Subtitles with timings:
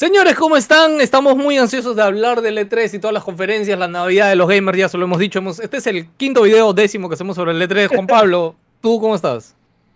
[0.00, 0.98] Señores, ¿cómo están?
[1.02, 4.48] Estamos muy ansiosos de hablar del E3 y todas las conferencias, la Navidad de los
[4.48, 5.40] gamers, ya se lo hemos dicho.
[5.62, 7.88] Este es el quinto video décimo que hacemos sobre el E3.
[7.88, 9.54] Juan Pablo, ¿tú cómo estás?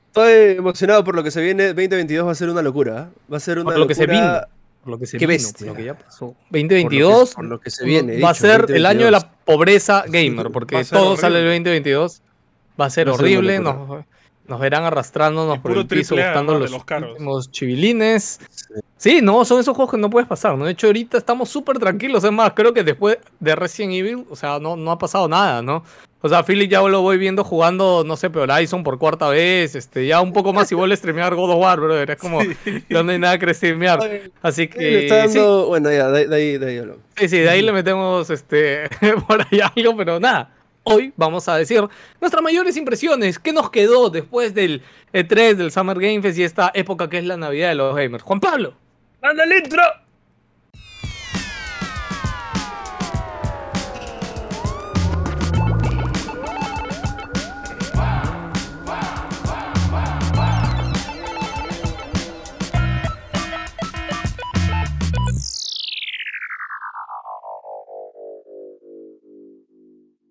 [0.08, 1.68] Estoy emocionado por lo que se viene.
[1.68, 3.08] 2022 va a ser una locura.
[3.08, 3.18] ¿eh?
[3.32, 4.40] Va a ser una por lo que se vino.
[4.82, 6.36] Por lo que se vino, Por lo que ya pasó.
[6.50, 10.50] 2022 por lo que, se viene, va a ser el año de la pobreza gamer,
[10.50, 12.20] porque todo sale el 2022.
[12.78, 13.58] Va a ser horrible.
[14.46, 16.70] Nos verán arrastrándonos por el piso buscando los,
[17.18, 18.40] los chivilines.
[18.98, 19.20] Sí.
[19.22, 20.66] no, son esos juegos que no puedes pasar, ¿no?
[20.66, 22.24] De hecho, ahorita estamos súper tranquilos.
[22.24, 25.62] Es más, creo que después de Resident Evil, o sea, no, no ha pasado nada,
[25.62, 25.82] ¿no?
[26.20, 29.74] O sea, Philip ya lo voy viendo jugando, no sé, pero Horizon por cuarta vez,
[29.74, 32.10] este, ya un poco más y vuelve a streamear God of War, brother.
[32.12, 32.40] Es como,
[32.88, 33.98] ya no hay nada que streamear.
[34.40, 35.04] Así que.
[35.04, 38.88] Está dando, Bueno, ya, de, ahí, de ahí, Sí, sí, de ahí le metemos este,
[39.28, 40.50] por ahí algo, pero nada
[40.84, 41.82] hoy vamos a decir
[42.20, 43.38] nuestras mayores impresiones.
[43.38, 47.24] ¿Qué nos quedó después del E3, del Summer Game Fest y esta época que es
[47.24, 48.22] la Navidad de los gamers?
[48.22, 48.74] Juan Pablo,
[49.20, 49.82] anda el intro.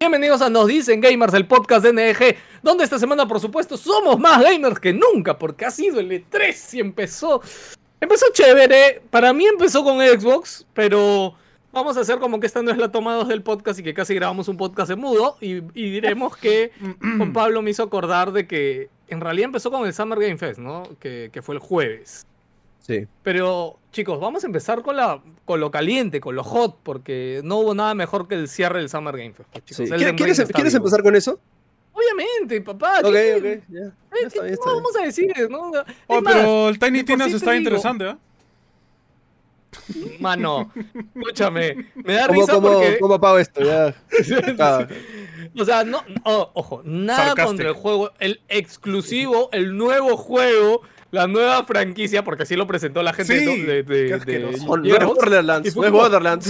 [0.04, 4.20] Bienvenidos a Nos Dicen Gamers, el podcast de NG, donde esta semana, por supuesto, somos
[4.20, 7.42] más gamers que nunca, porque ha sido el E3 y empezó.
[8.02, 9.02] Empezó chévere.
[9.10, 11.36] Para mí empezó con Xbox, pero
[11.72, 13.94] vamos a hacer como que esta no es la toma 2 del podcast y que
[13.94, 15.38] casi grabamos un podcast en mudo.
[15.40, 19.94] Y, diremos que Juan Pablo me hizo acordar de que en realidad empezó con el
[19.94, 20.84] Summer Game Fest, ¿no?
[21.00, 22.28] Que, que fue el jueves.
[22.84, 23.08] Sí.
[23.24, 27.60] Pero, chicos, vamos a empezar con, la, con lo caliente, con lo hot, porque no
[27.60, 29.50] hubo nada mejor que el cierre del Summer Game Fest.
[30.16, 31.40] ¿Quieres, empezar con eso?
[31.94, 33.00] Obviamente, papá.
[33.00, 33.94] Ok, ok, ya.
[34.30, 35.32] ¿Qué vamos a decir?
[35.50, 35.72] ¿no?
[36.08, 38.16] Oh, pero el Tiny Tinas está interesante, ¿eh?
[40.20, 40.72] Mano,
[41.16, 42.98] escúchame, me da risa ¿cómo, porque...
[43.00, 43.62] ¿Cómo apago esto?
[43.64, 43.96] Ya.
[45.60, 50.82] o sea, no, ojo, nada contra el juego, el exclusivo, el nuevo juego
[51.14, 55.92] la nueva franquicia, porque así lo presentó la gente de, de, de, Borderlands, no es
[55.92, 56.48] Borderlands.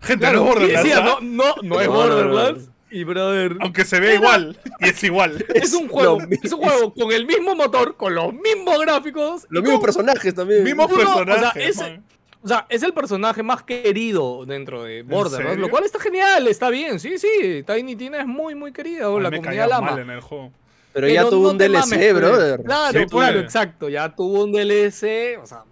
[0.00, 0.92] Gente, no es Borderlands.
[0.96, 1.04] ¿ah?
[1.04, 2.70] no, no, no es Borderlands.
[2.90, 3.56] Y brother.
[3.60, 5.44] Aunque se ve igual, y es igual.
[5.54, 9.46] Es un juego, es un juego con el mismo motor, con los mismos gráficos.
[9.50, 10.64] Los mismos personajes también.
[10.64, 11.76] Mismos personajes.
[11.76, 12.00] O sea, es,
[12.42, 16.70] o sea, es el personaje más querido dentro de Borderlands, lo cual está genial, está
[16.70, 17.62] bien, sí, sí.
[17.66, 20.00] Tiny Tina es muy, muy querido, la comunidad la ama.
[20.00, 20.52] en el juego.
[20.92, 22.62] Pero, ya tuvo un DLC, brother.
[22.62, 23.88] Claro, claro, exacto.
[23.88, 25.38] Ya tuvo un DLC.
[25.42, 25.64] O sea,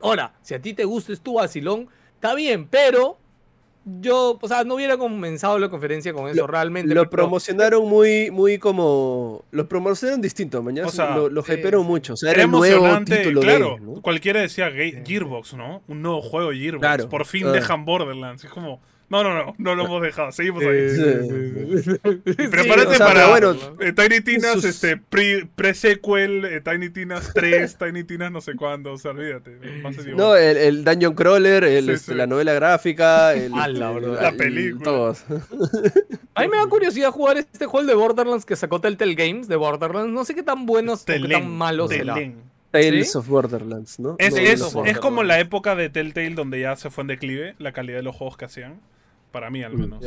[0.00, 3.18] ahora, si a ti te gusta tu vacilón, está bien, pero
[4.00, 6.94] yo, o sea, no hubiera comenzado la conferencia con eso realmente.
[6.94, 9.44] Lo promocionaron muy, muy como.
[9.50, 10.88] Lo promocionaron distinto, mañana.
[10.88, 12.14] O sea, lo, lo mucho.
[12.14, 15.82] O sea, era, nuevo título claro, cualquiera decía Gearbox, ¿no?
[15.88, 16.80] Un nuevo juego de Gearbox.
[16.80, 18.44] Claro, Por fin dejan Borderlands.
[18.44, 18.80] Es como.
[19.10, 20.88] No, no, no, no lo hemos dejado, seguimos ahí.
[22.50, 28.42] Prepárate para bueno, eh, Tiny Tinas, este, pre-sequel, eh, Tiny Tinas 3, Tiny Tinas no
[28.42, 29.58] sé cuándo, o sea, olvídate.
[30.14, 34.84] no, el, el, Dungeon Crawler, el, este, la novela gráfica, el, la película.
[34.84, 35.24] Todos.
[36.34, 39.56] A mí me da curiosidad jugar este juego de Borderlands que sacó Telltale Games de
[39.56, 40.12] Borderlands.
[40.12, 42.14] No sé qué tan buenos o qué tan malos será.
[42.70, 44.16] Tales of Borderlands, ¿no?
[44.18, 47.72] Es, es, es, como la época de Telltale donde ya se fue en declive la
[47.72, 48.78] calidad de los juegos que hacían.
[49.30, 50.04] Para mí, al mm, menos.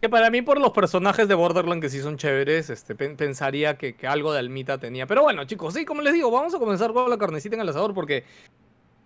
[0.00, 3.94] Que para mí, por los personajes de Borderlands que sí son chéveres, este, pensaría que,
[4.06, 5.06] algo de almita tenía.
[5.06, 7.68] Pero bueno, chicos, sí, como les digo, vamos a comenzar con la carnecita en el
[7.70, 8.24] asador porque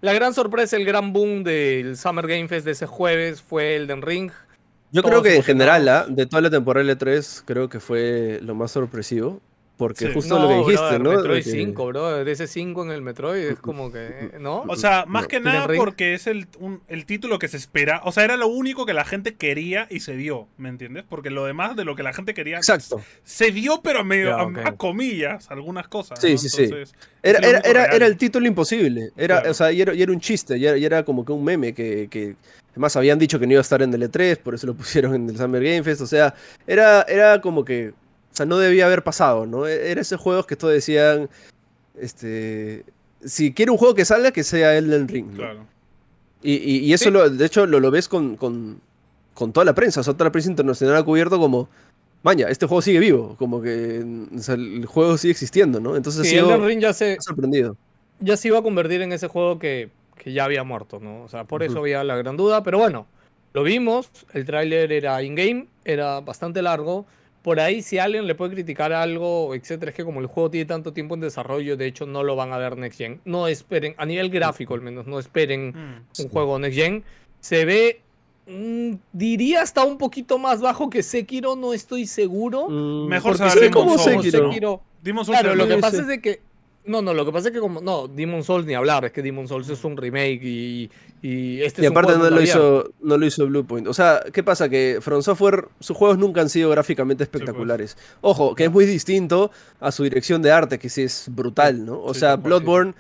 [0.01, 3.87] la gran sorpresa, el gran boom del Summer Game Fest de ese jueves fue el
[3.87, 4.33] Den Ring.
[4.91, 6.07] Yo creo que en general, ¿ah?
[6.09, 9.41] de toda la temporada L3, creo que fue lo más sorpresivo.
[9.81, 11.11] Porque justo lo que dijiste, ¿no?
[11.13, 12.23] Metroid 5, bro.
[12.23, 14.31] De ese 5 en el Metroid es como que.
[14.39, 14.65] ¿No?
[14.69, 16.49] O sea, más que nada porque es el,
[16.89, 18.03] el título que se espera.
[18.05, 21.05] O sea, era lo único que la gente quería y se dio, ¿me entiendes?
[21.09, 22.59] Porque lo demás de lo que la gente quería.
[22.59, 23.01] Exacto.
[23.25, 26.21] Se dio, pero medio a, comillas, algunas cosas.
[26.21, 26.71] Sí, sí, sí.
[27.23, 29.13] Era, era, era, el título imposible.
[29.17, 32.09] Era, O sea, y era, era, un chiste, y era, como que un meme que,
[32.11, 32.37] que.
[32.73, 35.15] Además, habían dicho que no iba a estar en el E3, por eso lo pusieron
[35.15, 36.03] en el Summer Game Fest.
[36.03, 36.35] O sea,
[36.67, 37.95] era, era como que
[38.33, 39.67] o sea, no debía haber pasado, ¿no?
[39.67, 41.29] E-, era ese juego que todos decían,
[41.99, 42.85] este,
[43.25, 45.35] si quiere un juego que salga, que sea Elden Ring.
[45.35, 45.67] Claro.
[46.43, 48.81] Y, y, eso, lo, de hecho, lo, lo ves con, con,
[49.35, 50.01] con, toda la prensa.
[50.01, 51.69] O sea, toda la prensa internacional ha cubierto como,
[52.23, 53.37] maña, este juego sigue vivo.
[53.39, 54.03] Como que
[54.35, 55.97] o sea, el juego sigue existiendo, ¿no?
[55.97, 57.19] Entonces, sí, Elden Ring ya se...
[57.21, 57.77] Sorprendido.
[58.21, 61.25] Ya se iba a convertir en ese juego que, que ya había muerto, ¿no?
[61.25, 62.63] O sea, por eso había la gran duda.
[62.63, 63.07] Pero bueno,
[63.53, 64.09] lo vimos.
[64.33, 67.05] El tráiler era in-game, era bastante largo
[67.43, 70.67] por ahí si alguien le puede criticar algo, etcétera, es que como el juego tiene
[70.67, 73.21] tanto tiempo en desarrollo, de hecho no lo van a ver Next Gen.
[73.25, 77.05] No esperen, a nivel gráfico al menos, no esperen mm, un juego Next Gen.
[77.41, 78.03] Se ve,
[78.47, 82.69] mm, diría hasta un poquito más bajo que Sekiro, no estoy seguro.
[82.69, 84.83] Mm, mejor se como Sekiro.
[85.25, 86.50] claro, lo que pasa es de que
[86.87, 87.81] no, no, lo que pasa es que como.
[87.81, 90.91] No, Demon Souls ni hablar, es que Demon Souls es un remake y.
[91.23, 93.87] Y, este y aparte no, lo hizo, no lo hizo Bluepoint.
[93.87, 94.71] O sea, ¿qué pasa?
[94.71, 97.43] Que From Software, sus juegos nunca han sido gráficamente pues.
[97.43, 97.99] espectaculares.
[98.23, 99.51] Ojo, que es muy distinto
[99.81, 102.01] a su dirección de arte, que sí es brutal, ¿no?
[102.01, 102.95] O sea, Bloodborne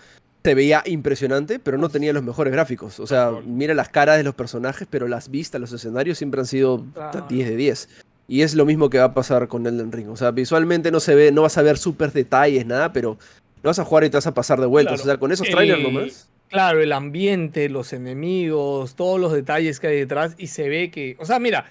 [0.45, 3.01] se veía impresionante, pero no tenía los mejores gráficos.
[3.01, 6.47] O sea, mira las caras de los personajes, pero las vistas, los escenarios siempre han
[6.47, 6.85] sido
[7.29, 7.89] 10 de 10.
[8.29, 10.09] Y es lo mismo que va a pasar con Elden Ring.
[10.09, 13.19] O sea, visualmente no se ve, no vas a ver súper detalles, nada, pero
[13.63, 14.95] no vas a jugar y te vas a pasar de vuelta.
[14.95, 16.29] O sea, con esos trailers nomás.
[16.49, 21.17] Claro, el ambiente, los enemigos, todos los detalles que hay detrás y se ve que.
[21.19, 21.67] O sea, mira.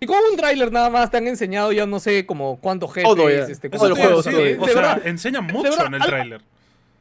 [0.00, 3.08] Y como un tráiler nada más te han enseñado ya no sé como cuántos jefes,
[3.08, 4.26] Todo este, cuántos juegos.
[4.26, 6.40] o sea, enseñan mucho en el tráiler.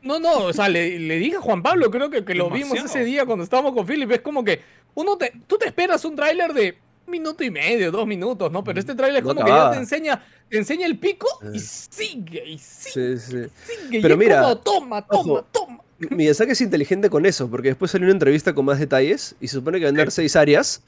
[0.04, 3.04] No, no, o sea, le, dije a Juan Pablo, creo que, que lo vimos ese
[3.06, 4.62] día cuando estábamos con Philip, es como que
[4.96, 8.63] uno te, tú te esperas un tráiler de minuto y medio, dos minutos, ¿no?
[8.63, 10.22] Pero este tráiler como que ya te enseña,
[10.54, 13.18] te enseña el pico y sigue, y sigue.
[13.18, 13.38] Sí, sí.
[13.66, 15.80] sigue Pero mira, como, toma, toma, toma.
[16.12, 19.56] Miyazaki es inteligente con eso, porque después salió una entrevista con más detalles y se
[19.56, 20.84] supone que van a dar seis áreas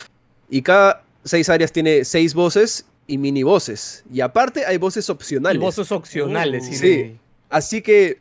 [0.52, 4.04] y cada seis áreas tiene seis voces y mini voces.
[4.14, 5.60] Y aparte hay voces opcionales.
[5.60, 7.18] Y voces opcionales, sí.
[7.50, 8.20] Así que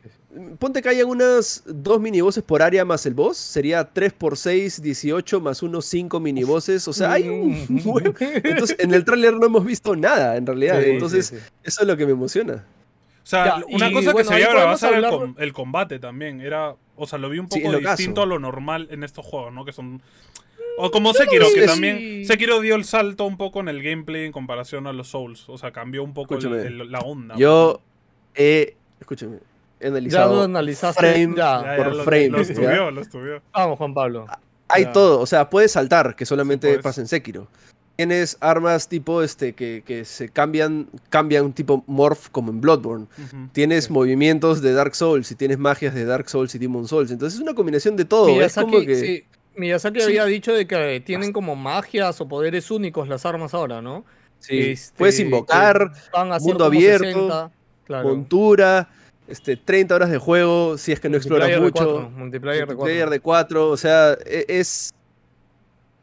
[0.59, 3.37] Ponte que haya unas dos minivoces por área más el boss.
[3.37, 6.87] Sería 3 por 6, 18 más unos 5 minivoces.
[6.87, 7.53] O sea, hay un.
[8.19, 10.83] Entonces, en el tráiler no hemos visto nada, en realidad.
[10.83, 11.33] Entonces,
[11.63, 12.65] eso es lo que me emociona.
[13.23, 16.41] O sea, una cosa que se había grabado era el, combate también.
[16.41, 16.75] Era.
[16.95, 19.65] O sea, lo vi un poco distinto a lo normal en estos juegos, ¿no?
[19.65, 20.01] Que son.
[20.77, 22.25] O como Sekiro, que también.
[22.25, 25.47] Sekiro dio el salto un poco en el gameplay en comparación a los Souls.
[25.47, 27.35] O sea, cambió un poco la onda.
[27.37, 27.81] Yo
[28.35, 28.75] he.
[28.99, 29.37] Escúchame
[29.81, 30.31] analizado.
[30.31, 30.99] Ya lo analizaste.
[30.99, 31.35] Frame
[31.77, 32.29] por frame.
[32.29, 33.41] Lo, estudió, lo estudió.
[33.53, 34.25] Vamos, Juan Pablo.
[34.67, 37.47] Hay todo, o sea, puedes saltar, que solamente pasa en Sekiro.
[37.97, 43.07] Tienes armas tipo este que, que, se cambian, cambian tipo morph como en Bloodborne.
[43.53, 47.11] Tienes movimientos de Dark Souls y tienes magias de Dark Souls y Demon Souls.
[47.11, 48.27] Entonces es una combinación de todo.
[48.27, 48.95] Miyazaki, es como que...
[48.95, 49.23] sí.
[49.55, 54.03] Miyazaki había dicho de que tienen como magias o poderes únicos las armas ahora, ¿no?
[54.39, 54.71] Sí.
[54.71, 55.91] Este, puedes invocar,
[56.41, 57.51] mundo abierto,
[57.87, 58.89] montura
[59.27, 62.11] este, 30 horas de juego, si es que no exploras mucho.
[62.15, 63.69] multiplayer, de 4.
[63.69, 64.93] O sea, e, es,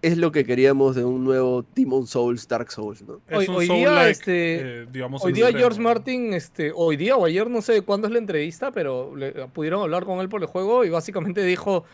[0.02, 3.20] es lo que queríamos de un nuevo Demon Souls, Dark Souls, ¿no?
[3.30, 4.86] Hoy, día, este, eh,
[5.20, 8.72] hoy día George Martin, este, hoy día o ayer, no sé cuándo es la entrevista,
[8.72, 9.14] pero
[9.52, 11.84] pudieron hablar con él por el juego y básicamente dijo,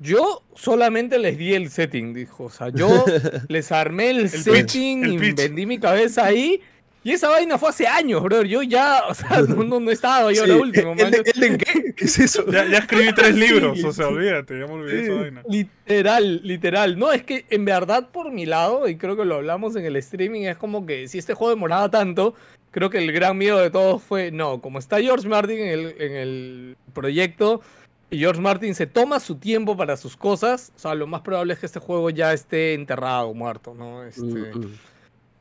[0.00, 2.44] yo solamente les di el setting, dijo.
[2.44, 2.88] O sea, yo
[3.48, 6.60] les armé el, setting y vendí mi cabeza ahí
[7.04, 8.42] y esa vaina fue hace años, bro.
[8.42, 11.12] Yo ya, o sea, no, no, estaba yo lo último, man.
[11.14, 11.94] ¿El, qué?
[11.96, 12.44] ¿Qué es eso?
[12.50, 15.42] Ya, escribí tres libros, o sea, olvídate, ya me olvidé esa vaina.
[15.48, 16.98] Literal, literal.
[16.98, 19.96] No, es que en verdad, por mi lado, y creo que lo hablamos en el
[19.96, 22.34] streaming, es como que si este juego demoraba tanto,
[22.70, 25.94] creo que el gran miedo de todos fue, no, como está George Martin en el,
[25.98, 27.62] en el proyecto,
[28.10, 31.52] y George Martin se toma su tiempo para sus cosas, o sea, lo más probable
[31.52, 34.02] es que este juego ya esté enterrado, muerto, ¿no?
[34.02, 34.78] Este, mm, mm.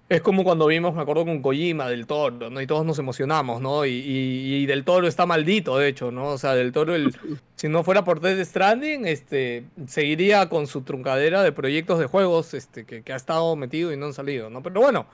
[0.09, 2.62] Es como cuando vimos, me acuerdo con Kojima del Toro, ¿no?
[2.62, 3.86] Y todos nos emocionamos, ¿no?
[3.86, 6.27] Y, del Toro está maldito, de hecho, ¿no?
[6.27, 7.13] O sea, del Toro, el,
[7.56, 12.54] si no fuera por Death Stranding, este, seguiría con su truncadera de proyectos de juegos
[12.54, 14.64] este, que, ha estado metido y no han salido, ¿no?
[14.64, 15.07] Pero bueno,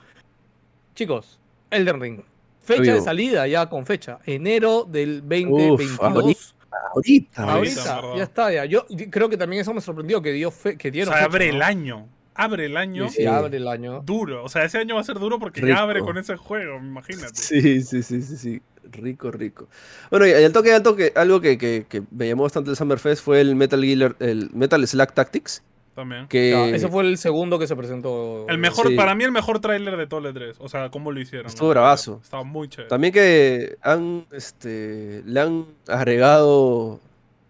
[0.94, 2.20] chicos, Elden Ring.
[2.60, 6.54] Fecha de salida ya con fecha, enero del 2022.
[6.94, 8.64] ahorita, ahorita, ya está, ya.
[8.64, 11.12] Yo creo que también eso me sorprendió que dio fe, que dieron.
[11.12, 13.08] O sea, abre el año abre el año.
[13.08, 14.02] Sí, abre el año.
[14.04, 14.44] Duro.
[14.44, 17.34] O sea, ese año va a ser duro porque ya abre con ese juego, imagínate.
[17.34, 18.62] Sí, sí, sí, sí, sí.
[18.92, 19.68] Rico, rico.
[20.10, 23.24] Bueno, y al toque, al toque, algo que, que, que me llamó bastante el Summerfest
[23.24, 25.62] fue el Metal Gear, el Metal Slack Tactics.
[25.94, 26.26] También.
[26.26, 26.74] Que...
[26.74, 28.46] ese fue el segundo que se presentó.
[28.48, 30.56] El mejor, para mí, el mejor tráiler de todo el 3.
[30.58, 31.46] O sea, cómo lo hicieron.
[31.46, 32.20] Estuvo bravazo.
[32.22, 32.88] Estaba muy chévere.
[32.88, 37.00] También que han, este, le han agregado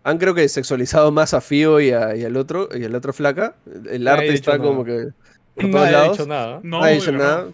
[0.04, 3.56] han creo que sexualizado más a Fío y, al otro, y al otro flaca.
[3.90, 5.08] El arte está como que
[5.54, 6.60] por no ha dicho nada.
[6.62, 7.48] No, ha dicho nada.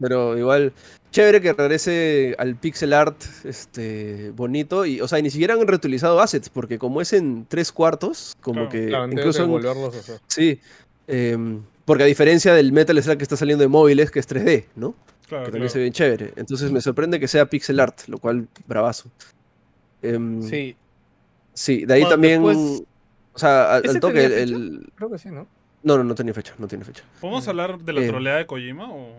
[0.00, 0.72] Pero igual,
[1.10, 4.86] chévere que regrese al pixel art este, bonito.
[4.86, 8.68] Y, o sea, ni siquiera han reutilizado assets, porque como es en tres cuartos, como
[8.68, 8.92] que.
[9.10, 9.46] incluso
[10.28, 10.60] Sí.
[11.06, 14.66] Em, porque a diferencia del Metal Slug que está saliendo de móviles, que es 3D,
[14.76, 14.94] ¿no?
[15.26, 16.32] Claro, que también se ve bien chévere.
[16.36, 19.10] Entonces me sorprende que sea pixel art, lo cual, bravazo.
[20.02, 20.76] Em, sí,
[21.58, 22.44] Sí, de ahí también.
[22.44, 22.84] o
[23.34, 24.24] sea, al, toque.
[24.24, 25.48] El, Creo que sí, ¿no?
[25.82, 27.02] No, no, no tiene fecha, no tiene fecha.
[27.20, 29.12] ¿Podemos hablar de la eh, troleada de Kojima o,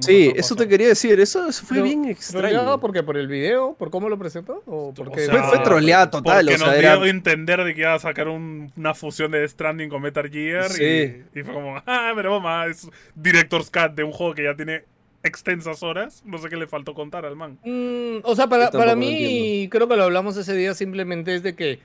[0.00, 2.78] sí, eso te quería decir, eso, fue bien extraño.
[2.78, 6.58] porque por el video, por cómo lo presentó, o porque fue, troleada total, porque o
[6.58, 10.02] sea, nos dio a entender de que iba a sacar una fusión de Stranding con
[10.02, 14.44] Metal Gear y, fue como, ah, pero mamá, es Director's Cut de un juego que
[14.44, 14.84] ya tiene
[15.22, 16.22] extensas horas.
[16.24, 17.58] No sé qué le faltó contar al man.
[17.64, 21.54] Mm, o sea, para, para mí, creo que lo hablamos ese día, simplemente es de
[21.54, 21.78] que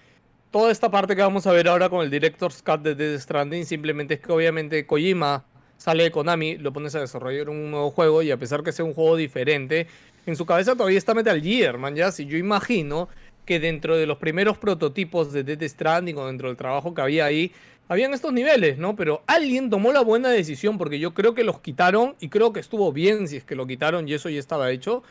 [0.51, 3.65] toda esta parte que vamos a ver ahora con el Director's Cut de Death Stranding,
[3.65, 5.45] simplemente es que obviamente Kojima
[5.77, 8.85] sale de Konami, lo pones a desarrollar un nuevo juego y a pesar que sea
[8.85, 9.87] un juego diferente,
[10.25, 12.11] en su cabeza todavía está Metal Gear, man, ya.
[12.11, 13.09] Si yo imagino
[13.45, 17.25] que dentro de los primeros prototipos de Death Stranding o dentro del trabajo que había
[17.25, 17.51] ahí,
[17.87, 18.95] habían estos niveles, ¿no?
[18.95, 22.59] Pero alguien tomó la buena decisión porque yo creo que los quitaron y creo que
[22.59, 25.03] estuvo bien si es que lo quitaron y eso ya estaba hecho.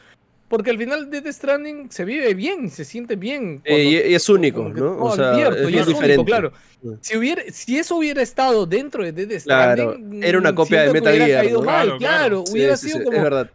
[0.49, 3.63] Porque al final de Death Stranding se vive bien, se siente bien.
[3.65, 4.99] Eh, y es único, ¿no?
[4.99, 6.25] O sea, es, diferente.
[6.25, 6.53] claro.
[7.01, 10.23] Si, hubiera, si eso hubiera estado dentro de Death Stranding.
[10.23, 11.99] era una copia de Metal Gear.
[11.99, 13.01] Claro, hubiera sido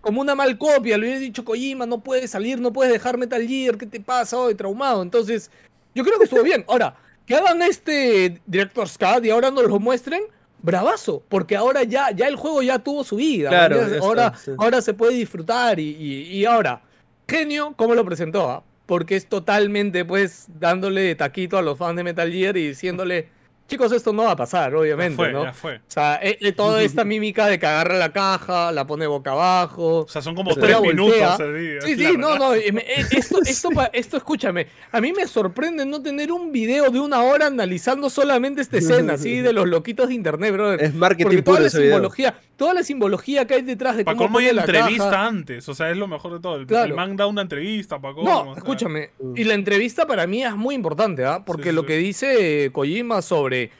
[0.02, 0.98] como, una mal copia.
[0.98, 4.38] Le hubiera dicho Kojima, no puedes salir, no puedes dejar Metal Gear, ¿qué te pasa
[4.38, 4.56] hoy?
[4.56, 5.04] Traumado.
[5.04, 5.52] Entonces,
[5.94, 6.66] yo creo que estuvo bien.
[6.68, 6.96] Ahora,
[7.30, 10.24] que hagan este Director's Cut y ahora nos lo muestren,
[10.64, 13.50] bravazo, porque ahora ya, ya el juego ya tuvo su vida.
[13.50, 16.82] Claro, ahora, ahora se puede disfrutar y, y, ahora,
[17.28, 18.50] genio, ¿cómo lo presentó?
[18.50, 18.64] Ah?
[18.88, 23.30] Porque es totalmente, pues, dándole taquito a los fans de Metal Gear y diciéndole
[23.70, 25.44] Chicos, esto no va a pasar, obviamente, ¿no?
[25.44, 25.54] O
[25.88, 30.00] sea, eh, eh, toda esta mímica de que agarra la caja, la pone boca abajo.
[30.00, 31.82] O sea, son como tres minutos día.
[31.82, 32.56] Sí, sí, no, no.
[32.56, 32.74] Eh,
[33.12, 34.66] esto, esto, esto, escúchame.
[34.92, 39.14] A mí me sorprende no tener un video de una hora analizando solamente esta escena,
[39.14, 40.82] así, de los loquitos de internet, brother.
[40.82, 44.38] Es marketing Porque toda la simbología, toda la simbología que hay detrás de cómo, cómo
[44.38, 46.58] hay entrevista antes, o sea, es lo mejor de todo.
[46.58, 48.30] El, man da una entrevista, para cómo.
[48.30, 49.12] No, escúchame.
[49.36, 51.44] Y la entrevista para mí es muy importante, ¿ah?
[51.46, 53.72] Porque lo que dice Kojima sobre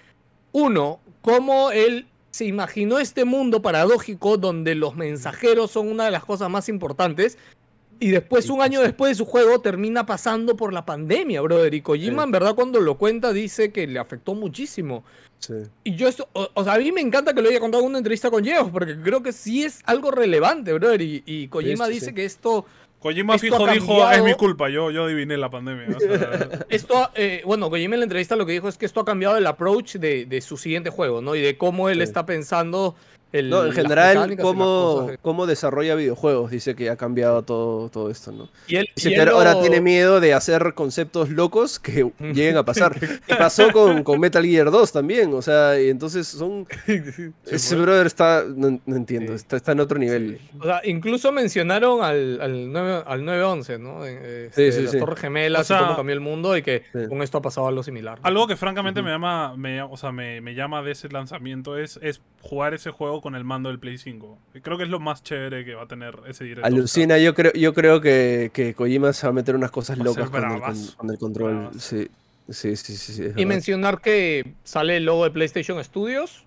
[0.54, 6.24] uno, cómo él se imaginó este mundo paradójico donde los mensajeros son una de las
[6.24, 7.38] cosas más importantes.
[8.00, 11.74] Y después, un año después de su juego, termina pasando por la pandemia, brother.
[11.74, 15.04] Y Kojima, en verdad, cuando lo cuenta, dice que le afectó muchísimo.
[15.84, 17.98] Y yo esto, o, sea, a mí me encanta que lo haya contado en una
[17.98, 21.02] entrevista con Geoff, porque creo que sí es algo relevante, brother.
[21.02, 22.66] Y, y Kojima dice que esto
[23.00, 25.88] Kojima fijo dijo, es mi culpa, yo, yo adiviné la pandemia.
[26.70, 29.38] esto, eh, bueno, Kojima en la entrevista lo que dijo es que esto ha cambiado
[29.38, 31.36] el approach de, de su siguiente juego, ¿no?
[31.36, 32.96] Y de cómo él está pensando
[33.32, 38.50] no, en general, cómo, cómo, desarrolla videojuegos, dice que ha cambiado todo, todo esto, ¿no?
[38.68, 42.96] Y él, dice que ahora tiene miedo de hacer conceptos locos que lleguen a pasar.
[43.28, 46.68] y pasó con, con, Metal Gear 2 también, o sea, y entonces son...
[47.46, 50.40] Ese brother está, no, entiendo, está, está, en otro nivel.
[50.60, 54.06] O sea, incluso mencionaron al, al, 9, al 911, ¿no?
[54.06, 57.38] Este, sí, sí, las Torres Gemelas y cómo cambió el mundo y que con esto
[57.38, 58.20] ha pasado algo similar.
[58.24, 62.00] Algo que francamente me llama, me, o sea, me, me llama de ese lanzamiento es,
[62.02, 64.38] es jugar ese juego con el mando del Play 5.
[64.62, 66.66] Creo que es lo más chévere que va a tener ese directo.
[66.66, 70.30] Alucina, yo creo, yo creo que, que Kojima se va a meter unas cosas locas
[70.30, 71.70] con el, control.
[71.80, 72.08] Sí,
[72.50, 76.46] sí, sí, sí, y mencionar que sale el logo de PlayStation Studios.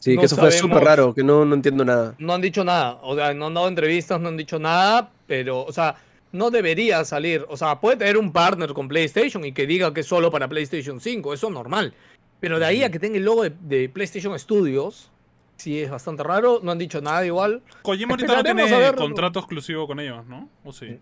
[0.00, 2.14] Sí, que eso fue súper raro, que no, no entiendo nada.
[2.18, 5.64] No han dicho nada, o sea, no han dado entrevistas, no han dicho nada, pero,
[5.64, 5.96] o sea,
[6.32, 7.44] no debería salir.
[7.48, 10.48] O sea, puede tener un partner con PlayStation y que diga que es solo para
[10.48, 11.94] PlayStation 5, eso es normal.
[12.40, 15.10] Pero de ahí a que tenga el logo de PlayStation Studios,
[15.58, 16.60] sí es bastante raro.
[16.62, 17.62] No han dicho nada igual.
[17.82, 20.48] Kojima ahorita no tiene contrato exclusivo con ellos, ¿no?
[20.64, 20.98] ¿O sí?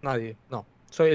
[0.00, 0.64] Nadie, no.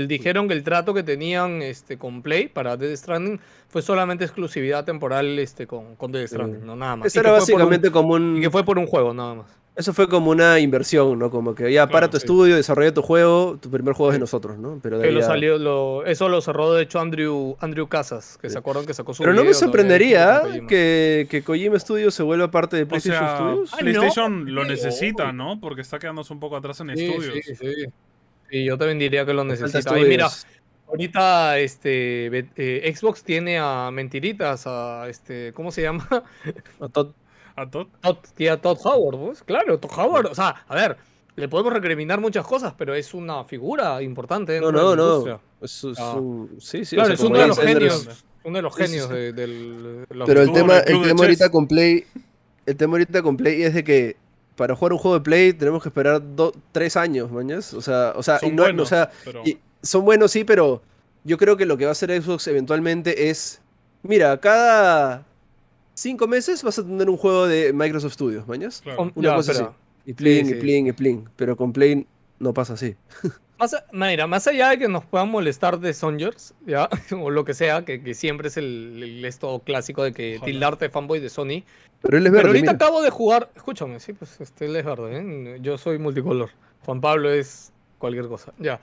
[0.07, 4.85] dijeron que el trato que tenían este, con Play para Death Stranding fue solamente exclusividad
[4.85, 7.07] temporal este, con, con Death Stranding, no nada más.
[7.07, 8.37] Eso era básicamente como un...
[8.37, 9.60] Y que fue por un juego, nada más.
[9.73, 11.31] Eso fue como una inversión, ¿no?
[11.31, 14.57] Como que ya para tu estudio, desarrolla tu juego, tu primer juego es de nosotros,
[14.57, 14.79] ¿no?
[14.83, 18.93] Pero lo salió, eso lo cerró de hecho Andrew, Andrew Casas, que se acuerdan que
[18.93, 23.37] sacó su Pero no me sorprendería que, que Kojima Studios se vuelva parte de PlayStation
[23.37, 23.71] Studios.
[23.79, 25.59] PlayStation lo necesita, ¿no?
[25.61, 27.33] Porque está quedándose un poco atrás en estudios.
[27.45, 27.65] Sí, sí.
[28.51, 29.97] Y yo también diría que lo necesita.
[29.97, 30.27] Y mira,
[30.89, 36.05] ahorita este eh, Xbox tiene a mentiritas, a este, ¿cómo se llama?
[36.81, 37.13] A Todd
[37.55, 37.87] ¿A Todd?
[38.03, 39.43] a Todd Howard, pues.
[39.43, 40.27] Claro, Todd Howard.
[40.27, 40.97] O sea, a ver,
[41.35, 44.59] le podemos recriminar muchas cosas, pero es una figura importante.
[44.59, 45.39] No, no, no.
[45.61, 46.19] Es, ah.
[46.59, 46.95] sí, sí.
[46.95, 48.25] Claro, es uno de los genios.
[48.43, 50.05] Uno de los genios del.
[50.25, 52.05] pero el tema, el tema ahorita con Play.
[52.65, 54.17] El tema ahorita con Play es de que
[54.55, 56.21] para jugar un juego de Play tenemos que esperar
[56.71, 57.73] tres años, mañas.
[57.73, 59.09] O sea, o sea, son no, buenos, o sea,
[59.81, 60.81] son buenos, sí, pero
[61.23, 63.61] yo creo que lo que va a hacer Xbox eventualmente es.
[64.03, 65.25] Mira, cada
[65.93, 68.83] cinco meses vas a tener un juego de Microsoft Studios, ¿mañas?
[69.15, 69.63] Una cosa así.
[70.05, 71.29] Y pling, y pling, y pling.
[71.35, 72.05] Pero con Play
[72.39, 72.95] no pasa así.
[73.59, 76.89] Más, mira, más allá de que nos puedan molestar de Songers, ¿ya?
[77.21, 81.29] o lo que sea, que, siempre es el, esto clásico de que tildarte fanboy de
[81.29, 81.61] Sony.
[82.01, 82.41] Pero él es verde.
[82.41, 83.51] Pero ahorita acabo de jugar.
[83.55, 85.59] Escúchame, sí, pues este, él es verde, ¿eh?
[85.61, 86.49] Yo soy multicolor.
[86.83, 88.51] Juan Pablo es cualquier cosa.
[88.57, 88.81] Ya.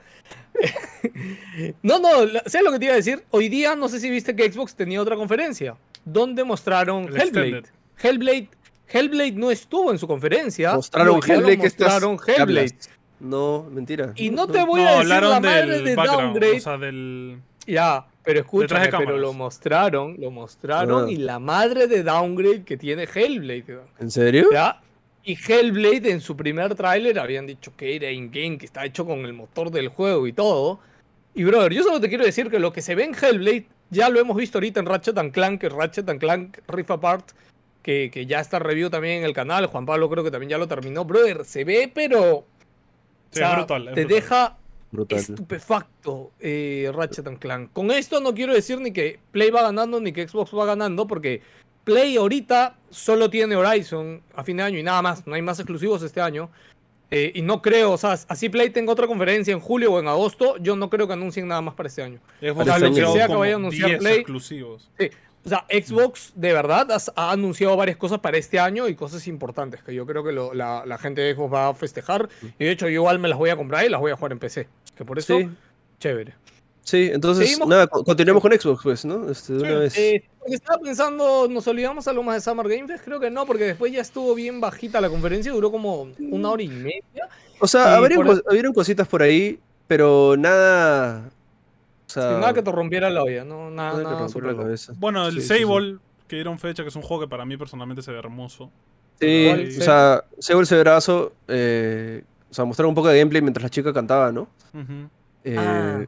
[1.83, 2.09] no, no,
[2.45, 3.25] sé lo que te iba a decir?
[3.31, 5.75] Hoy día no sé si viste que Xbox tenía otra conferencia
[6.05, 7.63] donde mostraron Hellblade.
[8.01, 8.49] Hellblade.
[8.87, 10.73] Hellblade no estuvo en su conferencia.
[10.73, 11.57] Mostraron Hellblade.
[11.57, 12.75] Mostraron Hellblade.
[13.19, 14.13] No, mentira.
[14.15, 16.57] Y no, te voy a decir la madre de downgrade.
[16.57, 17.41] O sea, del...
[17.67, 21.11] Ya, pero escúchame, pero lo mostraron, lo mostraron ah.
[21.11, 23.79] y la madre de downgrade que tiene Hellblade.
[23.99, 24.49] ¿En serio?
[24.51, 24.81] Ya.
[25.23, 29.19] Y Hellblade en su primer tráiler habían dicho que era in-game, que está hecho con
[29.19, 30.79] el motor del juego y todo.
[31.35, 34.09] Y brother, yo solo te quiero decir que lo que se ve en Hellblade ya
[34.09, 37.31] lo hemos visto ahorita en Ratchet Clank, que Ratchet Clank Rift Apart,
[37.81, 39.65] que, que ya está review también en el canal.
[39.67, 41.05] Juan Pablo creo que también ya lo terminó.
[41.05, 42.45] Brother, se ve, pero
[43.31, 44.57] te deja
[45.09, 47.71] estupefacto eh, Ratchet Clank.
[47.73, 51.07] Con esto no quiero decir ni que Play va ganando ni que Xbox va ganando,
[51.07, 51.41] porque
[51.83, 55.59] Play ahorita solo tiene Horizon a fin de año y nada más, no hay más
[55.59, 56.49] exclusivos este año.
[57.11, 60.07] Eh, y no creo, o sea, así Play tenga otra conferencia en julio o en
[60.07, 62.19] agosto, yo no creo que anuncien nada más para este año.
[62.55, 64.17] o sea, lo que sea que vaya a anunciar Play.
[64.17, 64.91] Exclusivos.
[64.99, 65.09] Sí,
[65.45, 69.81] o sea, Xbox de verdad ha, anunciado varias cosas para este año y cosas importantes
[69.81, 72.29] que yo creo que la, gente de Xbox va a festejar.
[72.59, 74.33] Y de hecho, yo igual me las voy a comprar y las voy a jugar
[74.33, 74.67] en PC.
[74.95, 75.39] Que por eso,
[75.99, 76.35] chévere.
[76.89, 79.29] Sí, entonces, nada, continuemos con Xbox, pues, ¿no?
[79.29, 79.95] Este, de una vez.
[79.95, 83.05] Eh, estaba pensando, ¿nos olvidamos algo más de Summer Game Fest?
[83.05, 86.63] Creo que no, porque después ya estuvo bien bajita la conferencia, duró como una hora
[86.63, 87.29] y media.
[87.59, 91.29] O sea, habrían, cositas por ahí, pero nada.
[92.07, 93.69] O sea, nada que te rompiera la olla, ¿no?
[93.69, 97.45] Nada, nada, nada Bueno, el Sable, que dieron fecha, que es un juego que para
[97.45, 98.71] mí personalmente se ve hermoso.
[99.21, 101.33] Sí, o sea, Sable se verazo.
[101.47, 104.47] Eh, o sea, mostraron un poco de gameplay mientras la chica cantaba, ¿no?
[105.43, 106.03] eh, ah.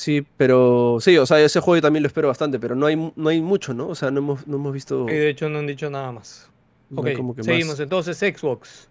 [0.00, 3.28] Sí, pero sí, o sea, ese juego también lo espero bastante, pero no hay, no
[3.28, 3.86] hay mucho, ¿no?
[3.88, 5.04] O sea, no hemos, no hemos visto...
[5.06, 6.48] Y de hecho no han dicho nada más.
[6.94, 7.08] ok,
[7.42, 7.78] seguimos.
[7.80, 8.88] Entonces, Xbox.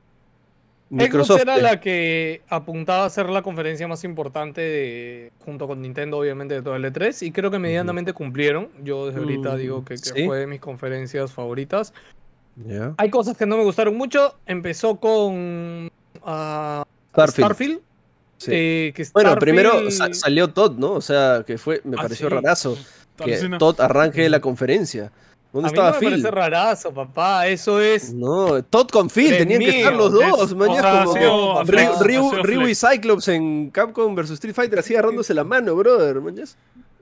[0.91, 1.41] Microsoft.
[1.41, 6.53] Xbox era la que apuntaba a ser la conferencia más importante junto con Nintendo, obviamente,
[6.53, 8.69] de todo el E3, y creo que medianamente cumplieron.
[8.83, 11.91] Yo desde ahorita digo que, fue de mis conferencias favoritas.
[12.97, 14.37] Hay cosas que no me gustaron mucho.
[14.45, 15.89] Empezó con
[16.22, 17.81] uh, Starfield
[19.13, 20.93] bueno, primero salió Todd, ¿no?
[20.93, 22.77] O sea, que fue, me ah, pareció rarazo
[23.17, 25.11] que Todd arranque la conferencia.
[25.51, 26.09] ¿Dónde estaba Phil?
[26.09, 27.47] Me parece rarazo, papá.
[27.47, 28.13] Eso es.
[28.13, 30.55] No, Todd con Phil, tenían que estar los dos.
[30.55, 36.21] Mañana como Ryu, y Cyclops en Capcom vs Street Fighter así agarrándose la mano, brother.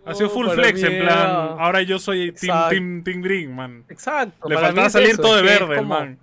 [0.06, 1.56] Ha sido full flex, en plan.
[1.60, 3.84] Ahora yo soy Team, team, Green, man.
[3.90, 4.48] Exacto.
[4.48, 6.18] Le faltaba salir todo de verde, man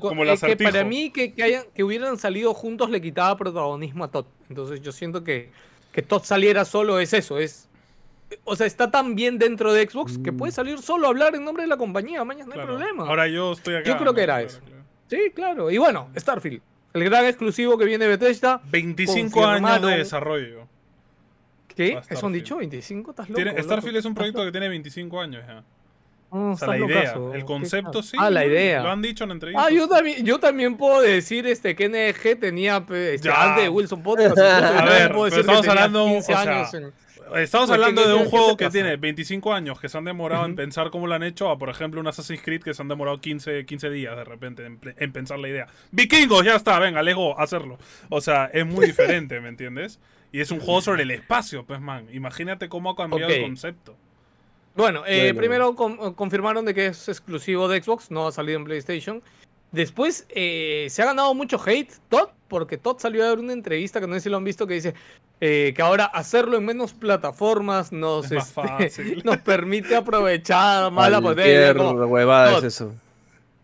[0.00, 4.10] como es que para mí que, hayan, que hubieran salido juntos le quitaba protagonismo a
[4.10, 4.26] Todd.
[4.48, 5.50] Entonces yo siento que
[5.96, 7.70] que Todd saliera solo es eso, es
[8.44, 10.54] o sea, está tan bien dentro de Xbox que puede mm.
[10.54, 13.08] salir solo a hablar en nombre de la compañía, mañana no hay problema.
[13.08, 13.88] Ahora yo estoy acá.
[13.88, 14.60] Yo creo que era eso.
[15.08, 15.70] Sí, claro.
[15.70, 16.60] Y bueno, Starfield,
[16.92, 18.60] el gran exclusivo que viene de Bethesda.
[18.70, 20.68] 25 años de desarrollo.
[21.68, 21.98] ¿Qué?
[22.10, 22.58] ¿Eso han dicho?
[22.58, 23.10] ¿25?
[23.10, 23.62] ¿Estás loco?
[23.62, 25.64] Starfield es un proyecto que tiene 25 años ya
[26.32, 28.16] la idea, el concepto sí.
[28.18, 28.82] Ah, la idea.
[28.82, 29.66] Lo han dicho en entrevistas.
[29.66, 34.02] Ah, yo también, yo también puedo decir este, que NG tenía este, antes de Wilson
[34.02, 34.38] Podcast.
[34.38, 36.20] A ver, estamos hablando,
[37.34, 40.90] estamos hablando de un juego que tiene 25 años que se han demorado en pensar
[40.90, 43.64] cómo lo han hecho a, por ejemplo, un Assassin's Creed que se han demorado 15,
[43.64, 45.66] 15 días de repente en, pensar la idea.
[45.90, 47.78] Vikingos, ya está, venga, lego, hacerlo.
[48.08, 49.98] O sea, es muy diferente, ¿me entiendes?
[50.32, 52.08] Y es un juego sobre el espacio, pues, man.
[52.12, 53.96] Imagínate cómo ha cambiado el concepto.
[54.76, 59.22] Bueno, eh, primero confirmaron de que es exclusivo de Xbox, no ha salido en PlayStation.
[59.72, 64.00] Después eh, se ha ganado mucho hate Todd, porque Todd salió a dar una entrevista
[64.00, 64.94] que no sé si lo han visto que dice
[65.40, 71.72] eh, que ahora hacerlo en menos plataformas nos, este, nos permite aprovechar más la potencia.
[71.72, 72.92] huevada es eso.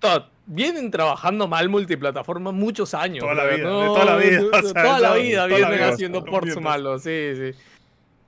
[0.01, 3.21] Todd, vienen trabajando mal multiplataforma muchos años.
[3.21, 4.51] Toda la vida, toda la vida.
[4.51, 7.59] toda la vida vienen haciendo ports malos, sí, sí.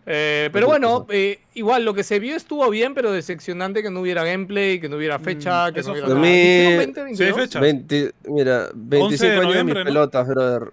[0.07, 4.01] Eh, pero bueno, eh, igual lo que se vio estuvo bien, pero decepcionante que no
[4.01, 6.21] hubiera gameplay, que no hubiera fecha, mm, que no hubiera nada.
[6.21, 6.77] Mí...
[6.77, 7.61] 20, sí, fecha.
[7.61, 10.73] 20, mira, 25 años de mis pelotas, brother.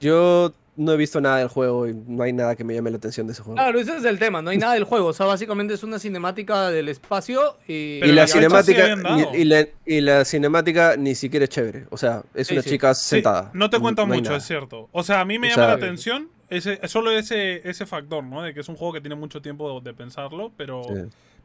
[0.00, 2.98] Yo no he visto nada del juego y no hay nada que me llame la
[2.98, 3.56] atención de ese juego.
[3.56, 5.06] Claro, ese es el tema, no hay nada del juego.
[5.06, 8.00] O sea, básicamente es una cinemática del espacio y.
[8.04, 8.96] y la cinemática.
[9.32, 11.86] Y, la, y, la, cinemática ni siquiera es chévere.
[11.90, 13.50] O sea, es una chica sentada.
[13.54, 14.88] no te cuenta mucho, es cierto.
[14.92, 18.42] O sea, a mí me llama la atención ese, solo ese, ese factor, ¿no?
[18.42, 20.82] De que es un juego que tiene mucho tiempo de, pensarlo, pero.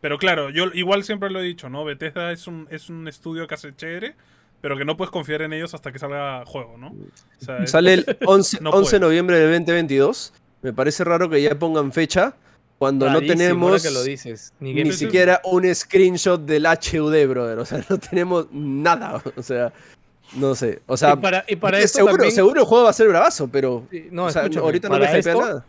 [0.02, 1.86] Pero claro, yo igual siempre lo he dicho, ¿no?
[1.86, 4.16] Bethesda es un, es un estudio que hace chévere,
[4.60, 6.96] pero que no puedes confiar en ellos hasta que salga juego, ¿no?
[7.68, 10.34] Sale el 11, 11 de noviembre de 2022.
[10.64, 12.36] Me parece raro que ya pongan fecha
[12.80, 13.86] cuando no tenemos
[14.60, 17.60] ni, siquiera un screenshot del HUD, brother.
[17.60, 19.22] O sea, no tenemos nada.
[19.36, 19.72] O sea,
[20.34, 20.82] no sé.
[20.88, 21.14] O sea,
[21.48, 25.20] y para, seguro, seguro el juego va a ser bravazo, pero no, ahorita no me
[25.20, 25.66] hypea nada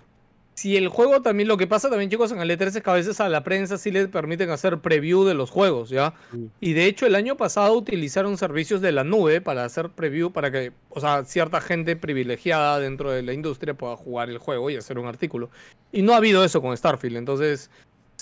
[0.55, 2.95] si el juego también, lo que pasa también, chicos, en el E3 es que a
[2.95, 6.15] veces a la prensa sí les permiten hacer preview de los juegos, ¿ya?
[6.61, 10.51] Y de hecho, el año pasado utilizaron servicios de la nube para hacer preview, para
[10.51, 14.77] que, o sea, cierta gente privilegiada dentro de la industria pueda jugar el juego y
[14.77, 15.51] hacer un artículo.
[15.91, 17.71] Y no ha habido eso con Starfield, entonces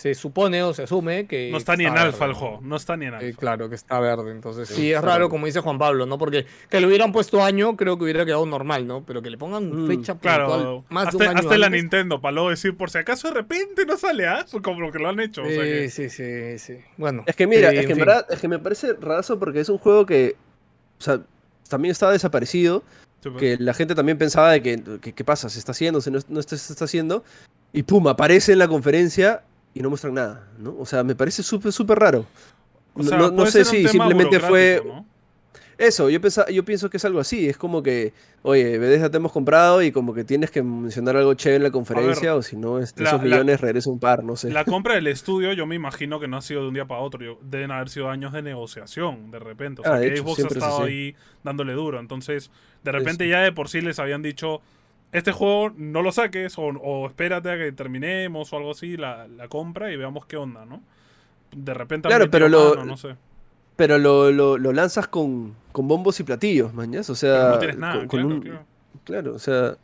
[0.00, 1.50] se supone o se asume que.
[1.50, 3.38] No está, ni en alfa el juego, no está ni en alfa.
[3.38, 4.30] claro, que está verde.
[4.30, 6.16] Entonces, sí, es raro, como dice Juan Pablo, ¿no?
[6.16, 9.04] Porque que le hubieran puesto año, creo que hubiera quedado normal, ¿no?
[9.04, 12.18] Pero que le pongan mm, fecha claro, más hasta, de un año hasta la Nintendo,
[12.18, 14.46] para luego decir, por si acaso de repente no sale, ¿ah?
[14.62, 15.42] Como lo que lo han hecho.
[15.44, 16.78] Sí, sí, sí, sí.
[16.96, 17.24] Bueno.
[17.26, 19.78] Es que mira, es que en verdad, es que me parece raso porque es un
[19.78, 20.36] juego que.
[20.98, 21.20] O sea,
[21.68, 22.82] también estaba desaparecido.
[23.22, 23.36] Pues.
[23.36, 25.50] que la gente también pensaba de que, ¿qué pasa?
[25.50, 26.00] ¿Se está haciendo?
[26.00, 27.22] ¿Se no, no se está haciendo?
[27.70, 29.42] Y pum, aparece en la conferencia
[29.74, 30.76] y no muestran nada, ¿no?
[30.78, 32.26] O sea, me parece súper, súper raro.
[32.94, 34.82] no, sé si simplemente fue...
[35.80, 37.48] Eso, yo, yo pienso que es algo así.
[37.48, 41.32] Es como que, oye, Bethesda te hemos comprado y como que tienes que mencionar algo
[41.32, 44.50] chévere en la conferencia o si no, este, esos millones regresa un par, no sé.
[44.50, 47.00] La compra del estudio yo me imagino que no ha sido de un día para
[47.00, 47.38] otro.
[47.40, 49.80] Deben haber sido años de negociación, de repente.
[49.80, 51.98] O sea, ah, que Xbox ha estado ahí dándole duro.
[51.98, 52.50] Entonces,
[52.84, 54.60] de repente ya de por sí les habían dicho
[55.12, 59.92] este juego no lo saques o, espérate a que terminemos o algo así la, compra
[59.92, 60.82] y veamos qué onda, ¿no?
[61.52, 63.16] De repente claro, pero lo, no sé.
[63.76, 68.06] Pero lo, lo, lanzas con, con, bombos y platillos, mañas, o sea, no tienes nada,
[68.06, 68.40] claro,
[69.04, 69.34] claro.
[69.34, 69.76] o sea,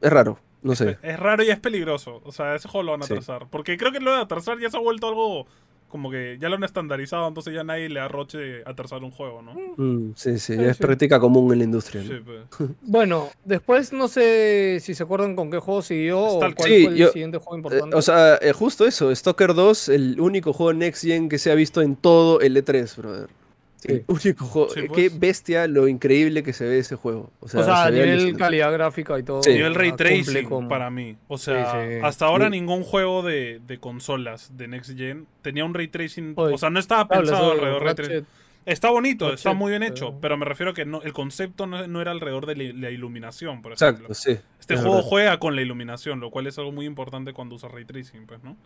[0.00, 0.98] es raro, no sé.
[1.02, 3.90] Es, raro y es peligroso, o sea, ese juego lo van a atrasar, porque creo
[3.90, 5.46] que lo de atrasar ya se ha vuelto algo
[5.88, 9.54] como que ya lo han estandarizado, entonces ya nadie le arroche atrasar un juego, ¿no?
[9.76, 12.02] Mm, sí, sí, es práctica común en la industria.
[12.24, 12.70] Pues.
[12.82, 17.08] bueno, después no sé si se acuerdan con qué juego siguió o cuál fue el
[17.10, 17.96] siguiente juego importante.
[17.96, 21.50] Eh, o sea, eh, justo eso, Stalker 2, el único juego Next Gen que se
[21.50, 23.37] ha visto en todo el E3, brother.
[23.78, 24.02] Sí.
[24.08, 24.68] único juego.
[24.74, 25.18] Qué pues.
[25.20, 27.30] bestia lo increíble que se ve ese juego.
[27.40, 29.42] O sea, a nivel calidad gráfica y todo.
[29.42, 29.50] Sí.
[29.50, 31.16] Nivel ray tracing para mí.
[31.28, 35.88] O sea, hasta ahora ningún juego de, de, consolas de Next Gen tenía un ray
[35.88, 36.34] tracing.
[36.36, 38.26] o sea, no estaba pensado alrededor ray tracing.
[38.68, 42.00] Está bonito, está muy bien hecho, pero me refiero a que no, el concepto no,
[42.02, 44.08] era alrededor de la, iluminación, por ejemplo.
[44.08, 44.38] Exacto, sí.
[44.60, 47.86] Este juego juega con la iluminación, lo cual es algo muy importante cuando usas ray
[47.86, 48.58] tracing, pues, ¿no?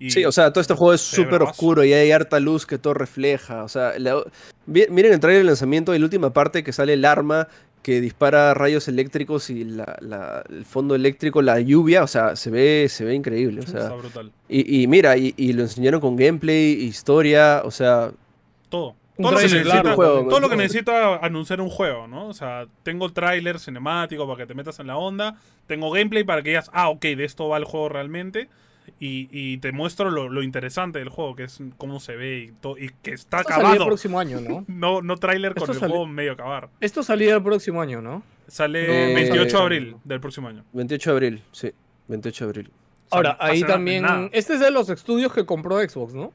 [0.00, 2.94] Sí, o sea, todo este juego es súper oscuro y hay harta luz que todo
[2.94, 3.64] refleja.
[3.64, 3.92] O sea,
[4.66, 7.48] miren el trailer de lanzamiento y la última parte que sale el arma
[7.84, 13.04] que dispara rayos eléctricos y el fondo eléctrico, la lluvia, o sea, se ve, se
[13.04, 13.60] ve increíble.
[13.60, 14.32] O sea, Está brutal.
[14.48, 18.10] Y, mira, y, lo enseñaron con gameplay, historia, o sea.
[18.70, 18.96] Todo.
[19.16, 22.26] Todo lo, que necesita, todo lo que necesita anunciar un juego, ¿no?
[22.26, 25.36] O sea, tengo el tráiler cinemático para que te metas en la onda,
[25.68, 28.48] tengo gameplay para que digas, ah, ok, de esto va el juego realmente
[28.98, 33.12] y, te muestro lo, interesante del juego, que es cómo se ve y, y que
[33.12, 33.74] está Esto acabado.
[33.74, 34.64] el próximo año, ¿no?
[34.68, 36.68] no, no tráiler con el juego medio acabar.
[36.80, 38.22] Esto salía el próximo año, ¿no?
[38.46, 40.64] Sale 28 de abril del próximo año.
[40.72, 41.72] 28 de abril, sí.
[42.08, 42.70] 28 de abril.
[43.10, 44.04] Ahora, ahí también.
[44.32, 46.32] Este es de los estudios que compró Xbox, ¿no?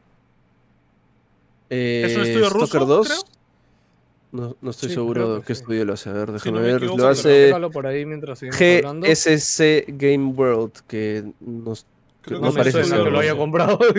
[1.69, 2.85] Eh, ¿Es un estudio ruso?
[2.85, 3.25] 2?
[4.31, 6.09] No, no, estoy seguro de qué estudio lo hace.
[6.09, 6.83] A ver, déjame ver.
[6.83, 11.85] lo hace por ahí mientras GSC Game World, que nos
[12.29, 13.79] no, parece que lo haya comprado.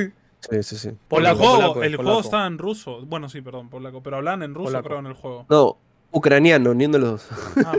[0.49, 0.89] Sí, sí, sí.
[0.89, 3.05] el juego, el juego está en ruso.
[3.05, 4.03] Bueno, sí, perdón, polaco.
[4.03, 5.45] Pero hablan en ruso, creo, en el juego.
[5.51, 5.77] No,
[6.13, 7.39] ucraniano, ni uno de los dos.
[7.67, 7.75] Ah,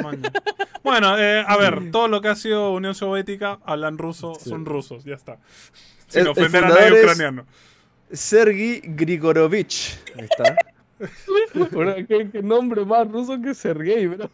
[0.84, 5.04] bueno, eh, a ver, todo lo que ha sido Unión Soviética hablan ruso, son rusos,
[5.04, 5.40] ya está.
[6.08, 7.46] Sin ofender a nadie ucraniano.
[8.12, 9.98] Sergi Grigorovich.
[10.18, 10.56] Ahí está.
[12.08, 14.30] ¿Qué, nombre más ruso que Sergei, bro.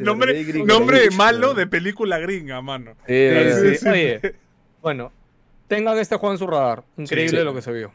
[0.00, 2.96] Nombre, nombre malo de película gringa, mano.
[4.82, 5.12] bueno,
[5.70, 6.84] tengan este juego en su radar.
[6.96, 7.92] Increíble lo que se vio.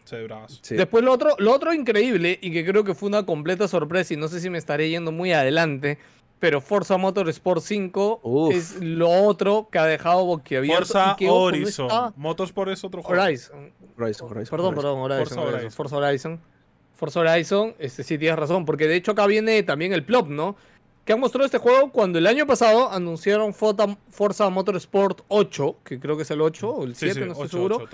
[0.69, 4.17] Después lo otro, lo otro increíble y que creo que fue una completa sorpresa y
[4.17, 5.97] no sé si me estaré yendo muy adelante,
[6.39, 10.85] pero Forza Motorsport 5 es lo otro que ha dejado boquiabierto.
[10.85, 12.13] Forza Horizon.
[12.15, 13.21] Motorsport es otro juego.
[13.21, 13.73] Horizon.
[14.49, 15.71] Perdón, perdón, Horizon.
[15.71, 16.39] Forza Horizon.
[16.93, 17.75] Forza Horizon.
[17.77, 20.55] este sí tienes razón, porque de hecho acá viene también el plop, ¿no?
[21.05, 26.17] Que han mostrado este juego cuando el año pasado anunciaron Forza Motorsport 8, que creo
[26.17, 27.87] que es el 8 o el 7, no estoy seguro.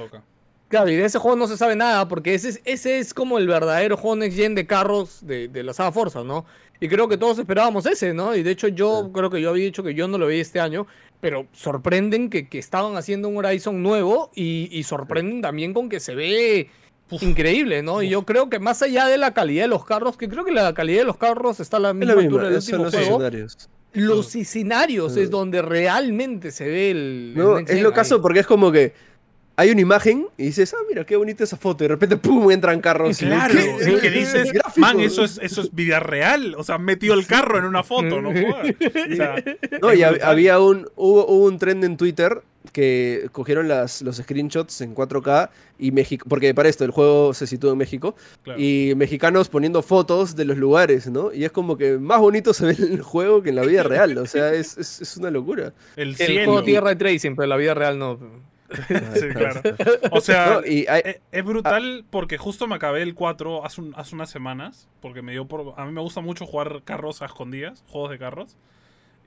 [0.69, 3.37] Claro, y de ese juego no se sabe nada, porque ese es, ese es como
[3.37, 6.45] el verdadero juego Next Gen de carros de, la saga Forza, ¿no?
[6.79, 8.33] Y creo que todos esperábamos ese, ¿no?
[8.33, 10.61] Y de hecho yo creo que yo había dicho que yo no lo vi este
[10.61, 10.87] año,
[11.19, 16.69] pero sorprenden que, estaban haciendo un Horizon nuevo y, sorprenden también con que se ve
[17.19, 18.01] increíble, ¿no?
[18.01, 20.51] Y yo creo que más allá de la calidad de los carros, que creo que
[20.51, 23.09] la calidad de los carros está a la misma, altura del último los juego.
[23.17, 23.69] Escenarios.
[23.93, 27.33] Los escenarios es donde realmente se ve el.
[27.35, 28.93] No, es lo caso porque es como que
[29.57, 31.83] hay una imagen y dices, ah, mira, qué bonita esa foto.
[31.83, 33.17] Y de repente, pum, entran carros.
[33.17, 36.55] Claro, es que dices, man, eso es, eso es vida real.
[36.57, 38.29] O sea, metió el carro en una foto, no
[39.11, 39.43] O sea,
[39.81, 44.95] no, y había un, hubo, un trend en Twitter que cogieron las, los screenshots en
[44.95, 48.15] 4K y México, porque para esto el juego se sitúa en México,
[48.57, 51.33] y mexicanos poniendo fotos de los lugares, ¿no?
[51.33, 53.83] Y es como que más bonito se ve en el juego que en la vida
[53.83, 55.73] real, o sea, es, es, una locura.
[55.95, 58.19] El, el juego Tierra Tracing, pero en la vida real no.
[59.15, 59.61] sí, claro.
[60.11, 65.21] O sea, es, brutal porque justo me acabé el 4 hace, hace unas semanas, porque
[65.21, 65.73] me dio por...
[65.77, 68.55] A mí me gusta mucho jugar carros a escondidas, juegos de carros.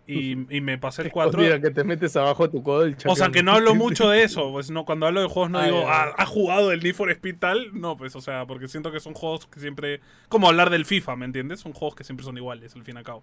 [0.07, 1.40] Y, me pasé el 4.
[1.40, 4.53] Mira, que te metes abajo tu codo O sea, que no hablo mucho de eso.
[4.53, 7.37] Pues no, cuando hablo de juegos no digo, ah, ¿ha jugado el Need for Speed
[7.38, 7.71] tal?
[7.73, 10.01] No, pues, o sea, porque siento que son juegos que siempre.
[10.29, 11.61] Como hablar del FIFA, ¿me entiendes?
[11.61, 13.23] Son juegos que siempre son iguales, al fin y al cabo.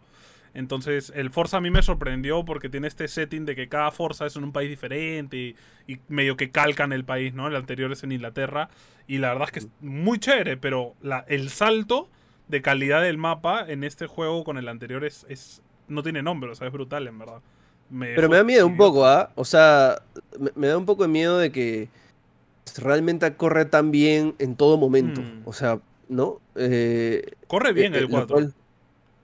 [0.53, 4.25] Entonces, el Forza a mí me sorprendió porque tiene este setting de que cada Forza
[4.25, 5.55] es en un país diferente
[5.87, 7.47] y, medio que calcan el país, ¿no?
[7.47, 8.69] El anterior es en Inglaterra.
[9.07, 12.09] Y la verdad es que es muy chévere, pero la, el salto
[12.47, 16.51] de calidad del mapa en este juego con el anterior es, es no tiene nombre,
[16.51, 17.41] o sea, es brutal, en verdad.
[17.89, 19.31] pero me da miedo un poco, ¿ah?
[19.35, 20.01] O sea,
[20.55, 21.89] me, da un poco de miedo de que
[22.77, 25.21] realmente corre tan bien en todo momento.
[25.21, 25.41] Mm.
[25.45, 26.39] O sea, ¿no?
[26.55, 28.51] Eh, corre bien eh, el 4.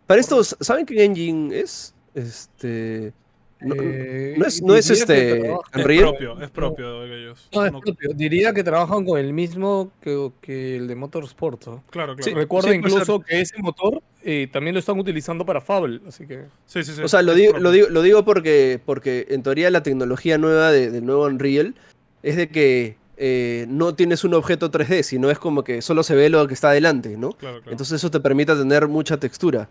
[0.06, 1.94] Para esto, ¿saben qué engine es?
[2.14, 3.14] Este.
[3.60, 5.52] No, eh, no es, este.
[5.52, 7.50] Es propio, es propio de ellos.
[7.54, 8.14] No, es propio.
[8.14, 11.64] Diría que trabajan con el mismo que, que el de Motorsport.
[11.90, 12.38] Claro, claro.
[12.38, 16.46] recuerda incluso que ese motor eh, también lo están utilizando para Fable, así que.
[16.68, 17.02] Sí, sí, sí.
[17.02, 20.72] O sea, lo digo, lo digo, lo digo, porque, porque en teoría la tecnología nueva
[20.72, 21.74] del nuevo Unreal
[22.22, 26.14] es de que eh, no tienes un objeto 3D, sino es como que solo se
[26.16, 27.36] ve lo que está adelante, ¿no?
[27.66, 29.68] Entonces eso te permite tener mucha textura.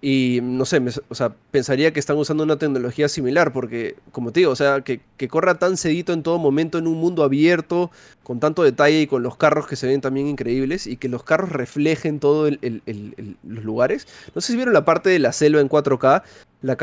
[0.00, 4.40] Y no sé, o sea, pensaría que están usando una tecnología similar, porque, como te
[4.40, 7.90] digo, o sea, que, corra tan cedito en todo momento en un mundo abierto,
[8.28, 11.22] con tanto detalle y con los carros que se ven también increíbles, y que los
[11.22, 14.06] carros reflejen todos los lugares.
[14.34, 16.22] No sé si vieron la parte de la selva en 4K,
[16.60, 16.76] la,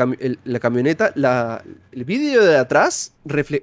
[0.58, 3.14] camioneta, la, el vídeo de atrás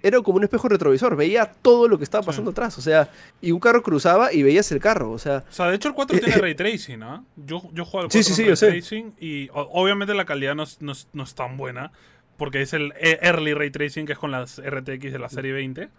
[0.01, 3.09] era como un espejo retrovisor, veía todo lo que estaba pasando atrás, o sea,
[3.41, 5.43] y un carro cruzaba y veías el carro, o sea...
[5.49, 7.25] O sea, de hecho el 4 tiene ray tracing, ¿no?
[7.35, 11.57] Yo, yo juego al 4 sí, ray tracing y obviamente la calidad no es, tan
[11.57, 11.91] buena,
[12.37, 15.89] porque es el early ray tracing que es con las RTX de la serie 20,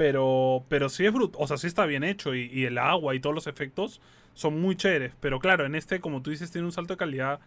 [0.00, 3.14] pero, pero sí es bruto, o sea, sí está bien hecho y, y el agua
[3.14, 4.00] y todos los efectos
[4.32, 7.38] son muy chéveres, pero claro, en este, como tú dices, tiene un salto de calidad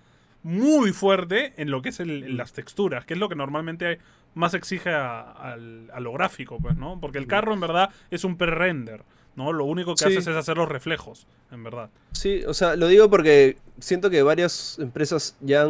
[0.43, 3.97] muy fuerte en lo que es el, las texturas, que es lo que normalmente
[4.35, 6.99] más exige a, lo gráfico, pues, ¿no?
[7.01, 9.01] Porque el carro en verdad es un pre-render,
[9.35, 9.51] ¿no?
[9.51, 11.89] Lo único que haces es hacer los reflejos, en verdad.
[12.11, 15.65] Sí, o sea, lo digo porque siento que varias empresas ya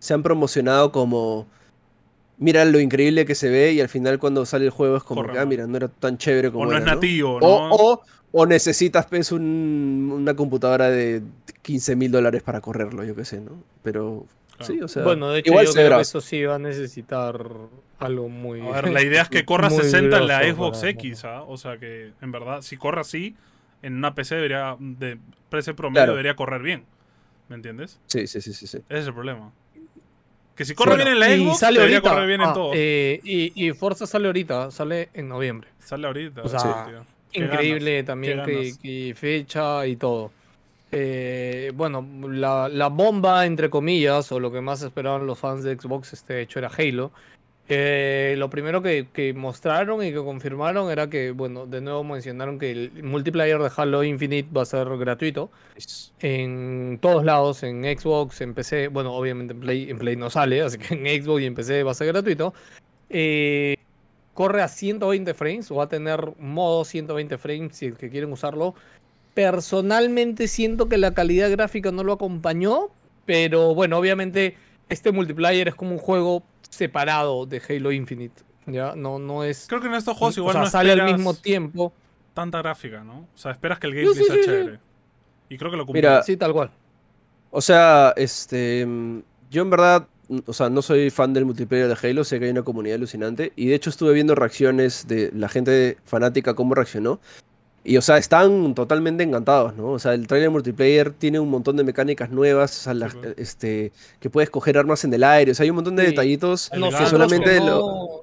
[0.00, 1.46] se han promocionado como
[2.38, 5.26] mira lo increíble que se ve y al final cuando sale el juego es como
[5.26, 7.70] que, ah, mira, no era tan chévere como O no es nativo, ¿no?
[7.70, 11.22] O, o, necesitas pues, una computadora de
[11.62, 13.52] 15 mil dólares para correrlo, yo qué sé, ¿no?
[13.82, 14.26] Pero
[14.60, 15.02] sí, o sea.
[15.02, 17.40] Bueno, de hecho, igual yo creo que eso sí va a necesitar
[17.98, 18.60] algo muy.
[18.60, 21.42] A ver, la idea es que corra 60 en la Xbox X, ¿ah?
[21.42, 23.36] O sea que, en verdad, si corre así,
[23.82, 25.18] en una PC debería, de
[25.50, 26.84] precio promedio, debería correr bien.
[27.48, 28.00] ¿Me entiendes?
[28.06, 28.66] Sí, sí, sí, sí.
[28.66, 28.78] sí.
[28.88, 29.52] Ese es el problema.
[30.54, 32.70] Que si corre bien en la Xbox, sale debería correr bien en ah, todo.
[32.74, 35.68] Eh, y, y, Forza sale ahorita, sale en noviembre.
[35.80, 36.42] Sale ahorita.
[36.42, 40.30] O sea, increíble también que, fecha y todo.
[40.92, 46.12] Eh, bueno, la, bomba, entre comillas, o lo que más esperaban los fans de Xbox,
[46.12, 47.10] este hecho era Halo.
[47.66, 52.70] Eh, lo primero que, mostraron y que confirmaron era que, bueno, de nuevo mencionaron que
[52.70, 55.50] el multiplayer de Halo Infinite va a ser gratuito
[56.20, 60.60] en todos lados, en Xbox, en PC, bueno, obviamente en Play, en Play no sale,
[60.62, 62.52] así que en Xbox y en PC va a ser gratuito.
[63.08, 63.76] Eh,
[64.34, 68.30] corre a 120 frames o va a tener modo 120 frames si es que quieren
[68.30, 68.74] usarlo.
[69.32, 72.90] Personalmente siento que la calidad gráfica no lo acompañó,
[73.24, 74.56] pero bueno, obviamente
[74.88, 78.42] este multiplayer es como un juego separado de Halo Infinite.
[78.66, 79.66] Ya, no, no es.
[79.68, 81.92] Creo que en estos juegos igual no sale al mismo tiempo.
[82.32, 83.28] Tanta gráfica, ¿no?
[83.34, 84.78] O sea, esperas que el gameplay sea chévere.
[85.48, 86.22] Y creo que lo cumple.
[86.24, 86.70] sí, tal cual.
[87.50, 88.86] O sea, este.
[89.50, 90.08] Yo en verdad.
[90.46, 93.52] O sea, no soy fan del multiplayer de Halo, sé que hay una comunidad alucinante.
[93.56, 97.20] Y de hecho estuve viendo reacciones de la gente fanática, cómo reaccionó.
[97.86, 99.90] Y, o sea, están totalmente encantados, ¿no?
[99.90, 104.30] O sea, el trailer multiplayer tiene un montón de mecánicas nuevas, o sea, este, que
[104.30, 107.60] puedes coger armas en el aire, o sea, hay un montón de detallitos que solamente
[107.60, 108.22] no,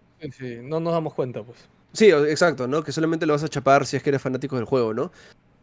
[0.63, 1.59] no nos damos cuenta, pues.
[1.93, 2.83] Sí, exacto, ¿no?
[2.83, 5.11] Que solamente lo vas a chapar si es que eres fanático del juego, ¿no?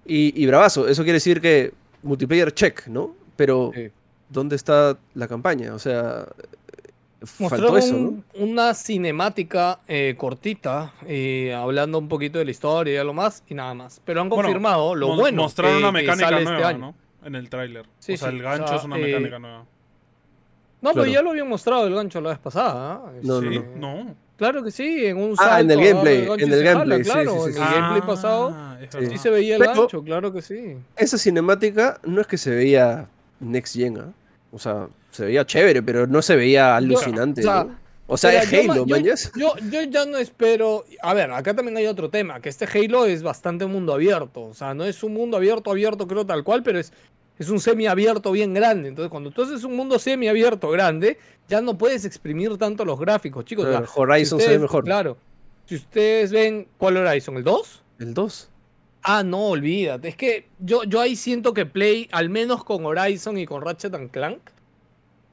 [0.06, 3.14] Y, bravazo, eso quiere decir que multiplayer check, ¿no?
[3.37, 3.72] Pero,
[4.28, 5.74] ¿dónde está la campaña?
[5.74, 6.26] O sea,
[7.26, 13.12] faltó eso, una cinemática eh, cortita, eh, hablando un poquito de la historia y lo
[13.12, 14.00] más, y nada más.
[14.04, 15.42] Pero han confirmado lo bueno.
[15.42, 16.94] Mostraron una mecánica este nueva, ¿no?
[17.24, 17.87] En el tráiler.
[17.87, 19.64] o sea, el gancho es una mecánica eh, nueva.
[20.81, 23.02] No, pero ya lo habían mostrado el gancho la vez pasada.
[23.22, 24.14] No, no, no.
[24.37, 27.52] Claro que sí, en un salto, Ah, en el gameplay, en el gameplay, claro, sí,
[27.52, 29.18] sí, En el gameplay pasado ah, sí.
[29.18, 30.76] se veía el gancho, claro que sí.
[30.94, 33.09] Esa cinemática no es que se veía
[33.40, 34.12] next gen, ¿eh?
[34.52, 37.66] O sea, se veía chévere, pero no se veía alucinante, o sea,
[38.07, 40.85] O sea, es Halo, yo, yo, yo, ya no espero.
[41.02, 44.44] A ver, acá también hay otro tema: que este Halo es bastante mundo abierto.
[44.44, 46.92] O sea, no es un mundo abierto, abierto, creo tal cual, pero es
[47.38, 48.88] es un semiabierto bien grande.
[48.88, 53.44] Entonces, cuando tú haces un mundo semiabierto grande, ya no puedes exprimir tanto los gráficos,
[53.44, 53.66] chicos.
[53.94, 54.85] Horizon se ve mejor.
[54.85, 55.16] Claro.
[55.66, 57.37] Si ustedes ven, ¿cuál Horizon?
[57.37, 57.83] ¿El 2?
[58.00, 58.50] El 2.
[59.02, 60.09] Ah, no, olvídate.
[60.09, 64.11] Es que yo, yo ahí siento que Play, al menos con Horizon y con Ratchet
[64.11, 64.40] Clank,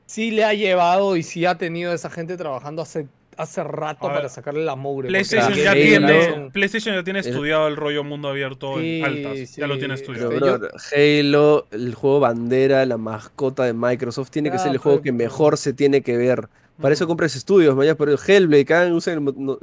[0.06, 4.30] sí le ha llevado y sí ha tenido esa gente trabajando hace hace rato para
[4.30, 5.10] sacarle la mugre.
[5.10, 9.56] PlayStation ya, tiene, PlayStation ya tiene estudiado el rollo mundo abierto en altas.
[9.56, 10.32] ya lo tiene estudiado.
[10.32, 15.58] Halo, el juego bandera, la mascota de Microsoft, tiene que ser el juego que mejor
[15.58, 16.48] se tiene que ver.
[16.82, 19.58] Para eso compras estudios, vaya, pero Hellblade, cada usen, no,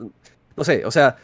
[0.56, 1.16] no, sé, o sea.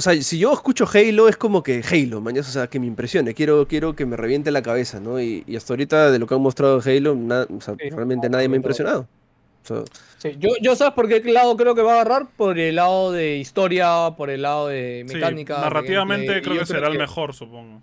[0.00, 2.86] O sea, si yo escucho Halo es como que Halo, mañana, o sea, que me
[2.86, 5.20] impresione, quiero, quiero que me reviente la cabeza, ¿no?
[5.20, 7.16] Y, hasta ahorita de lo que han mostrado Halo,
[7.90, 9.06] realmente nadie me ha impresionado
[10.38, 13.36] yo, yo sabes por qué lado creo que va a agarrar, por el lado de
[13.36, 15.60] historia, por el lado de mecánica.
[15.60, 17.82] narrativamente creo que será el mejor, supongo.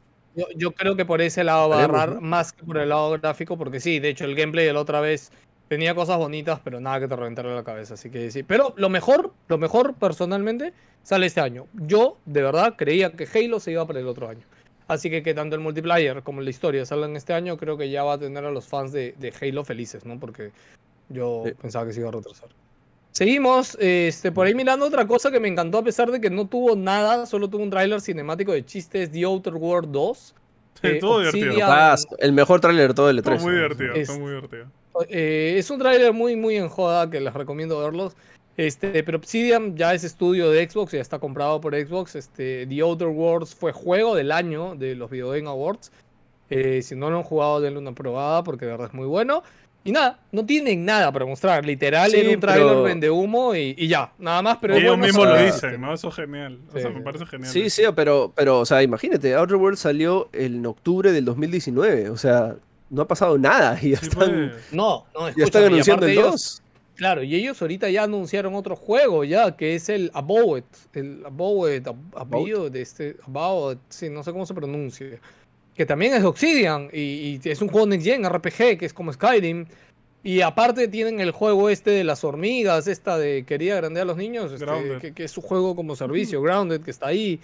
[0.56, 3.58] Yo, creo que por ese lado va a agarrar más que por el lado gráfico,
[3.58, 5.32] porque sí, de hecho el gameplay de la otra vez
[5.67, 8.43] tenía cosas bonitas, pero nada que te reventara la cabeza, así que sí.
[8.43, 11.67] Pero lo mejor, lo mejor personalmente sale este año.
[11.73, 14.45] Yo de verdad creía que Halo se iba para el otro año.
[14.88, 18.03] Así que que tanto el multiplayer como la historia salgan este año, creo que ya
[18.03, 20.19] va a tener a los fans de, de Halo felices, ¿no?
[20.19, 20.51] Porque
[21.10, 22.49] yo pensaba que se iba a retrasar.
[23.17, 26.47] Seguimos, este, por ahí mirando otra cosa que me encantó a pesar de que no
[26.47, 30.36] tuvo nada, solo tuvo un tráiler cinemático de chistes, The Outer World 2.
[30.82, 31.58] Sí, todo divertido.
[32.19, 33.41] el mejor tráiler de todo el E3.
[33.41, 34.65] muy divertido, es, muy divertido.
[35.10, 38.15] Eh, es un tráiler muy, muy en joda que les recomiendo verlos.
[38.57, 42.15] Este, pero Obsidian ya es estudio de Xbox, ya está comprado por Xbox.
[42.15, 45.91] Este, The Outer Worlds fue juego del año de los Video Game Awards.
[46.49, 49.43] Eh, si no lo han jugado, denle una probada porque de verdad es muy bueno.
[49.83, 51.65] Y nada, no tienen nada para mostrar.
[51.65, 54.57] Literal, en un trailer vende humo y, ya, nada más.
[54.60, 55.93] Pero ellos mismos lo dicen, ¿no?
[55.93, 56.60] Eso es genial.
[56.73, 57.49] O sea, me parece genial.
[57.49, 62.10] Sí, sí, pero, pero, o sea, imagínate, Outer Worlds salió en octubre del 2019.
[62.10, 62.57] O sea,
[62.89, 64.52] no ha pasado nada y ya están.
[64.52, 64.73] Pues.
[64.73, 66.63] No, no, ya están anunciando el 2.
[66.95, 70.65] Claro, y ellos ahorita ya anunciaron otro juego ya, que es el Abowet.
[70.93, 75.19] El Abowet, Abowet, de este, Abowet, sí, no sé cómo se pronuncia
[75.78, 79.67] que también es Obsidian y, es un juego Next Gen RPG que es como Skyrim.
[80.23, 84.17] Y aparte tienen el juego este de las hormigas, esta de Quería Grandear a los
[84.17, 87.39] Niños, este, que, es un juego como servicio, Grounded, que está ahí.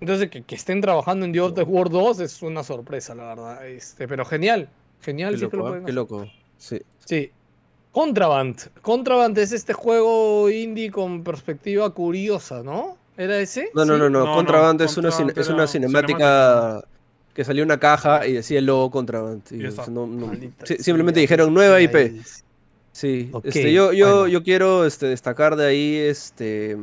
[0.00, 3.66] Entonces, que, estén trabajando en The Old War 2 es una sorpresa, la verdad.
[3.66, 4.68] Este, pero genial,
[5.00, 5.34] genial.
[5.38, 5.82] Qué loco, ¿eh?
[5.86, 6.26] qué loco.
[6.58, 6.80] Sí.
[7.04, 7.30] Sí.
[7.92, 8.58] Contraband.
[8.82, 12.98] Contraband es este juego indie con perspectiva curiosa, ¿no?
[13.16, 13.70] ¿Era ese?
[13.72, 14.34] No, no, no, no.
[14.34, 16.84] Contraband, es, una, es una cinemática
[17.32, 19.42] que salió una caja y decía el logo Contraband.
[20.80, 22.22] simplemente dijeron nueva IP.
[22.92, 26.76] Sí, este, yo, yo, yo quiero este, destacar de ahí este,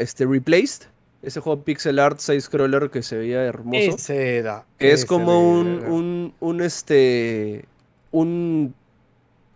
[0.00, 0.88] este Replaced,
[1.24, 3.96] ese juego pixel art side scroller que se veía hermoso.
[3.96, 4.64] Ese era.
[4.78, 7.64] Que es como un, un, un, este,
[8.10, 8.74] un,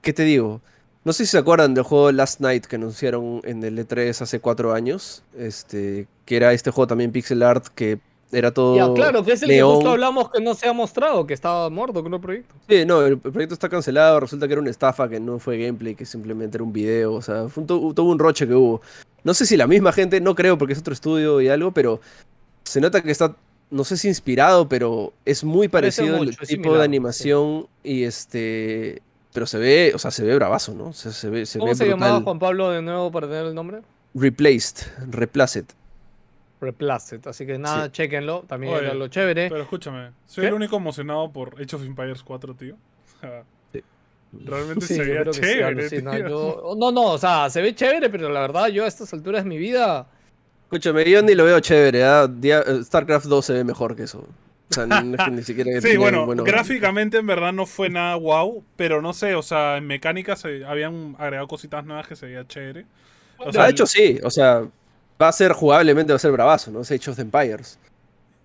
[0.02, 0.60] ¿qué te digo?
[1.04, 4.40] No sé si se acuerdan del juego Last Night que anunciaron en el E3 hace
[4.40, 7.98] cuatro años, este, que era este juego también pixel art que
[8.30, 8.76] era todo.
[8.76, 11.70] Ya, claro, que es el que justo hablamos que no se ha mostrado, que estaba
[11.70, 12.54] muerto con el proyecto.
[12.68, 14.20] Sí, no, el proyecto está cancelado.
[14.20, 17.14] Resulta que era una estafa, que no fue gameplay, que simplemente era un video.
[17.14, 18.82] O sea, fue un, todo un roche que hubo.
[19.24, 22.00] No sé si la misma gente, no creo porque es otro estudio y algo, pero
[22.64, 23.34] se nota que está,
[23.70, 29.02] no sé si inspirado, pero es muy parecido el tipo de animación y este.
[29.32, 30.92] Pero se ve, o sea, se ve bravazo, ¿no?
[30.92, 33.82] se ve, ¿Cómo se llamaba Juan Pablo de nuevo para tener el nombre?
[34.14, 35.66] Replaced, Replaced.
[36.60, 37.26] Replaced.
[37.26, 38.44] Así que nada, chequenlo.
[38.48, 39.48] También era lo chévere.
[39.48, 42.76] Pero escúchame, soy el único emocionado por Age of Empires 4, tío.
[44.32, 46.02] Realmente se ve chévere.
[46.02, 49.48] no, no, o sea, se ve chévere, pero la verdad, yo a estas alturas de
[49.48, 50.06] mi vida.
[50.64, 52.04] Escúchame, yo ni lo veo chévere.
[52.04, 52.30] ¿ah?
[52.42, 52.80] ¿eh?
[52.84, 54.26] StarCraft 2 se ve mejor que eso.
[54.70, 55.80] O sea, ni siquiera.
[55.80, 59.86] sí, bueno, gráficamente en verdad no fue nada wow, pero no sé, o sea, en
[59.86, 62.84] mecánica se habían agregado cositas nuevas que se veía chévere.
[63.38, 64.64] O sea, de hecho sí, o sea,
[65.20, 66.82] va a ser jugablemente, va a ser bravazo, ¿no?
[66.82, 67.78] Es Age of Empires.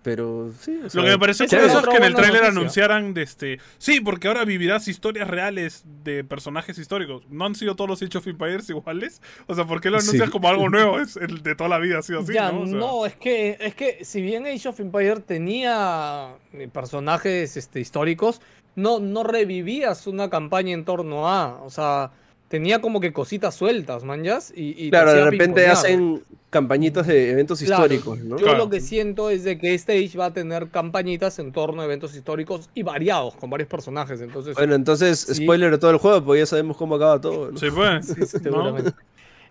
[0.04, 0.78] Pero sí.
[0.92, 3.58] Lo que me parece curioso es que en el tráiler anunciaran de este.
[3.78, 7.22] Sí, porque ahora vivirás historias reales de personajes históricos.
[7.30, 9.22] ¿No han sido todos los Age of Empires iguales?
[9.46, 11.00] O sea, ¿por qué lo anuncias como algo nuevo?
[11.00, 12.34] Es el de toda la vida ha sido así.
[12.34, 12.66] ¿no?
[12.66, 18.42] no, es que, es que si bien Age of Empires tenía eh, personajes este, históricos,
[18.76, 21.62] no, no revivías una campaña en torno a.
[21.62, 22.12] O sea
[22.54, 24.52] tenía como que cositas sueltas, manjas.
[24.54, 28.38] Y, claro, de repente hacen campañitas de eventos históricos, ¿no?
[28.38, 31.84] Yo lo que siento es de que Stage va a tener campañitas en torno a
[31.84, 34.20] eventos históricos y variados, con varios personajes.
[34.20, 37.50] Entonces, bueno, entonces, spoiler de todo el juego, pues ya sabemos cómo acaba todo.
[37.50, 37.58] ¿no?
[37.58, 38.06] Sí, pues.
[38.06, 38.92] sí, seguramente.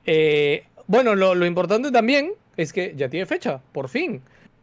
[0.06, 4.22] Eh, bueno, lo, importante también es que ya tiene fecha, por fin.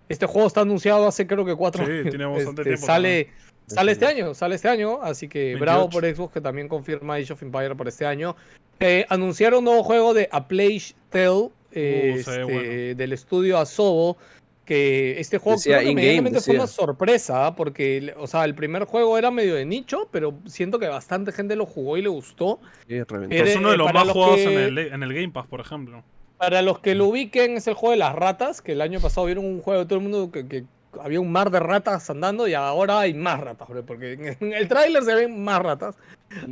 [0.09, 2.05] Este juego está anunciado hace creo que cuatro años.
[2.05, 2.86] Sí, tiene bastante este, tiempo.
[2.86, 3.28] Sale.
[3.74, 7.32] Sale este año, sale este año, así que bravo por Xbox que también confirma Age
[7.32, 8.36] of Empire por este año.
[8.80, 14.16] Eh, anunciaron un nuevo juego de A Plague Tale uh, este, del estudio Asobo.
[14.64, 19.32] Que este juego creo que fue una sorpresa, porque, o sea, el primer juego era
[19.32, 22.60] medio de nicho, pero siento que bastante gente lo jugó y le gustó.
[22.86, 26.04] es uno de los más jugados en, el, en el Game Pass, por ejemplo.
[26.36, 29.26] Para los que lo ubiquen, es el juego de las ratas, que el año pasado
[29.26, 30.64] vieron un juego de todo el mundo que
[31.03, 35.03] había un mar de ratas andando y ahora hay más ratas, porque en el tráiler
[35.05, 35.97] se ven más ratas.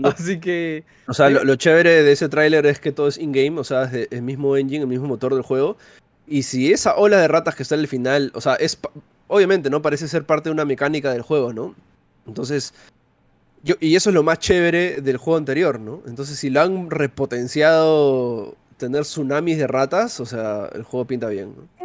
[0.04, 0.84] Así que...
[1.06, 4.08] O sea, lo, chévere de ese tráiler es que todo es in-game, o sea, es
[4.10, 5.76] el mismo engine, el mismo motor del juego.
[6.26, 8.78] Y si esa ola de ratas que está en el final, o sea, es...
[9.30, 9.82] Obviamente, ¿no?
[9.82, 11.74] Parece ser parte de una mecánica del juego, ¿no?
[12.26, 12.74] Entonces...
[13.64, 16.00] Yo, y eso es lo más chévere del juego anterior, ¿no?
[16.06, 21.54] Entonces, si lo han repotenciado tener tsunamis de ratas, o sea, el juego pinta bien.
[21.56, 21.77] ¿no?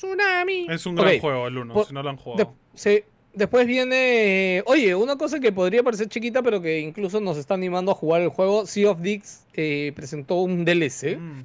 [0.00, 0.66] Tsunami.
[0.70, 2.54] Es un gran juego el 1, si no lo han jugado.
[2.74, 3.02] sí.
[3.32, 4.60] Después viene.
[4.66, 8.22] Oye, una cosa que podría parecer chiquita, pero que incluso nos está animando a jugar
[8.22, 8.66] el juego.
[8.66, 11.16] Sea of Dicks eh, presentó un DLC.
[11.16, 11.44] Mm,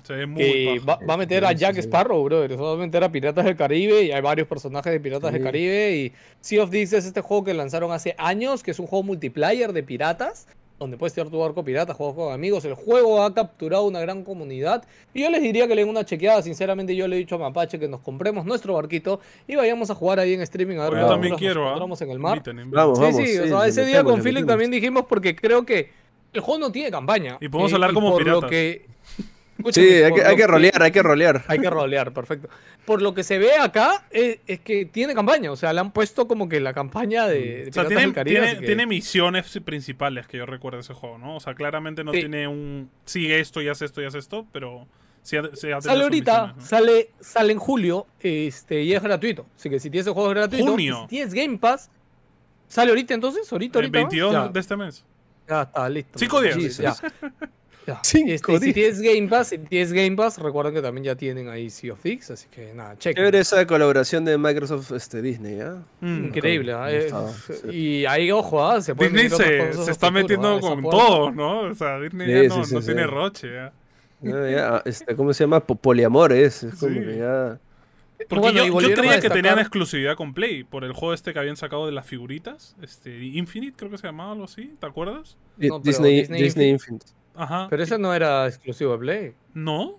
[0.90, 2.60] va, a meter a Jack Sparrow, brother.
[2.60, 4.02] Va a meter a Piratas del Caribe.
[4.02, 5.96] Y hay varios personajes de Piratas del Caribe.
[5.96, 9.04] Y Sea of Dicks es este juego que lanzaron hace años, que es un juego
[9.04, 10.48] multiplayer de piratas
[10.80, 12.66] donde puedes tirar tu barco pirata, juegos con amigos.
[12.66, 14.84] El juego ha capturado una gran comunidad.
[15.14, 16.42] Y yo les diría que le den una chequeada.
[16.42, 19.96] Sinceramente, yo le he dicho a Mapache que nos compremos nuestro barquito y vayamos a
[19.96, 20.78] jugar ahí en streaming.
[20.78, 21.78] A ver yo también quiero, ¿ah?
[22.00, 22.44] en el mar.
[22.68, 25.92] Vamos, sí, sí, o sea, ese día con Philip también dijimos porque creo que
[26.34, 27.38] el juego no tiene campaña.
[27.40, 28.50] Y podemos hablar como piratas.
[28.50, 28.86] que
[29.72, 31.44] sí, hay que, hay que, rolear, hay que rolear.
[31.48, 32.50] Hay que rolear, perfecto.
[32.86, 35.52] Por lo que se ve acá, es, que tiene campaña.
[35.52, 37.68] O sea, le han puesto como que la campaña de.
[37.70, 41.36] o sea, tiene, tiene, misiones principales que yo recuerdo de ese juego, ¿no?
[41.36, 42.90] O sea, claramente no tiene un.
[43.06, 44.88] Sigue esto y hace esto y hace esto, pero.
[45.22, 45.38] Sí,
[45.80, 49.48] sale ahorita, sale, sale en julio este, y es gratuito.
[49.56, 51.02] Así que si tienes el juego es gratuito, Junio.
[51.02, 51.90] si tienes Game Pass,
[52.68, 53.52] ¿sale ahorita entonces?
[53.52, 53.98] ¿Ahorita, ahorita?
[53.98, 55.04] El 22 de este mes.
[55.50, 56.20] Ya está, listo.
[56.20, 56.80] Cinco días.
[57.86, 58.02] ya.
[58.02, 61.70] Este, si tienes Game Pass, si tienes Game Pass, recuerden que también ya tienen ahí
[61.70, 63.16] Sea of Thieves, así que nada, check.
[63.16, 65.84] ver esa colaboración de Microsoft este, Disney, ¿ah?
[66.02, 67.12] Mm, increíble, ¿eh?
[67.72, 68.82] Y ahí, ojo, ¿ah?
[68.82, 70.60] se Disney se, se está metiendo ¿ah?
[70.60, 71.62] con todo, ¿no?
[71.62, 73.74] O sea, Disney ya no, no tiene roche, ya.
[74.22, 75.60] ya este, ¿Cómo se llama?
[75.60, 77.60] Poliamor es, es como que ya...
[78.30, 81.58] Porque yo, yo, creía que tenían exclusividad con Play por el juego este que habían
[81.58, 85.38] sacado de las figuritas, este Infinite creo que se llamaba algo así, ¿te acuerdas?
[85.58, 87.06] Disney, Disney, Disney Infinite.
[87.36, 87.68] Ajá.
[87.70, 89.34] Pero ese no era exclusivo de Play.
[89.54, 89.96] ¿No?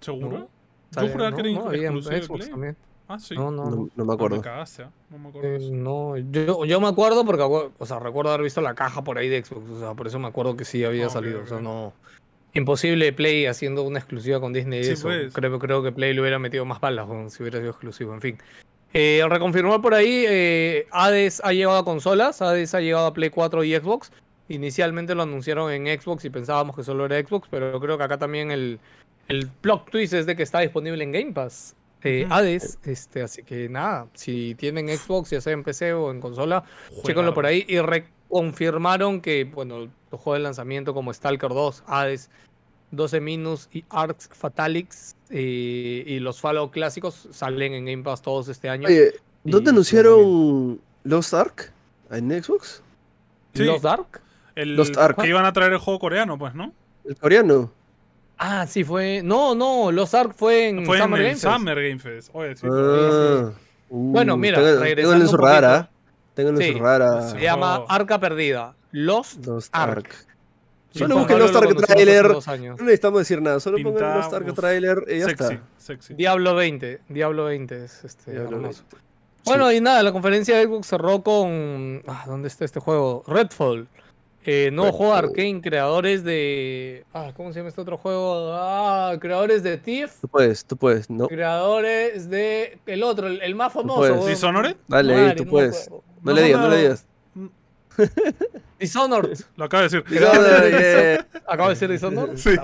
[0.00, 0.48] ¿Seguro?
[0.92, 2.50] Yo juraba que era no, exclusivo de Play.
[2.50, 2.76] También.
[3.08, 3.34] Ah, sí.
[3.34, 4.36] No, no, no, me acuerdo.
[4.36, 4.86] No me, cagaste, ¿eh?
[5.08, 5.48] no me acuerdo.
[5.48, 9.16] Eh, no, yo, yo me acuerdo porque, o sea, recuerdo haber visto la caja por
[9.16, 9.70] ahí de Xbox.
[9.70, 11.42] O sea, por eso me acuerdo que sí había salido.
[11.42, 11.94] O sea, no.
[12.52, 14.84] Imposible Play haciendo una exclusiva con Disney.
[14.84, 15.08] Sí, eso.
[15.08, 15.32] Pues.
[15.32, 18.12] Creo, creo que Play le hubiera metido más balas si hubiera sido exclusivo.
[18.12, 18.38] En fin.
[18.92, 22.42] Eh, reconfirmar por ahí, eh, Hades ha llegado a consolas.
[22.42, 24.12] Hades ha llegado a Play 4 y Xbox.
[24.48, 28.18] Inicialmente lo anunciaron en Xbox y pensábamos que solo era Xbox, pero creo que acá
[28.18, 28.80] también el,
[29.28, 31.74] el plot twist es de que está disponible en Game Pass.
[32.02, 36.20] Eh, Hades, este, así que nada, si tienen Xbox, ya sea en PC o en
[36.20, 36.62] consola,
[37.04, 42.30] chequenlo por ahí y reconfirmaron que, bueno, los juegos de lanzamiento como Stalker 2, Hades,
[42.92, 48.48] 12 Minus y Arcs Fatalix eh, y los Fallout clásicos salen en Game Pass todos
[48.48, 48.86] este año.
[48.86, 51.72] Oye, ¿dónde anunciaron Lost Ark?
[52.10, 52.82] ¿En Xbox?
[53.54, 54.22] ¿Lost Ark?
[54.66, 56.72] Los Que iban a traer el juego coreano, pues, ¿no?
[57.04, 57.72] ¿El coreano?
[58.38, 59.22] Ah, sí, fue.
[59.24, 62.30] No, no, Los Ark fue en fue Summer en Game Summer Game Fest.
[62.32, 63.50] Oye, sí, ah,
[63.88, 65.12] uh, bueno, mira, tengo, regresando.
[65.12, 65.90] Tengo en su rara.
[66.34, 67.30] Tengo en su rara.
[67.30, 68.74] Se llama Arca Perdida.
[68.92, 70.14] Lost, Lost Ark.
[70.90, 72.28] Solo busquen Lost Ark Trailer.
[72.28, 75.62] No necesitamos decir nada, solo pongan Lost Ark Trailer y ya sexy, está.
[75.76, 76.14] Sexy.
[76.14, 77.00] Diablo 20.
[77.08, 78.30] Diablo 20 es este.
[78.30, 78.80] Diablo 20.
[79.44, 82.02] Bueno, y nada, la conferencia de Xbox cerró con.
[82.06, 83.24] Ah, ¿Dónde está este juego?
[83.26, 83.88] Redfall.
[84.50, 87.04] Eh, no juego Arkane, creadores de.
[87.12, 88.50] Ah, ¿cómo se llama este otro juego?
[88.54, 90.22] Ah, creadores de Thief.
[90.22, 91.28] Tú puedes, tú puedes, ¿no?
[91.28, 92.78] Creadores de.
[92.86, 94.26] El otro, el, más famoso.
[94.26, 94.74] ¿Dishonored?
[94.86, 95.90] Dale, tú puedes.
[96.22, 97.06] No, le digas, no le digas.
[98.80, 99.38] Dishonored.
[99.56, 100.04] Lo acabo de decir.
[100.08, 102.36] Dishonored, ¿Acabo de decir Dishonored?
[102.38, 102.56] Sí.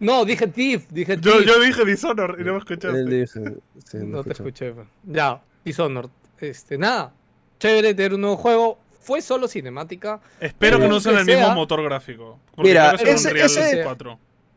[0.00, 0.90] No, dije Thief.
[0.90, 4.04] Dije Yo, yo dije Dishonored y no me escuchaste.
[4.04, 4.74] no, te escuché.
[5.04, 6.10] Ya, Dishonored.
[6.38, 7.14] Este, nada.
[7.58, 8.78] Chévere tener un nuevo juego
[9.08, 10.20] fue solo cinemática.
[10.38, 12.38] Espero que no sea el mismo motor gráfico.
[12.58, 13.86] Mira, ese, ese,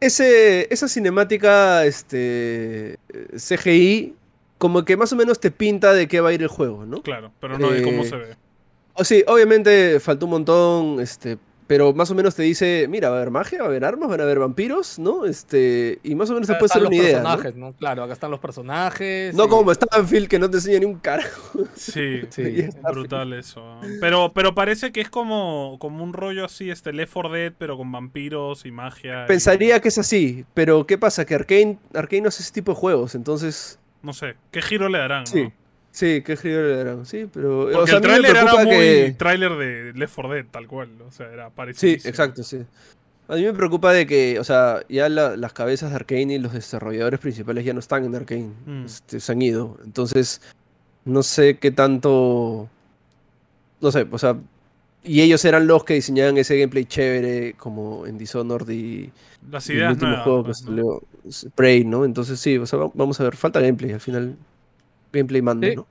[0.02, 3.00] ese, esa cinemática este,
[3.34, 4.14] CGI,
[4.58, 7.02] como que más o menos te pinta de qué va a ir el juego, ¿no?
[7.02, 8.36] Claro, pero no de cómo eh, se ve.
[9.06, 11.38] Sí, obviamente faltó un montón, este,
[11.72, 14.10] pero más o menos te dice, mira, va a haber magia, va a haber armas,
[14.10, 15.24] van a haber vampiros, ¿no?
[15.24, 17.24] Este, y más o menos se puede hacer una idea.
[17.56, 17.72] ¿no?
[17.72, 19.34] Claro, acá están los personajes.
[19.34, 21.64] No como Stanfield que no te enseña ni un carajo.
[21.74, 23.80] Sí, sí brutal eso.
[24.02, 27.78] Pero, pero parece que es como, como un rollo así, este Left 4 Dead, pero
[27.78, 29.26] con vampiros y magia.
[29.28, 31.26] Pensaría que es así, pero ¿qué pasa?
[31.26, 33.80] Que Arkane, Arkane no hace ese tipo de juegos, entonces.
[34.04, 35.26] No sé, ¿qué giro le darán?
[35.26, 35.54] Sí.
[35.92, 37.64] Sí, qué giro le darán, sí, pero...
[37.64, 39.16] Porque o sea, el tráiler era muy que...
[39.18, 42.00] tráiler de Left 4 Dead, tal cual, o sea, era parecido.
[42.00, 42.64] Sí, exacto, sí.
[43.28, 46.54] A mí me preocupa de que, o sea, ya las cabezas de Arkane y los
[46.54, 48.86] desarrolladores principales ya no están en Arkane, mm.
[48.86, 50.42] este, se han ido, entonces
[51.04, 52.70] no sé qué tanto...
[53.82, 54.38] No sé, o sea,
[55.04, 59.12] y ellos eran los que diseñaban ese gameplay chévere, como en Dishonored y...
[59.50, 61.04] Las ideas el último juego que salió,
[61.56, 62.06] Prey, ¿no?
[62.06, 64.38] Entonces sí, o sea, vamos a ver, falta gameplay al final
[65.12, 65.76] gameplay mando, sí.
[65.76, 65.88] ¿no?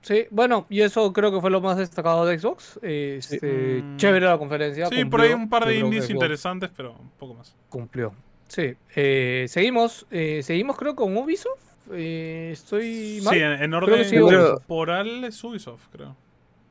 [0.00, 2.78] Sí, bueno, y eso creo que fue lo más destacado de Xbox.
[2.82, 3.96] Este, mm.
[3.96, 4.86] Chévere la conferencia.
[4.86, 7.54] Sí, por ahí un par de indies interesantes, pero un poco más.
[7.68, 8.14] Cumplió.
[8.46, 8.74] Sí.
[8.94, 11.60] Eh, seguimos, eh, seguimos creo con Ubisoft.
[11.92, 13.34] Eh, estoy mal.
[13.34, 16.16] Sí, en, orden temporal es Ubisoft, creo.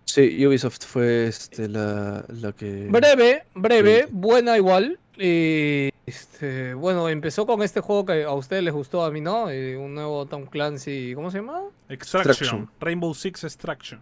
[0.05, 2.87] Sí, Ubisoft fue este, la, la que...
[2.89, 4.97] Breve, breve, buena igual.
[5.19, 9.49] Eh, este, bueno, empezó con este juego que a ustedes les gustó, a mí no.
[9.49, 11.63] Eh, un nuevo Tom Clancy, ¿cómo se llama?
[11.89, 12.69] Extraction.
[12.79, 13.99] Rainbow Six Extraction.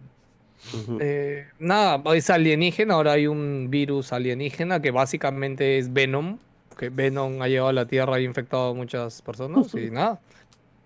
[1.00, 2.94] Eh, nada, es alienígena.
[2.94, 6.38] Ahora hay un virus alienígena que básicamente es Venom.
[6.78, 9.74] Que Venom ha llegado a la Tierra y ha infectado a muchas personas.
[9.74, 10.20] y nada.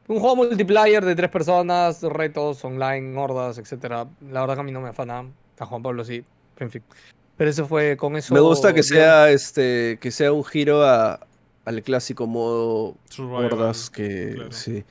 [0.06, 4.06] Un juego multiplayer de tres personas, retos online, hordas, etcétera.
[4.30, 5.24] La verdad que a mí no me afana.
[5.58, 6.24] A Juan Pablo sí.
[6.58, 6.82] En fin.
[7.40, 8.34] Pero eso fue con eso.
[8.34, 11.26] Me gusta que sea este que sea un giro a,
[11.64, 14.84] al clásico modo hordas que sí.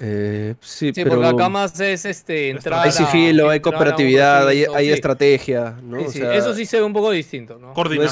[0.00, 4.90] Eh, sí, sí porque acá más es este, entrar Hay sigilo, hay cooperatividad, hay, hay
[4.90, 5.98] estrategia, ¿no?
[5.98, 7.72] eso sí se ve un poco distinto, ¿no?
[7.74, 8.02] Coordinación.
[8.02, 8.10] No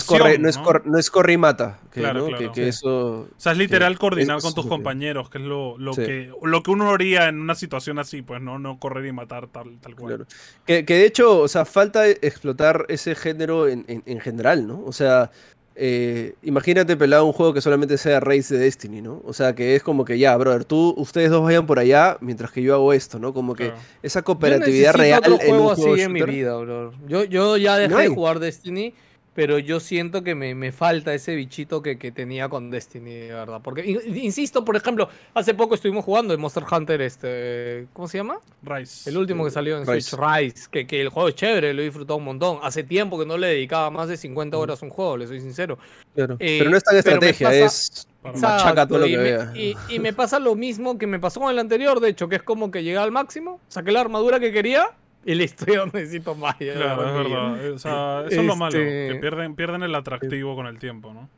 [0.49, 1.81] es, corre, no es, corre, y mata.
[1.91, 2.53] claro, claro.
[2.53, 6.31] Que, eso, o sea, es literal coordinar con tus compañeros, que es lo, lo que,
[6.43, 9.79] lo que uno haría en una situación así, pues no, no correr y matar tal,
[9.81, 10.27] tal cual.
[10.65, 14.85] Que, que, de hecho, o sea, falta explotar ese género en, en, en general, ¿no?
[14.85, 15.33] O sea,
[15.75, 19.23] eh, imagínate pelado un juego que solamente sea Race de Destiny, ¿no?
[19.25, 22.51] O sea, que es como que ya, brother, tú, ustedes dos vayan por allá mientras
[22.51, 23.33] que yo hago esto, ¿no?
[23.33, 25.21] Como que esa cooperatividad real.
[25.21, 26.93] Otro juego así en mi vida, bro.
[27.07, 28.95] Yo, yo ya dejé de jugar Destiny
[29.35, 33.33] pero yo siento que me, me falta ese bichito que, que, tenía con Destiny, de
[33.33, 33.61] verdad.
[33.63, 38.39] Porque, insisto, por ejemplo, hace poco estuvimos jugando en Monster Hunter, este, ¿cómo se llama?
[38.63, 39.09] Rise.
[39.09, 41.87] El último que salió en Switch, Rise, que, que, el juego es chévere, lo he
[41.87, 42.59] disfrutado un montón.
[42.63, 45.41] Hace tiempo que no le dedicaba más de 50 horas a un juego, le soy
[45.41, 45.79] sincero.
[46.15, 46.37] Claro.
[46.39, 49.47] Eh, pero no es tan estrategia, es machaca todo lo que y vea.
[49.47, 52.29] Me, y, y me pasa lo mismo que me pasó con el anterior, de hecho,
[52.29, 54.91] que es como que llegué al máximo, saqué la armadura que quería
[55.25, 56.57] y listo, yo necesito más.
[56.57, 57.71] Claro, es verdad.
[57.73, 61.13] O sea, eso es lo malo, que este, pierden, pierden el atractivo con el tiempo,
[61.13, 61.29] ¿no?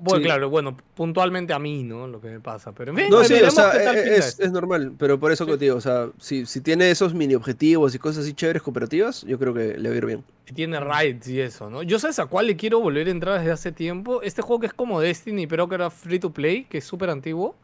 [0.00, 2.06] bueno, claro, bueno, puntualmente a mí, ¿no?
[2.06, 2.72] Lo que me pasa.
[2.72, 5.76] Pero en no, sí, o sea, es, es, normal, pero por eso que te digo,
[5.76, 9.54] o sea, si, si tiene esos mini objetivos y cosas así chéveres cooperativas, yo creo
[9.54, 10.24] que le va a ir bien.
[10.46, 11.82] Si tiene raids y eso, ¿no?
[11.82, 14.22] Yo sabes a cuál le quiero volver a entrar desde hace tiempo.
[14.22, 17.10] Este juego que es como Destiny, pero que era free to play, que es súper
[17.10, 17.54] antiguo.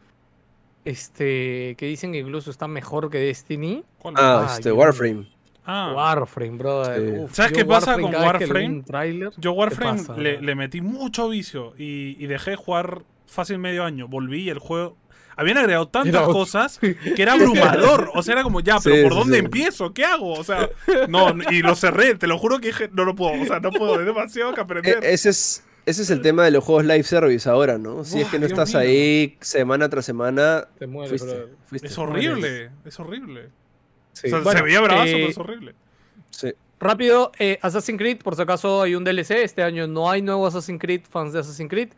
[0.84, 3.84] Este, que dicen que incluso está mejor que Destiny.
[4.14, 5.26] Ah, este, Warframe.
[5.64, 5.92] Ah.
[5.94, 7.28] Warframe, bro.
[7.32, 8.82] ¿Sabes qué pasa con Warframe?
[9.36, 10.02] yo Warframe
[10.40, 14.08] le, metí mucho vicio y, dejé de jugar fácil medio año.
[14.08, 14.96] Volví y el juego.
[15.36, 16.78] Habían agregado tantas cosas
[17.16, 18.10] que era abrumador.
[18.14, 19.94] O sea, era como, ya, pero ¿por dónde empiezo?
[19.94, 20.32] ¿Qué hago?
[20.34, 20.68] O sea,
[21.08, 22.14] no, y lo cerré.
[22.16, 23.40] Te lo juro que dije, no lo puedo.
[23.40, 24.00] O sea, no puedo.
[24.00, 25.02] Es demasiado que aprender.
[25.02, 28.04] E, ese es, ese es el tema de los juegos live service ahora, ¿no?
[28.04, 30.68] Si es que no estás ahí semana tras semana.
[30.78, 31.24] Te mueres,
[31.72, 32.70] es horrible.
[32.84, 33.50] Es horrible
[34.28, 35.74] se veía bravazo, pero eh, es horrible.
[36.30, 36.52] Sí.
[36.78, 39.32] Rápido, eh, Assassin's Creed, por si acaso hay un DLC.
[39.42, 41.90] Este año no hay nuevo Assassin's Creed, fans de Assassin's Creed.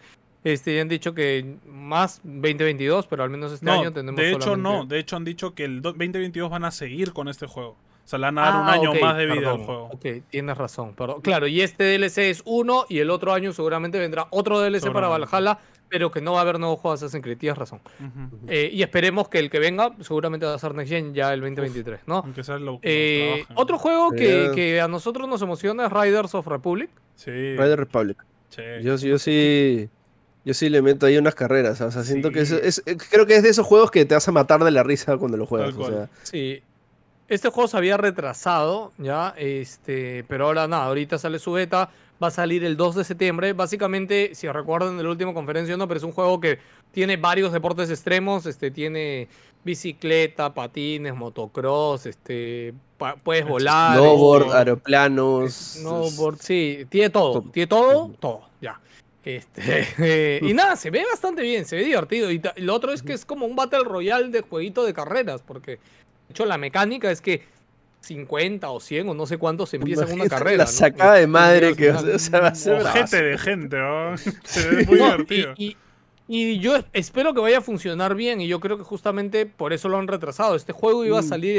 [0.44, 4.20] Este, ya han dicho que más 2022, pero al menos este año tenemos.
[4.20, 4.84] De hecho, no.
[4.84, 7.76] De hecho, han dicho que el 2022 van a seguir con este juego.
[8.04, 9.84] O sea, le van a dar un ah, año más de vida al juego.
[9.92, 10.94] Ok, tienes razón.
[10.96, 14.92] Pero, claro, y este DLC es uno y el otro año seguramente vendrá otro DLC
[14.92, 15.60] para Valhalla,
[15.92, 17.36] pero que no va a haber nuevos juegos de Assassin's Creed.
[17.36, 17.82] Tienes razón.
[18.48, 21.40] Eh, y esperemos que el que venga seguramente va a ser Next Gen ya el
[21.40, 22.16] 2023, ¿no?
[22.16, 26.46] Aunque sea lo eh, otro juego que, que, a nosotros nos emociona es Riders of
[26.46, 26.88] Republic.
[27.14, 27.30] Sí.
[27.30, 28.24] Riders Republic.
[28.48, 28.62] Sí.
[28.82, 29.90] Yo, yo sí...
[30.44, 33.44] Yo sí le meto ahí unas carreras, o sea, siento que es, creo que es
[33.44, 35.72] de esos juegos que te vas a matar de la risa cuando lo juegas.
[35.76, 36.08] O sea.
[36.24, 36.60] Sí,
[37.28, 41.90] este juego se había retrasado, ya, este, pero ahora nada, ahorita sale su beta,
[42.22, 43.52] va a salir el 2 de septiembre.
[43.52, 46.58] Básicamente, si recuerdan de la última conferencia, no, pero es un juego que
[46.92, 49.28] tiene varios deportes extremos, este, tiene
[49.64, 52.74] bicicleta, patines, motocross, este,
[53.22, 53.98] puedes volar.
[53.98, 55.52] Snowboard, este, aeroplanos.
[55.52, 58.80] Snowboard, sí, tiene todo, tiene todo, todo, ya.
[59.24, 62.30] Este, y nada, se ve bastante bien, se ve divertido.
[62.30, 65.78] Y lo otro es que es como un Battle Royale de jueguito de carreras, porque
[66.32, 67.44] hecho, la mecánica es que
[68.02, 70.58] 50 o 100 o no sé cuántos empiezan una carrera.
[70.58, 72.84] La sacada de madre que o sea, va a ser.
[72.86, 73.76] Gente de gente,
[74.44, 75.54] Se ve muy divertido.
[75.56, 75.76] Y,
[76.60, 79.98] yo espero que vaya a funcionar bien y yo creo que justamente por eso lo
[79.98, 80.56] han retrasado.
[80.56, 81.24] Este juego iba a mm.
[81.24, 81.58] salir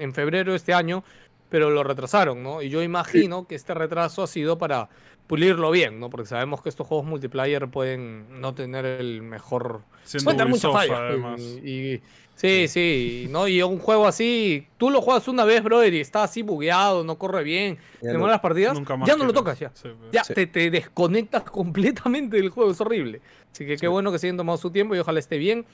[0.00, 1.04] en febrero de este año,
[1.50, 2.62] pero lo retrasaron, ¿no?
[2.62, 4.88] Y yo imagino que este retraso ha sido para
[5.26, 6.10] pulirlo bien, ¿no?
[6.10, 9.82] Porque sabemos que estos juegos multiplayer pueden no tener el mejor...
[10.24, 10.98] pueden tener muchas fallas.
[10.98, 11.40] Además.
[11.40, 12.00] y
[12.34, 13.46] Sí, sí, ¿no?
[13.46, 17.16] Y un juego así, tú lo juegas una vez, brother, y está así bugueado, no
[17.16, 18.76] corre bien, te no, las partidas,
[19.06, 19.70] ya no lo tocas ya.
[19.80, 19.94] Pues.
[20.12, 23.20] ya te, te, desconectas completamente del juego, es horrible.
[23.52, 25.64] Así que qué bueno que se hayan tomado su tiempo y ojalá esté bien.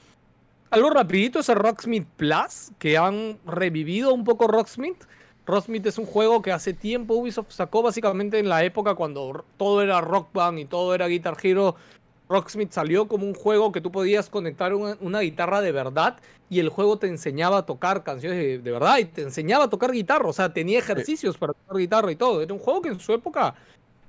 [0.69, 5.03] Algo rapidito es el Rocksmith Plus, que han revivido un poco Rocksmith.
[5.45, 9.81] Rocksmith es un juego que hace tiempo Ubisoft sacó básicamente en la época cuando todo
[9.81, 11.75] era Rock Band y todo era Guitar Hero
[12.31, 16.17] Rocksmith salió como un juego que tú podías conectar una, guitarra de verdad
[16.49, 19.91] y el juego te enseñaba a tocar canciones de, verdad y te enseñaba a tocar
[19.91, 22.41] guitarra, o sea, tenía ejercicios para tocar guitarra y todo.
[22.41, 23.53] Era un juego que en su época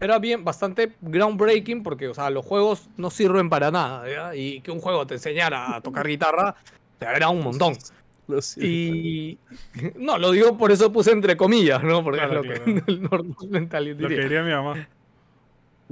[0.01, 4.71] era bien, bastante groundbreaking porque, o sea, los juegos no sirven para nada, y que
[4.71, 6.55] un juego te enseñara a tocar guitarra,
[6.99, 7.77] te era un montón.
[8.57, 9.39] y
[9.97, 12.05] no, lo digo por eso puse entre comillas, ¿no?
[12.05, 12.61] Porque es lo que
[13.95, 14.89] Lo que diría mi mamá.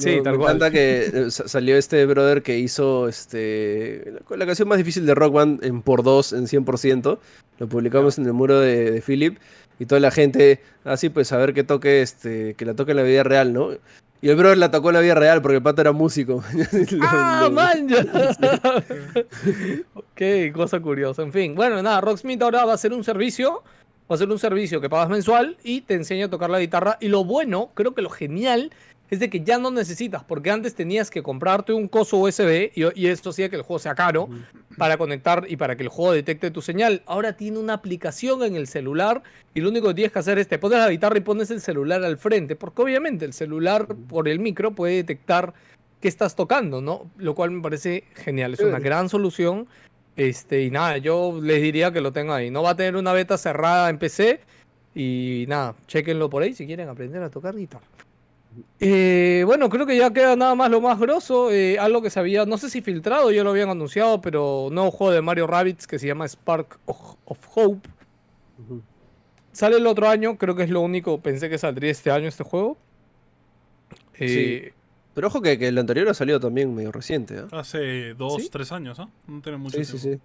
[0.01, 4.79] Sí, tal me encanta que eh, salió este brother que hizo este la canción más
[4.79, 7.19] difícil de Rock Band en por dos en 100%.
[7.59, 9.39] Lo publicamos en el muro de, Philip
[9.79, 12.93] y toda la gente, así ah, pues a ver que toque este que la toque
[12.93, 13.71] en la vida real, ¿no?
[14.23, 16.45] Y el brother la tocó en la vida real porque el pato era músico.
[17.03, 17.89] ¡Ah, man!
[19.95, 21.23] ok, cosa curiosa.
[21.23, 23.63] En fin, bueno, nada, Rocksmith ahora va a ser un servicio.
[24.11, 26.99] Va a ser un servicio que pagas mensual y te enseña a tocar la guitarra.
[27.01, 28.73] Y lo bueno, creo que lo genial
[29.11, 33.07] es de que ya no necesitas, porque antes tenías que comprarte un coso USB y,
[33.07, 34.29] esto hacía que el juego sea caro
[34.79, 37.03] para conectar y para que el juego detecte tu señal.
[37.07, 40.47] Ahora tiene una aplicación en el celular y lo único que tienes que hacer es
[40.47, 44.29] te pones la guitarra y pones el celular al frente, porque obviamente el celular por
[44.29, 45.55] el micro puede detectar
[46.01, 47.11] qué estás tocando, ¿no?
[47.19, 49.67] Lo cual me parece genial, es una gran solución.
[50.17, 52.51] Este, y nada, yo les diría que lo tengo ahí.
[52.51, 54.41] No va a tener una beta cerrada en PC.
[54.95, 57.87] Y nada, chequenlo por ahí si quieren aprender a tocar guitarra.
[58.79, 61.51] Eh, bueno, creo que ya queda nada más lo más grosso.
[61.51, 64.91] Eh, algo que se había, no sé si filtrado, ya lo habían anunciado, pero nuevo
[64.91, 67.89] juego de Mario Rabbits que se llama Spark of, Hope.
[69.53, 71.21] Sale el otro año, creo que es lo único.
[71.21, 72.79] Pensé que saldría este año este juego.
[74.15, 74.73] Eh,
[75.15, 77.43] pero ojo que, el anterior ha salido también medio reciente.
[77.53, 79.09] Hace dos, tres años, ¿ah?
[79.27, 80.19] No tiene mucho sí, Sí,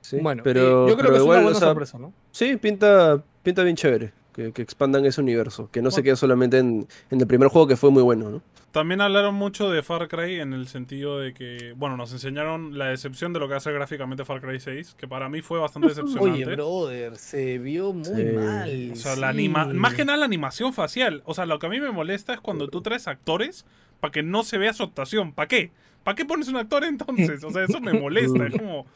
[0.00, 0.18] sí.
[0.20, 2.12] Bueno, pero, yo creo que es una buena sorpresa, ¿no?
[2.30, 4.17] Sí, pinta, pinta bien chévere
[4.52, 7.90] que, expandan ese universo, que no se quede solamente en, el primer juego que fue
[7.90, 8.42] muy bueno, ¿no?
[8.70, 12.86] También hablaron mucho de Far Cry en el sentido de que, bueno, nos enseñaron la
[12.86, 16.44] decepción de lo que hace gráficamente Far Cry 6, que para mí fue bastante decepcionante.
[16.44, 18.90] Oye, brother, se vio muy mal.
[18.92, 21.22] O sea, la anima más que nada la animación facial.
[21.24, 23.64] O sea, lo que a mí me molesta es cuando tú traes actores
[24.00, 25.32] para que no se vea su actuación.
[25.32, 25.72] ¿Para qué?
[26.04, 27.42] ¿Para qué pones un actor entonces?
[27.42, 28.46] O sea, eso me molesta.
[28.46, 28.86] es como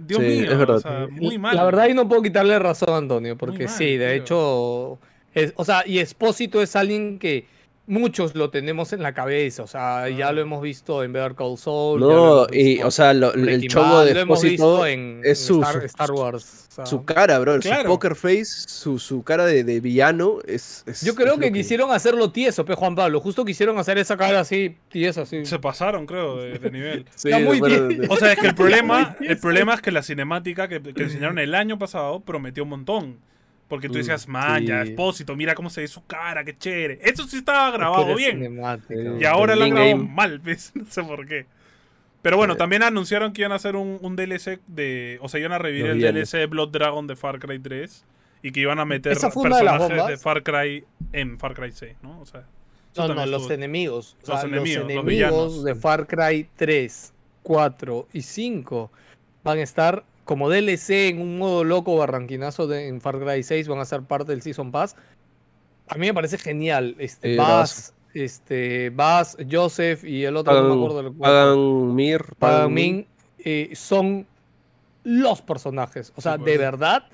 [0.00, 0.50] Dios mío,
[1.10, 1.56] muy mal.
[1.56, 4.98] La verdad, y no puedo quitarle razón a Antonio, porque sí, de hecho.
[5.56, 7.46] o sea, y Espósito es alguien que
[7.92, 11.58] muchos lo tenemos en la cabeza, o sea, ya lo hemos visto en Better Call
[11.58, 12.00] Saul.
[12.00, 16.68] No, y, o sea, el chogo de es su, Star, Wars.
[16.86, 21.38] Su cara, bro, su poker face, su, su cara de, de villano es, Yo creo
[21.38, 25.44] que, quisieron hacerlo tieso, pe Juan Pablo, justo quisieron hacer esa cara así, tiesa, así.
[25.44, 27.04] Se pasaron, creo, de, nivel.
[27.14, 27.60] sí, muy
[28.08, 31.38] o sea, es que el problema, el problema es que la cinemática que, que enseñaron
[31.38, 33.32] el año pasado prometió un montón.
[33.72, 36.98] Porque tú decías, man, ya, expósito, mira cómo se ve su cara, qué chévere.
[37.00, 38.60] Eso sí estaba grabado bien.
[39.18, 40.72] Y ahora lo han grabado mal, ¿ves?
[40.74, 41.46] No sé por qué.
[42.20, 45.16] Pero bueno, también anunciaron que iban a hacer un, DLC de.
[45.22, 48.04] O sea, iban a revivir el DLC de Blood Dragon de Far Cry 3.
[48.42, 52.20] y que iban a meter personajes de, Far Cry en Far Cry 6, ¿no?
[52.20, 52.44] O sea,
[52.98, 54.18] no, no, los enemigos.
[54.28, 58.90] los enemigos, de Far Cry 3, 4 y 5
[59.42, 63.68] van a estar como DLC en un modo loco barranquinazo de, en Far Cry 6,
[63.68, 64.96] van a ser parte del Season Pass.
[65.88, 66.94] A mí me parece genial.
[66.98, 72.24] Este, Bass, este, Bass, Joseph y el otro, no me acuerdo del Pagan Mir.
[72.38, 73.06] Pagan Min,
[73.38, 74.26] eh, son
[75.04, 76.12] los personajes.
[76.16, 77.04] O sea, de verdad,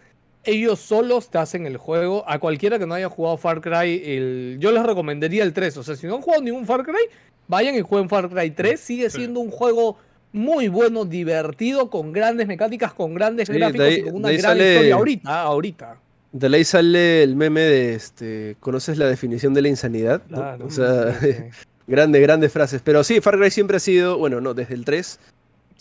[0.45, 2.25] ellos solos te hacen el juego.
[2.27, 4.57] A cualquiera que no haya jugado Far Cry, el...
[4.61, 5.79] yo les recomendaría el 3.
[5.79, 7.01] O sea, si no han jugado ningún Far Cry,
[7.47, 8.79] vayan y jueguen Far Cry 3.
[8.79, 9.97] Sigue siendo un juego
[10.33, 15.43] muy bueno, divertido, con grandes mecánicas, con grandes gráficos y con una gran historia ahorita,
[15.43, 15.97] ahorita.
[16.33, 18.57] De ahí sale el meme de este.
[18.61, 20.23] ¿Conoces la definición de la insanidad?
[20.61, 21.19] o sea,
[21.87, 22.83] grandes, grandes frases.
[22.85, 25.19] Pero sí, Far Cry siempre ha sido, bueno, no, desde el 3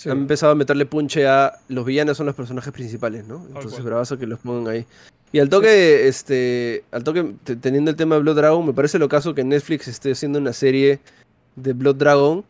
[0.06, 3.44] han empezado a meterle punche a los villanos son los personajes principales, ¿no?
[3.48, 4.86] Entonces, bravazo que los pongan ahí.
[5.32, 9.10] Y al toque, este, al toque, teniendo el tema de Blood Dragon, me parece lo
[9.10, 11.00] caso que Netflix esté haciendo una serie
[11.56, 12.46] de Blood Dragon,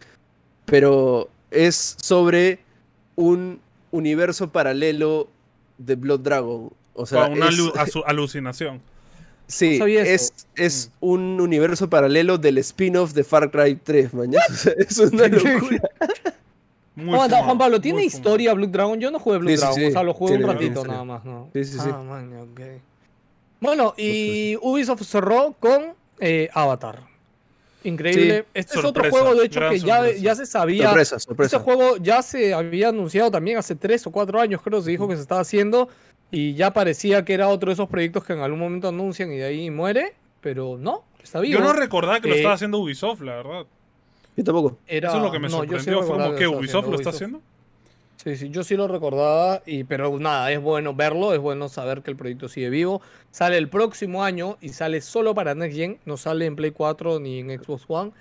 [0.66, 2.60] pero es sobre
[3.16, 3.60] un
[3.92, 5.30] universo paralelo
[5.78, 6.72] de Blood Dragon.
[6.94, 7.48] O sea, una
[8.06, 8.82] alucinación.
[9.48, 11.06] Sí, es, es mm.
[11.06, 14.44] un universo paralelo del spin-off de Far Cry 3, mañana.
[14.78, 15.90] es una locura.
[17.06, 19.00] Juan Pablo, ¿tiene historia Blue Dragon?
[19.00, 21.50] Yo no jugué Blue Dragon, o sea, lo jugué un ratito nada más, ¿no?
[21.54, 21.90] Sí, sí, sí.
[21.92, 22.24] Ah,
[23.60, 27.07] bueno, y Ubisoft cerró con eh, Avatar.
[27.84, 28.46] Increíble.
[28.54, 30.88] este es otro juego, de hecho, que ya, ya, se sabía.
[30.88, 31.58] Sorpresa, sorpresa.
[31.58, 35.08] Este juego ya se había anunciado también hace tres o cuatro años, creo, se dijo
[35.08, 35.90] que se estaba haciendo.
[36.30, 39.38] Y ya parecía que era otro de esos proyectos que en algún momento anuncian y
[39.38, 40.16] de ahí muere.
[40.42, 41.60] Pero no, está vivo.
[41.60, 43.66] Yo no recordaba que lo estaba haciendo Ubisoft, la verdad.
[44.36, 44.78] Yo tampoco.
[44.86, 46.04] Eso es lo que me sorprendió.
[46.04, 47.42] Fue como que Ubisoft lo está haciendo.
[48.28, 52.02] Sí, sí, yo sí lo recordaba, y, pero nada, es bueno verlo, es bueno saber
[52.02, 53.02] que el proyecto sigue vivo.
[53.32, 57.22] Sale el próximo año y sale solo para Next Gen, no sale en Play 4
[57.22, 58.12] ni en Xbox One,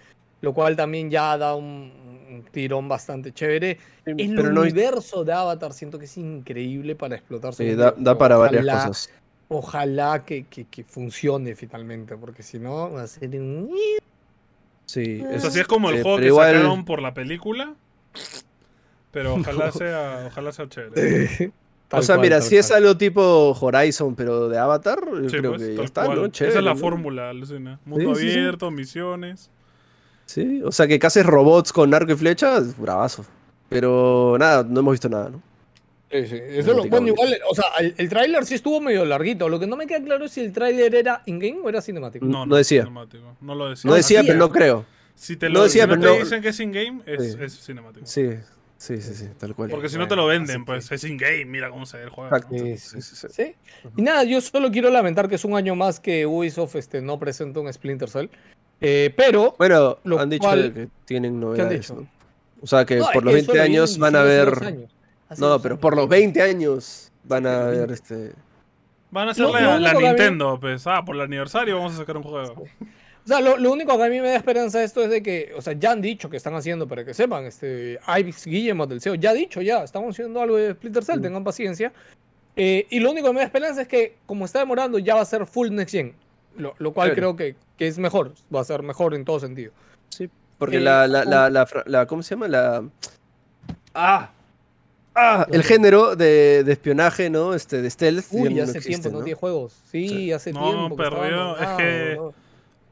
[0.43, 3.79] lo cual también ya da un, tirón bastante chévere.
[4.05, 7.53] el universo de Avatar siento que es increíble para explotar.
[7.53, 9.11] Sí, da, para varias cosas.
[9.49, 13.77] Ojalá que, que, funcione finalmente, porque si no va a ser un...
[14.85, 17.75] Sí, es, así es como el juego que sacaron por la película.
[19.11, 21.53] Pero ojalá sea, ojalá sea chévere.
[21.91, 25.75] o sea, mira, si es algo tipo Horizon, pero de Avatar, yo creo pues, que
[25.77, 26.27] ya está, ¿no?
[26.27, 27.81] Esa es la fórmula, Lucina.
[27.85, 29.51] Mundo abierto, misiones.
[30.27, 33.25] Sí, o sea, que cases robots con arco y flecha, bravazo.
[33.69, 35.43] Pero nada, no hemos visto nada, ¿no?
[36.11, 36.39] Sí, sí.
[36.41, 39.49] Eso lo, bueno, igual, o sea, el, el tráiler sí estuvo medio larguito.
[39.49, 42.25] Lo que no me queda claro es si el tráiler era in-game o era cinemático.
[42.25, 42.85] No, no, decía.
[43.41, 43.89] No lo decía.
[43.89, 44.85] No decía, pero no creo.
[45.15, 48.07] Si te lo decía, pero te dicen que es in-game, es, es, cinemático.
[48.07, 48.29] Sí,
[48.79, 49.71] sí, sí, sí, tal cual.
[49.71, 52.37] Porque si no te lo venden, pues es in-game, mira cómo se ve el juego.
[52.51, 53.55] Sí, sí, sí,
[53.97, 57.19] Y nada, yo solo quiero lamentar que es un año más que Ubisoft este, no
[57.19, 58.29] presenta un Splinter Cell.
[58.81, 59.55] Eh, pero.
[59.59, 61.91] Bueno, han dicho que tienen novedades.
[61.93, 62.07] ¿no?
[62.61, 64.89] O sea, que por los 20 años van a ver.
[65.39, 68.33] No, pero por los 20 años van a ver este.
[69.11, 70.87] Van a hacer la, Nintendo, pues.
[70.87, 72.65] Ah, por el aniversario vamos a sacar un juego.
[73.27, 75.61] O sea, lo, único que a mí me da esperanza esto es de que, o
[75.61, 79.17] sea, ya han dicho que están haciendo, para que sepan, este, Ives Guillermo del CEO,
[79.17, 81.23] ya ha dicho, ya, estamos haciendo algo de Splinter Cell, mm.
[81.23, 81.93] tengan paciencia.
[82.55, 85.23] Eh, y lo único que me da esperanza es que, como está demorando, ya va
[85.23, 86.15] a ser full next gen.
[86.57, 89.73] Lo, cual creo que, que, es mejor, va a ser mejor en todo sentido.
[90.09, 92.49] Sí, porque la, la, la, la, ¿cómo se llama?
[92.49, 92.85] La...
[93.93, 94.31] Ah,
[95.19, 97.55] Ah, el género de, de, espionaje, ¿no?
[97.55, 98.27] Este, de stealth.
[98.33, 99.23] Uy, hace tiempo, ¿no?
[99.23, 99.75] 10 juegos.
[99.91, 100.91] Sí, hace tiempo.
[100.91, 101.57] No, perdió.
[101.57, 102.19] Es que.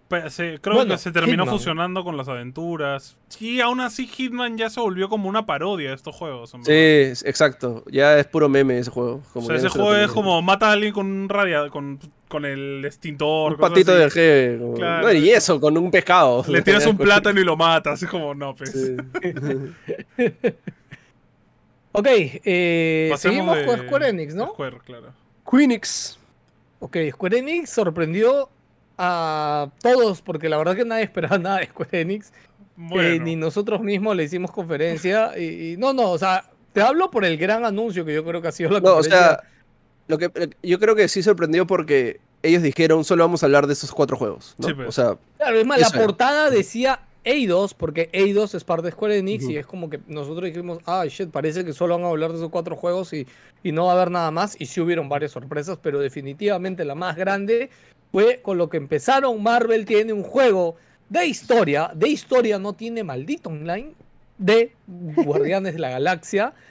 [0.09, 3.17] Creo que se terminó fusionando con las aventuras.
[3.29, 6.51] Sí, aún así Hitman ya se volvió como una parodia de estos juegos.
[6.51, 7.85] Sí, exacto.
[7.91, 9.23] Ya es puro meme ese juego.
[9.35, 11.99] o sea, ese juego es como mata a alguien con un radio, con,
[12.29, 13.53] con el extintor.
[13.53, 14.77] Un patito de G.
[14.77, 15.13] Claro.
[15.13, 16.45] y eso, con un pescado.
[16.49, 18.03] Le tiras un plátano y lo matas.
[18.03, 18.73] Es como, no, pues.
[18.73, 18.97] Sí.
[21.97, 24.49] Ok, eh, seguimos con Square Enix, ¿no?
[24.49, 25.13] Square, claro.
[25.49, 26.19] Queenix.
[26.81, 28.51] Ok, Square Enix sorprendió
[28.99, 32.33] a todos, porque la verdad que nadie esperaba nada de Square Enix.
[32.97, 35.39] Eh, ni nosotros mismos le hicimos conferencia.
[35.39, 38.49] Y, no, no, o sea, te hablo por el gran anuncio que yo creo que
[38.49, 39.19] ha sido la no, conferencia.
[39.19, 39.43] O sea,
[40.09, 43.73] lo que, yo creo que sí sorprendió porque ellos dijeron solo vamos a hablar de
[43.73, 44.55] esos cuatro juegos.
[44.59, 44.75] ¿no?
[44.75, 44.89] Pues.
[44.89, 49.19] O sea, claro, es más, la portada decía Eidos, porque Eidos es parte de Square
[49.19, 52.33] Enix y es como que nosotros dijimos, ah, shit, parece que solo van a hablar
[52.33, 53.27] de esos cuatro juegos y,
[53.63, 54.57] y no va a haber nada más.
[54.61, 57.71] Y sí hubieron varias sorpresas, pero definitivamente la más grande
[58.15, 59.43] fue con lo que empezaron.
[59.43, 60.77] Marvel tiene un juego
[61.09, 63.93] de historia, de historia no tiene maldito online,
[64.39, 66.55] de Guardianes de la Galaxia.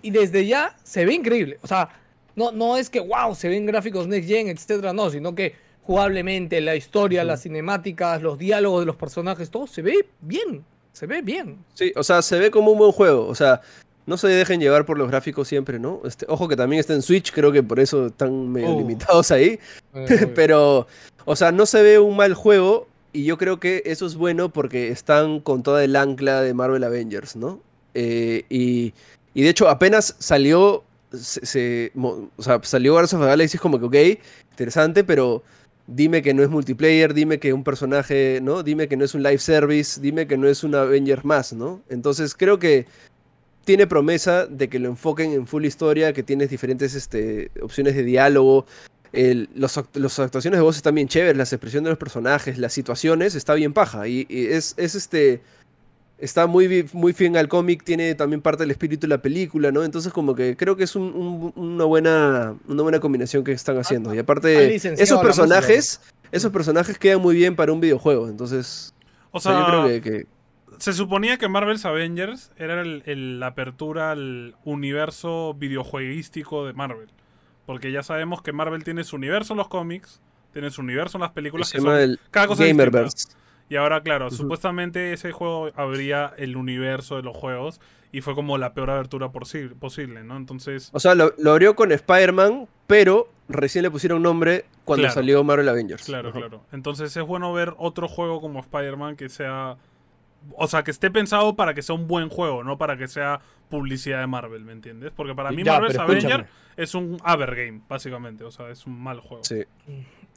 [0.00, 1.58] Y desde ya se ve increíble.
[1.60, 1.90] O sea,
[2.34, 6.62] no, no es que, wow, se ven gráficos next gen, etcétera, no, sino que jugablemente
[6.62, 11.20] la historia, las cinemáticas, los diálogos de los personajes, todo se ve bien, se ve
[11.20, 11.58] bien.
[11.74, 13.60] Sí, o sea, se ve como un buen juego, o sea,
[14.06, 16.00] no se dejen llevar por los gráficos siempre, ¿no?
[16.04, 18.78] Este, ojo que también está en Switch, creo que por eso están medio uh.
[18.78, 19.58] limitados ahí,
[20.34, 20.86] pero,
[21.24, 22.86] o sea, no se ve un mal juego,
[23.16, 26.84] y yo creo que eso es bueno porque están con toda el ancla de Marvel
[26.84, 27.60] Avengers, ¿no?
[27.94, 28.92] Eh, y,
[29.32, 30.84] y, de hecho, apenas salió.
[31.12, 35.42] Se, o sea, salió Guardians of the Galaxy como que, ok, interesante, pero
[35.86, 38.62] dime que no es multiplayer, dime que un personaje, ¿no?
[38.62, 41.80] Dime que no es un live service, dime que no es un Avenger más, ¿no?
[41.88, 42.86] Entonces creo que
[43.66, 48.04] tiene promesa de que lo enfoquen en full historia, que tienes diferentes este, opciones de
[48.04, 48.64] diálogo,
[49.54, 53.54] los, actuaciones de voz están bien chéveres, las expresiones de los personajes, las situaciones, está
[53.54, 54.06] bien paja.
[54.08, 55.42] Y, es, este.
[56.18, 59.84] Está muy, muy fiel al cómic, tiene también parte del espíritu de la película, ¿no?
[59.84, 64.14] Entonces, como que creo que es una, buena, una buena combinación que están haciendo.
[64.14, 66.00] Y aparte, esos personajes,
[66.32, 68.28] esos personajes quedan muy bien para un videojuego.
[68.28, 68.94] Entonces,
[69.30, 70.26] o sea, yo creo que,
[70.78, 77.08] se suponía que Marvel's Avengers era la apertura al universo videojueguístico de Marvel.
[77.66, 80.20] Porque ya sabemos que Marvel tiene su universo en los cómics,
[80.52, 81.72] tiene su universo en las películas.
[81.72, 83.28] Que son, cada cosa Gamerverse.
[83.68, 87.80] Y ahora, claro, supuestamente ese juego abría el universo de los juegos
[88.12, 90.36] y fue como la peor abertura posible, ¿no?
[90.36, 90.90] Entonces...
[90.92, 96.04] O sea, lo, abrió con Spider-Man, pero recién le pusieron nombre cuando salió Marvel Avengers.
[96.04, 96.62] Claro, claro.
[96.70, 99.76] Entonces es bueno ver otro juego como Spider-Man que sea
[100.56, 103.40] o sea, que esté pensado para que sea un buen juego, no para que sea
[103.68, 105.12] publicidad de Marvel, ¿me entiendes?
[105.14, 108.44] Porque para mí Marvel's Avenger es un Avergame, básicamente.
[108.44, 109.44] O sea, es un mal juego.
[109.44, 109.64] Sí.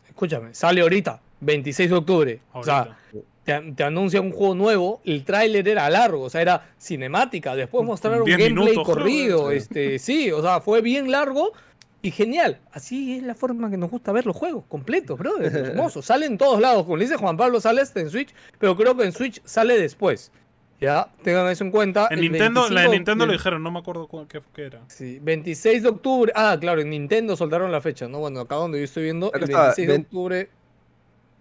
[0.07, 2.39] Escúchame, sale ahorita, 26 de octubre.
[2.53, 2.97] O sea,
[3.43, 5.01] te, anuncia un juego nuevo.
[5.05, 7.55] El tráiler era largo, o sea, era cinemática.
[7.55, 9.51] Después mostraron un gameplay corrido.
[9.51, 11.53] Este, sí, o sea, fue bien largo.
[12.01, 15.37] Y genial, así es la forma que nos gusta ver los juegos completos, bro.
[15.41, 16.01] hermoso.
[16.01, 16.85] sale en todos lados.
[16.85, 20.31] Como dice Juan Pablo, sale hasta en Switch, pero creo que en Switch sale después.
[20.79, 22.07] Ya, tengan eso en cuenta.
[22.09, 24.81] En Nintendo, la de Nintendo lo dijeron, no me acuerdo qué, era.
[24.87, 26.31] Sí, 26 de octubre.
[26.33, 28.19] Ah, claro, en Nintendo soltaron la fecha, ¿no?
[28.19, 30.49] Bueno, acá donde yo estoy viendo, el 26 de octubre.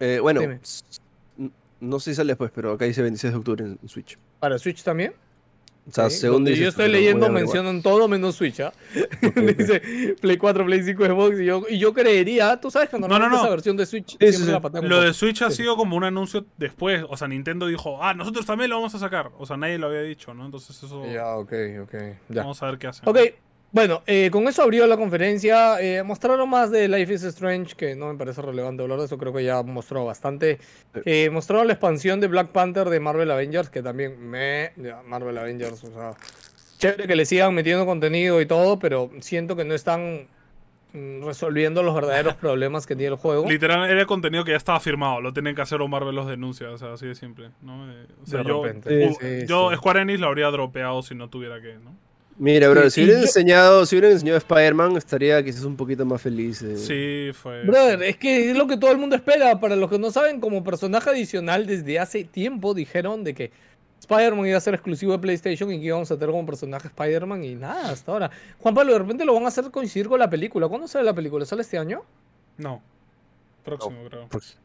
[0.01, 0.41] Eh, bueno,
[1.81, 4.19] no sé si sale después, pero acá dice 26 de octubre en Switch.
[4.41, 5.15] ¿Para Switch también?
[5.89, 8.73] O sea, según yo estoy leyendo, mencionan todo menos Switch, ¿ah?
[9.57, 11.41] Dice Play 4, Play 5, Xbox.
[11.41, 14.19] Y yo, y yo creería, tú sabes que normalmente no, no, esa versión de Switch
[14.83, 17.05] Lo de Switch ha sido como un anuncio después.
[17.09, 19.31] O sea, Nintendo dijo, ah, nosotros también lo vamos a sacar.
[19.39, 20.45] O sea, nadie lo había dicho, ¿no?
[20.45, 21.05] Entonces eso.
[21.11, 21.95] Ya, ok, ok.
[22.29, 23.09] Vamos a ver qué hacen.
[23.09, 23.19] Ok,
[23.71, 25.81] bueno, eh, con eso abrió la conferencia.
[25.81, 29.19] Eh, mostraron más de Life is Strange, que no me parece relevante hablar de eso,
[29.19, 30.59] creo que ya mostró bastante.
[31.05, 34.73] Eh, mostraron la expansión de Black Panther de Marvel Avengers, que también me.
[35.07, 36.13] Marvel Avengers, o sea.
[36.79, 40.29] Chévere que le sigan metiendo contenido y todo, pero siento que no están
[40.93, 43.51] mm, resolviendo los verdaderos problemas que tiene el juego.
[43.51, 46.71] Literal, era contenido que ya estaba firmado, lo tienen que hacer o Marvel los denuncia,
[46.71, 47.51] o sea, así de simple.
[47.63, 47.85] ¿no?
[48.23, 48.63] o sea, yo,
[49.47, 52.08] yo Square Enix lo habría dropeado si no tuviera que, ¿no?
[52.39, 56.63] Mira, bro, si hubieran enseñado, si hubieran enseñado Spider-Man, estaría quizás un poquito más feliz.
[56.63, 56.77] Eh.
[56.77, 57.65] Sí, fue.
[57.65, 59.59] Brother, es que es lo que todo el mundo espera.
[59.59, 63.51] Para los que no saben, como personaje adicional, desde hace tiempo dijeron de que
[63.99, 67.43] Spider-Man iba a ser exclusivo de PlayStation y que íbamos a tener como personaje Spider-Man
[67.43, 68.31] y nada, hasta ahora.
[68.61, 70.69] Juan Pablo, de repente lo van a hacer coincidir con la película.
[70.69, 71.45] ¿Cuándo sale la película?
[71.45, 72.05] ¿Sale este año?
[72.57, 72.81] No.
[73.65, 74.29] Próximo, creo.
[74.29, 74.57] Pues,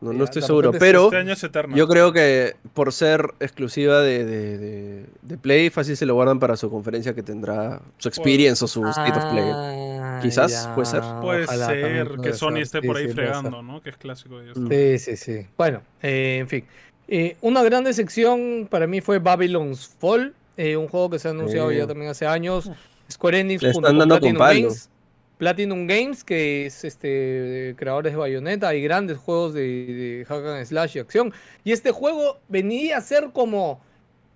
[0.00, 5.06] no, estoy seguro, pero este yo creo que por ser exclusiva de,
[5.40, 9.18] Play, fácil se lo guardan para su conferencia que tendrá su experience o su state
[9.18, 9.44] of play.
[9.50, 11.02] Ah, Quizás, puede ser.
[11.20, 13.82] Puede ser que Sony esté por ahí fregando, ¿no?
[13.82, 14.58] Que es clásico de ellos.
[14.68, 15.46] Sí, sí, sí.
[15.56, 16.64] Bueno, eh, en fin.
[17.08, 21.30] Eh, una grande sección para mí fue Babylon's Fall, eh, un juego que se ha
[21.30, 22.70] anunciado ya también hace años.
[23.10, 24.90] Square Enix junto con Platinum Games.
[25.38, 30.96] Platinum Games, que es este creadores de Bayonetta y grandes juegos de, hack and slash
[30.96, 31.32] y acción.
[31.64, 33.80] Y este juego venía a ser como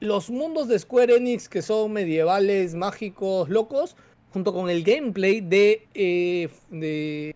[0.00, 3.96] los mundos de Square Enix que son medievales, mágicos, locos,
[4.32, 7.34] junto con el gameplay de, eh, de,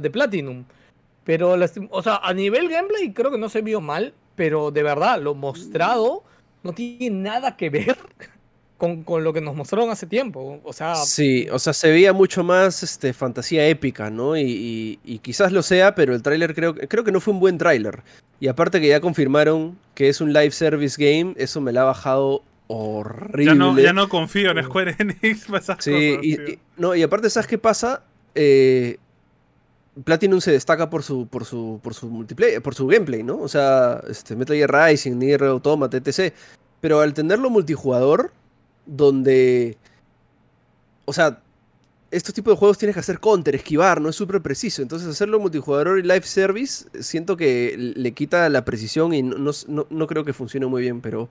[0.00, 0.64] de Platinum.
[1.24, 1.56] Pero,
[1.90, 5.34] o sea, a nivel gameplay creo que no se vio mal, pero de verdad, lo
[5.34, 6.22] mostrado
[6.62, 7.96] no tiene nada que ver
[8.76, 10.60] con, lo que nos mostraron hace tiempo.
[10.64, 10.94] O sea.
[10.96, 14.36] Sí, o sea, se veía mucho más este, fantasía épica, ¿no?
[14.36, 18.02] Y, quizás lo sea, pero el tráiler creo, creo que no fue un buen tráiler.
[18.40, 21.84] Y aparte que ya confirmaron que es un live service game, eso me la ha
[21.84, 23.46] bajado horrible.
[23.46, 25.46] Ya no, ya no confío en Square Enix
[25.78, 28.02] sí, y, no, y aparte, ¿sabes qué pasa?
[28.34, 28.98] Eh,
[30.02, 33.38] Platinum se destaca por su, por su, por su multiplayer, por su gameplay, ¿no?
[33.38, 36.34] O sea, este, Metal Gear Rising, Nier Automata, etc.
[36.80, 38.32] Pero al tenerlo multijugador,
[38.86, 39.76] donde,
[41.04, 41.40] o sea,
[42.10, 44.82] estos tipos de juegos tienes que hacer counter, esquivar, no es súper preciso.
[44.82, 50.06] Entonces hacerlo multijugador y live service, siento que le quita la precisión y no, no,
[50.06, 51.28] creo que funcione muy bien, pero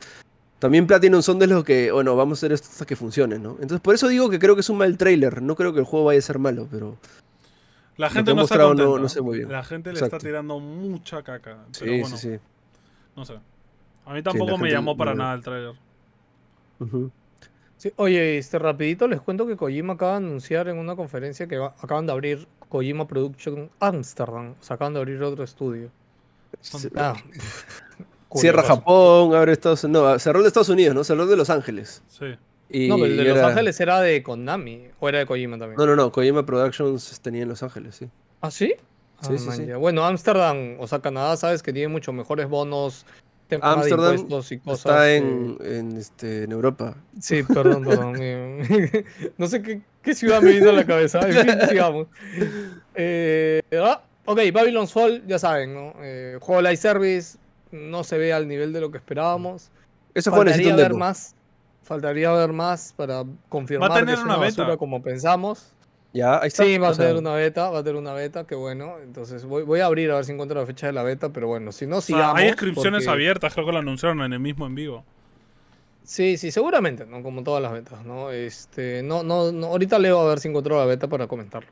[0.60, 3.52] también Platinum son de los que, bueno, vamos a hacer esto hasta que funcione, ¿no?
[3.62, 5.86] Entonces por eso digo que creo que es un mal trailer, no creo que el
[5.86, 6.98] juego vaya a ser malo, pero...
[7.96, 9.00] La gente no está contenta.
[9.00, 9.52] No, sé muy bien.
[9.52, 11.60] La gente le está tirando mucha caca.
[11.80, 12.40] Pero sí, sí, sí.
[13.16, 13.36] No sé.
[14.06, 15.76] A mí tampoco me llamó para nada el trailer.
[17.98, 22.06] Oye, este rapidito les cuento que Kojima acaba de anunciar en una conferencia que acaban
[22.06, 24.56] de abrir Kojima Production Amsterdam.
[24.60, 25.90] O sea, acaban de abrir otro estudio.
[26.96, 27.16] Ah,
[28.36, 30.14] Cierra Japón, abre Estados Unidos.
[30.14, 31.04] No, cerró el de Estados Unidos, ¿no?
[31.04, 32.02] Cerró el de Los Ángeles.
[32.08, 32.26] Sí.
[32.88, 35.78] no, pero el de Los Ángeles era de Konami, o era de Kojima también.
[35.78, 38.10] No, no, no, Kojima Productions tenía en Los Ángeles, sí.
[38.42, 38.74] ¿Ah, sí?
[39.22, 39.66] Sí, sí, ah, sí.
[39.74, 43.06] Bueno, Amsterdam, o sea, Canadá, sabes que tiene mucho mejores bonos
[43.62, 44.28] Amsterdam
[44.68, 46.96] está en, en, este, en Europa.
[47.20, 48.14] Sí, perdón, perdón.
[49.38, 51.20] no sé qué, qué, ciudad me vino a la cabeza.
[51.28, 52.08] En fin, sigamos.
[52.96, 55.94] Eh, ah, ok, Babylon's Fall, ya saben, ¿no?
[56.02, 57.38] Eh, juego live service,
[57.72, 59.72] no se ve al nivel de lo que esperábamos.
[60.14, 61.36] Eso fue Faltaría ver más.
[61.84, 65.74] Faltaría ver más para confirmar que es una, basura como pensamos.
[66.14, 66.64] Ya, ahí está.
[66.64, 68.98] Sí, va a tener una beta, va a tener una beta, qué bueno.
[69.04, 71.48] Entonces voy, voy a abrir a ver si encuentro la fecha de la beta, pero
[71.48, 72.40] bueno, si no, sigamos.
[72.40, 75.04] hay inscripciones abiertas, creo que lo anunciaron en el mismo en vivo.
[76.04, 77.24] Sí, sí, seguramente, ¿no?
[77.24, 78.30] Como todas las betas, ¿no?
[78.30, 81.70] Este, no, no, no ahorita leo a ver si encuentro la beta para comentarlo.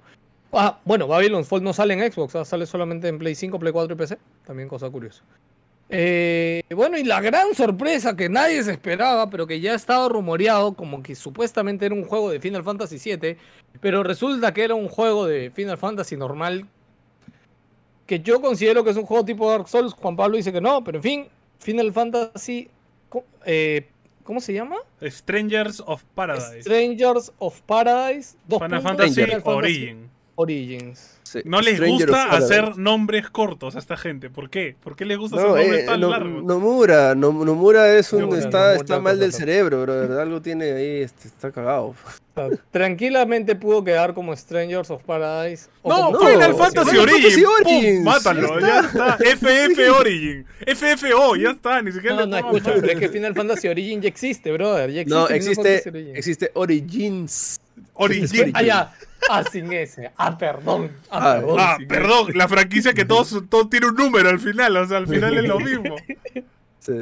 [0.53, 3.93] Ah, bueno, Babylon's Fall no sale en Xbox, sale solamente en Play 5, Play 4
[3.93, 4.17] y PC.
[4.45, 5.23] También cosa curiosa.
[5.93, 10.73] Eh, bueno, y la gran sorpresa que nadie se esperaba, pero que ya estaba rumoreado
[10.73, 13.35] como que supuestamente era un juego de Final Fantasy VII,
[13.81, 16.65] pero resulta que era un juego de Final Fantasy normal,
[18.07, 19.93] que yo considero que es un juego tipo Dark Souls.
[19.93, 21.27] Juan Pablo dice que no, pero en fin,
[21.59, 22.69] Final Fantasy...
[23.45, 23.87] Eh,
[24.23, 24.77] ¿Cómo se llama?
[25.01, 26.61] Strangers of Paradise.
[26.61, 28.37] Strangers of Paradise.
[28.47, 30.09] Final Fantasy Origin.
[30.35, 31.19] Origins.
[31.45, 34.29] no les gusta hacer nombres cortos a esta gente.
[34.29, 34.75] ¿Por qué?
[34.81, 36.43] ¿Por qué les gusta hacer nombres eh, tan largos?
[36.43, 40.19] Nomura, Nomura es un está, está mal del cerebro, bro.
[40.19, 41.95] Algo tiene ahí, este, está cagado.
[42.71, 45.69] tranquilamente pudo quedar como Strangers of Paradise.
[45.83, 47.45] No, Final Fantasy Origin.
[47.45, 48.03] Origins.
[48.03, 49.17] mátalo, ya está.
[49.17, 50.45] FF Origin.
[50.65, 51.81] FFO, ya está.
[51.81, 54.91] Ni siquiera no, no, escucha, es que Final Fantasy Origin ya existe, brother.
[54.91, 57.59] Ya existe no, existe, existe Origins.
[57.93, 58.51] Origin.
[58.53, 58.93] Ah, ya.
[59.29, 60.11] Ah, sin ese.
[60.17, 60.91] Ah, perdón.
[61.09, 61.57] Ah, ah perdón.
[61.59, 62.31] Ah, perdón.
[62.35, 64.75] La franquicia que todos, todo tiene un número al final.
[64.77, 65.95] O sea, al final es lo mismo.
[66.81, 66.93] Sí.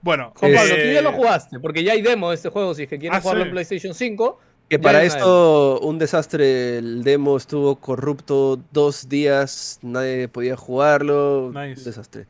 [0.00, 0.32] Bueno.
[0.36, 1.58] Juan Pablo, tú ya lo eh, jugaste.
[1.58, 2.72] Porque ya hay demo de este juego.
[2.72, 4.38] Si es que quieres ah, jugarlo en PlayStation 5.
[4.68, 6.78] Que para esto, un desastre.
[6.78, 9.80] El demo estuvo corrupto dos días.
[9.82, 11.50] Nadie podía jugarlo.
[11.52, 11.80] Nice.
[11.80, 12.26] Un desastre.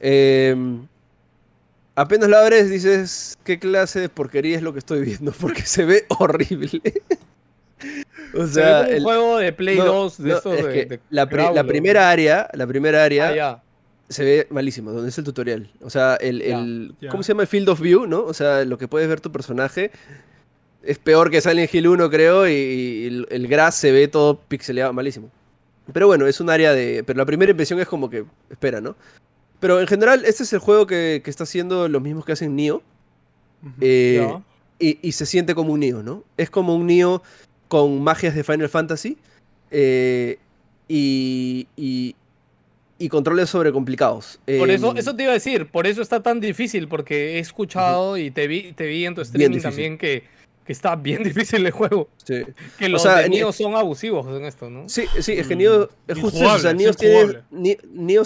[0.00, 0.88] Em,
[2.00, 5.32] apenas lo abres, dices, ¿qué clase de porquería es lo que estoy viendo?
[5.40, 6.80] Porque se ve horrible.
[8.32, 13.02] O sea, el juego de Play 2 de estos de, la, primera área, la primera
[13.02, 13.62] área ah,
[14.08, 15.68] se ve malísimo, donde es el tutorial.
[15.80, 17.42] O sea, el, ¿cómo se llama?
[17.42, 18.22] El Field of View, ¿no?
[18.22, 19.90] O sea, lo que puedes ver tu personaje
[20.82, 25.30] es peor que Silent Hill 1, creo, y, el, grass se ve todo pixeleado, malísimo.
[25.92, 27.02] Pero bueno, es un área de...
[27.04, 28.94] Pero la primera impresión es como que, espera, ¿no?
[29.60, 32.82] Pero en general, este es el juego que, está haciendo los mismos que hacen Nioh.
[33.80, 34.26] Eh,
[34.78, 36.24] y, y, se siente como un Nioh, ¿no?
[36.38, 37.22] Es como un Nioh
[37.68, 39.16] con magias de Final Fantasy
[39.70, 40.38] eh,
[40.88, 44.40] y, y, controles sobre complicados.
[44.58, 47.38] Por eso, em, eso te iba a decir, por eso está tan difícil, porque he
[47.38, 50.24] escuchado y te vi, te vi en tu streaming también que,
[50.70, 52.08] que, está bien difícil el juego.
[52.24, 52.44] Sí.
[52.78, 54.88] Que los o son abusivos en esto, ¿no?
[54.88, 57.42] Sí, sí, es que Nioh, es justo eso, o sea, tiene,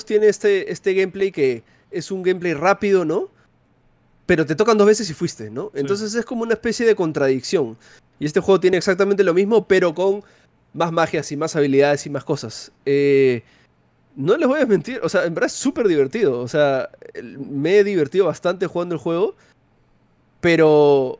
[0.04, 3.30] tiene este, este gameplay que es un gameplay rápido, ¿no?
[4.26, 5.70] Pero te tocan dos veces y fuiste, ¿no?
[5.74, 7.76] Entonces es como una especie de contradicción.
[8.18, 10.22] Y este juego tiene exactamente lo mismo, pero con
[10.72, 12.72] más magias y más habilidades y más cosas.
[12.84, 13.42] Eh,
[14.16, 16.40] no les voy a mentir, o sea, en verdad es súper divertido.
[16.40, 16.90] O sea,
[17.22, 19.34] me he divertido bastante jugando el juego,
[20.40, 21.18] pero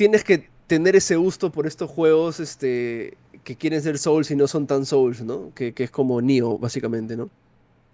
[0.00, 4.48] tienes que tener ese gusto por estos juegos este, que quieren ser Souls y no
[4.48, 5.52] son tan Souls, ¿no?
[5.54, 7.28] Que, es como Nioh, básicamente, ¿no?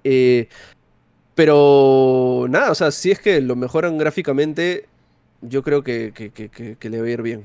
[0.04, 0.46] Eh,
[1.34, 4.86] pero nada, o sea, si es que lo mejoran gráficamente,
[5.40, 6.12] yo creo que,
[6.78, 7.44] que le va a ir bien.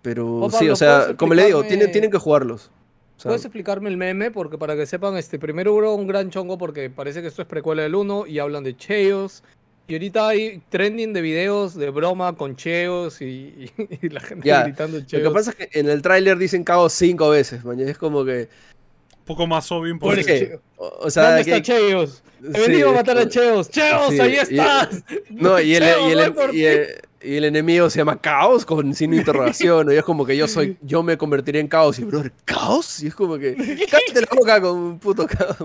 [0.00, 2.70] Pero sí, o sea, como le digo, tienen, tienen que jugarlos.
[3.22, 4.30] ¿Puedes explicarme el meme?
[4.30, 7.48] Porque para que sepan, este primero hubo un gran chongo porque parece que esto es
[7.48, 9.44] precuela del 1 y hablan de Cheos.
[9.90, 13.72] Y ahorita hay trending de videos de broma con Cheos y,
[14.02, 15.24] la gente gritando Cheos.
[15.24, 17.80] Lo que pasa es que en el tráiler dicen cago cinco veces, man.
[17.80, 18.48] Es como que...
[19.18, 20.60] Un poco más obvio imposible.
[20.76, 22.22] O, sea, ¿Dónde está Cheos?
[22.40, 23.68] He venido a matar a Cheos.
[23.68, 25.02] ¡Cheos, ahí estás!
[25.28, 25.84] No, y el,
[26.52, 26.86] y el,
[27.20, 29.90] y el enemigo se llama Caos con sin interrogación.
[29.90, 31.98] y es como que yo soy, yo me convertiré en Caos.
[31.98, 33.02] Y brother, ¿Caos?
[33.02, 33.56] Y es como que,
[33.90, 35.56] cállate la boca con un puto Caos,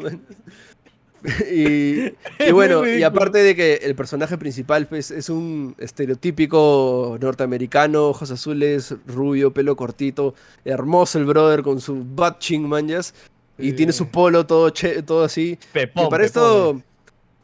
[1.51, 2.11] y,
[2.51, 8.95] bueno, y aparte de que el personaje principal pues, es un estereotípico norteamericano, ojos azules,
[9.07, 13.13] rubio, pelo cortito, hermoso el brother con su butt ching manjas.
[13.57, 14.73] Y tiene su polo todo,
[15.05, 15.57] todo así.
[15.73, 16.81] y para esto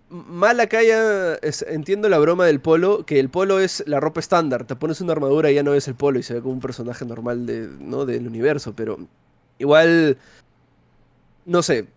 [0.09, 4.65] mala que haya, entiendo la broma del polo, que el polo es la ropa estándar,
[4.65, 6.59] te pones una armadura y ya no es el polo y se ve como un
[6.59, 8.05] personaje normal de, ¿no?
[8.05, 8.99] del universo, pero
[9.57, 10.17] igual,
[11.45, 11.87] no sé,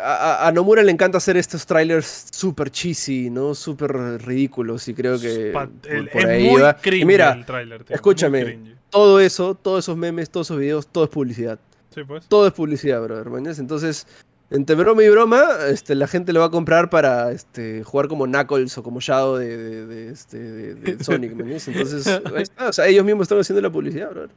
[0.00, 3.54] a, Nomura le encanta hacer estos trailers super cheesy, ¿no?
[3.54, 9.54] Súper ridículos y creo que por, ahí muy cringe mira, el trailer, escúchame, todo eso,
[9.54, 11.58] todos esos memes, todos esos videos, todo es publicidad.
[11.94, 12.26] Sí, pues.
[12.26, 13.28] Todo es publicidad, brother,
[13.58, 14.06] Entonces,
[14.50, 18.26] entre broma y broma, este, la gente lo va a comprar para este, jugar como
[18.26, 22.06] Knuckles o como Shadow de, de, este, Sonic, Entonces,
[22.58, 24.28] o sea, ellos mismos están haciendo la publicidad, bro.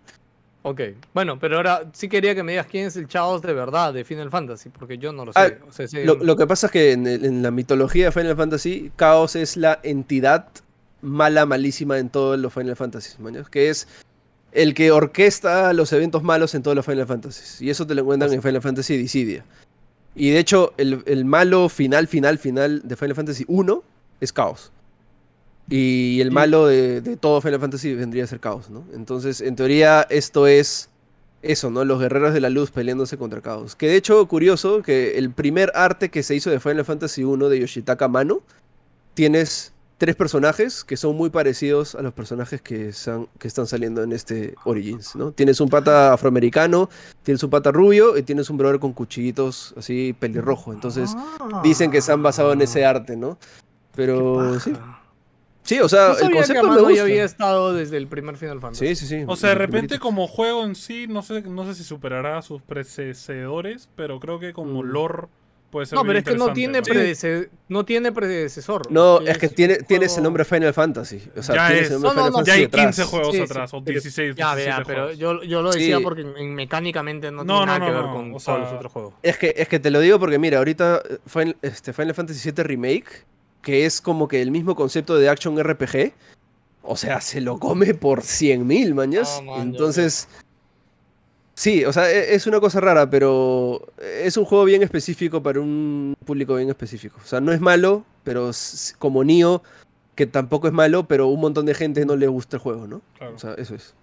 [0.64, 0.82] Ok,
[1.14, 4.04] bueno, pero ahora sí quería que me digas quién es el Chaos de verdad de
[4.04, 5.40] Final Fantasy, porque yo no lo sé.
[5.40, 5.50] Ah,
[6.04, 10.50] lo, que pasa es que en, la mitología de Final Fantasy, Chaos es la entidad
[11.02, 13.18] mala, malísima en todos los Final Fantasy,
[13.50, 13.88] que es
[14.52, 17.66] el que orquesta los eventos malos en todos los Final Fantasy.
[17.66, 19.44] Y eso te lo encuentran en Final Fantasy Dissidia.
[20.14, 23.84] Y de hecho, el, malo final, final, final de Final Fantasy 1
[24.20, 24.72] es Caos.
[25.72, 28.84] Y el malo de, todo Final Fantasy vendría a ser Caos, ¿no?
[28.94, 30.90] Entonces, en teoría, esto es
[31.42, 31.86] eso, ¿no?
[31.86, 33.78] Los guerreros de la luz peleándose contra Caos.
[33.78, 37.48] Que de hecho, curioso, que el primer arte que se hizo de Final Fantasy 1
[37.48, 38.42] de Yoshitaka Mano,
[39.14, 42.92] tienes tres personajes que son muy parecidos a los personajes que,
[43.40, 45.32] que están saliendo en este Origins, ¿no?
[45.32, 46.90] Tienes un pata afroamericano,
[47.24, 50.74] tienes un pata rubio y tienes un brother con cuchillitos así pelirrojo.
[50.74, 51.16] Entonces
[51.64, 53.38] dicen que se han basado en ese arte, ¿no?
[53.96, 54.74] Pero sí.
[55.64, 57.02] Sí, o sea, el concepto me gusta.
[57.04, 58.88] había estado desde el primer Final Fantasy.
[58.88, 59.24] Sí, sí, sí.
[59.28, 62.42] O sea, de repente como juego en sí, no sé, no sé si superará a
[62.42, 64.86] sus predecesores, pero creo que como mm.
[64.86, 65.28] lore
[65.94, 66.82] no, pero es que no tiene,
[67.70, 68.92] no tiene predecesor.
[68.92, 71.22] No, es, que tiene, tienes el nombre Final Fantasy.
[71.36, 71.90] O sea, ya, es.
[72.44, 74.36] ya hay 15 juegos atrás, o 16.
[74.36, 78.32] Ya, vea, pero yo, yo, lo decía porque mecánicamente no, tiene nada que ver con
[78.32, 79.14] todos los otros juegos.
[79.24, 82.64] Es que, es que te lo digo porque, mira, ahorita Final, este, Final Fantasy VII
[82.64, 83.26] Remake,
[83.62, 86.14] que es como que el mismo concepto de Action RPG,
[86.84, 89.42] o sea, se lo come por 100.000, mañas.
[89.58, 90.28] Entonces.
[91.54, 95.60] Sí, o sea, e, es una cosa rara, pero es un juego bien específico para
[95.60, 97.20] un público bien específico.
[97.24, 98.52] O sea, no es malo, pero
[98.98, 99.62] como Nio,
[100.16, 103.02] que tampoco es malo, pero un montón de gente no le gusta el juego, ¿no?
[103.34, 103.94] O sea, eso es.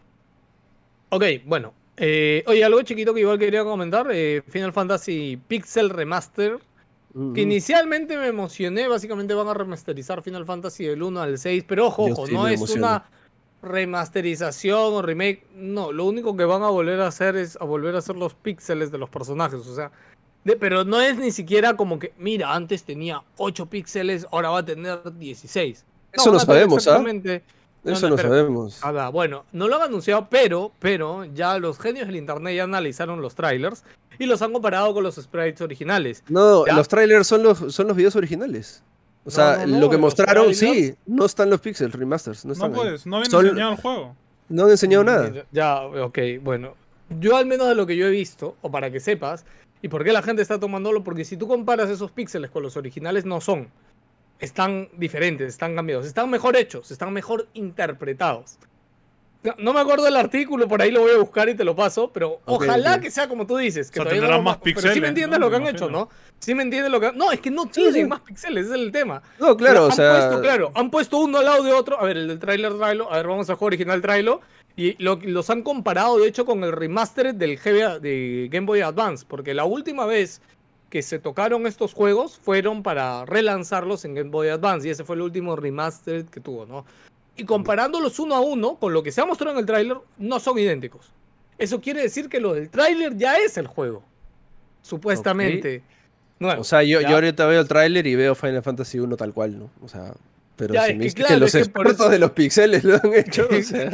[1.10, 1.72] Ok, bueno.
[1.96, 4.08] Eh, oye, algo chiquito que igual quería comentar.
[4.12, 6.58] Eh, Final Fantasy Pixel Remaster.
[7.34, 8.86] Que inicialmente me emocioné.
[8.86, 11.64] Básicamente van a remasterizar Final Fantasy del 1 al 6.
[11.66, 13.10] Pero ojo, ojo, no es una
[13.62, 15.44] remasterización o remake.
[15.54, 18.34] No, lo único que van a volver a hacer es a volver a hacer los
[18.34, 19.66] píxeles de los personajes.
[19.66, 19.90] O sea,
[20.60, 24.64] pero no es ni siquiera como que, mira, antes tenía 8 píxeles, ahora va a
[24.64, 25.84] tener 16.
[26.12, 27.04] Eso lo sabemos, ¿ah?
[27.92, 28.80] Eso lo sabemos.
[29.12, 33.34] bueno, no lo han anunciado, pero, pero ya los genios del internet ya analizaron los
[33.34, 33.84] trailers
[34.18, 36.24] y los han comparado con los sprites originales.
[36.28, 38.82] No, los trailers son los, son los videos originales.
[39.24, 42.44] O sea, lo que mostraron, sí, no están los pixels remasters.
[42.44, 44.16] No, están no puedes, no habían enseñado el juego.
[44.48, 45.44] No han enseñado nada.
[45.52, 46.74] Ya, ok, bueno.
[47.20, 49.44] Yo al menos de lo que yo he visto, o para que sepas,
[49.80, 52.76] y por qué la gente está tomándolo, porque si tú comparas esos píxeles con los
[52.76, 53.68] originales, no son.
[54.40, 58.58] Están diferentes, están cambiados, están mejor hechos, están mejor interpretados.
[59.56, 62.10] No, me acuerdo del artículo, por ahí lo voy a buscar y te lo paso,
[62.12, 63.88] pero ojalá que sea como tú dices.
[63.90, 64.82] Que o más píxeles.
[64.82, 66.08] Pero sí me entiendes lo que han hecho, ¿no?
[66.40, 68.90] Sí me entiendes lo que No, es que no tienen más píxeles, ese es el
[68.90, 69.22] tema.
[69.38, 70.12] No, claro, o sea...
[70.12, 72.00] Puesto, claro, han puesto uno al lado de otro.
[72.00, 74.38] A ver, el del trailer Trailer, a ver, vamos a jugar original Trailer.
[74.76, 77.58] Y los han comparado, de hecho, con el remaster del
[78.00, 79.24] de Game Boy Advance.
[79.26, 80.40] Porque la última vez
[80.90, 84.88] que se tocaron estos juegos fueron para relanzarlos en Game Boy Advance.
[84.88, 86.84] Y ese fue el último remaster que tuvo, ¿no?
[87.38, 90.40] y comparándolos uno a uno con lo que se ha mostrado en el tráiler, no
[90.40, 91.12] son idénticos.
[91.56, 94.02] Eso quiere decir que lo del tráiler ya es el juego.
[94.82, 95.82] Supuestamente.
[96.40, 99.56] o sea, yo, yo, ahorita veo el tráiler y veo Final Fantasy 1 tal cual,
[99.56, 99.70] ¿no?
[99.82, 100.14] O sea,
[100.56, 103.48] pero si me que, que los expertos de los pixeles lo han hecho.
[103.48, 103.88] O sea...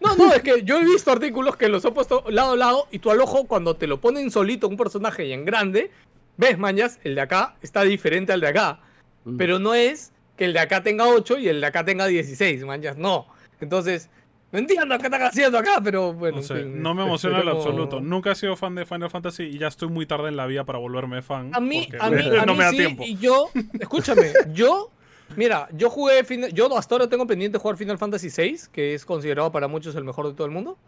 [0.00, 2.88] No, no, es que yo he visto artículos que los he puesto lado a lado
[2.90, 5.90] y tú al ojo, cuando te lo ponen solito un personaje y en grande,
[6.38, 8.80] ves, mañas, el de acá está diferente al de acá.
[9.24, 9.36] Mm.
[9.36, 12.64] Pero no es que el de acá tenga 8 y el de acá tenga 16,
[12.64, 13.26] manchas, no.
[13.60, 14.08] Entonces,
[14.50, 16.40] no entiendo qué están haciendo acá, pero bueno.
[16.64, 18.00] No, me emociona en absoluto.
[18.00, 20.64] Nunca he sido fan de Final Fantasy y ya estoy muy tarde en la vida
[20.64, 21.50] para volverme fan.
[21.54, 23.02] A mí, a mí, no me da tiempo.
[23.04, 24.90] Y yo, escúchame, yo
[25.36, 26.24] Mira, yo jugué.
[26.52, 30.04] Yo hasta ahora tengo pendiente jugar Final Fantasy VI, que es considerado para muchos el
[30.04, 30.78] mejor de todo el mundo.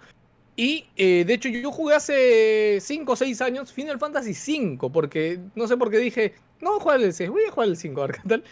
[0.56, 5.40] Y eh, de hecho, yo jugué hace 5 o 6 años Final Fantasy V, porque
[5.54, 7.76] no sé por qué dije, no voy a jugar el 6, voy a jugar el
[7.76, 8.44] 5, a ver qué tal.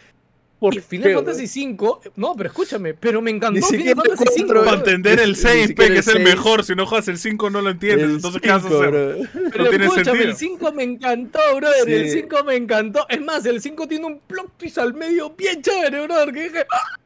[0.58, 4.64] Por Final Fantasy V, no, pero escúchame, pero me encantó Final Fantasy V.
[4.64, 7.70] Para entender el 6, que es el mejor, si no juegas el 5 no lo
[7.70, 9.28] entiendes, entonces ¿qué vas a hacer?
[9.52, 13.06] Pero no tiene escúchame, el 5 me encantó, brother, el 5 me encantó.
[13.08, 16.66] Es más, el 5 tiene un plot twist al medio bien chévere, brother, que dije,
[16.72, 16.98] ¡Ah!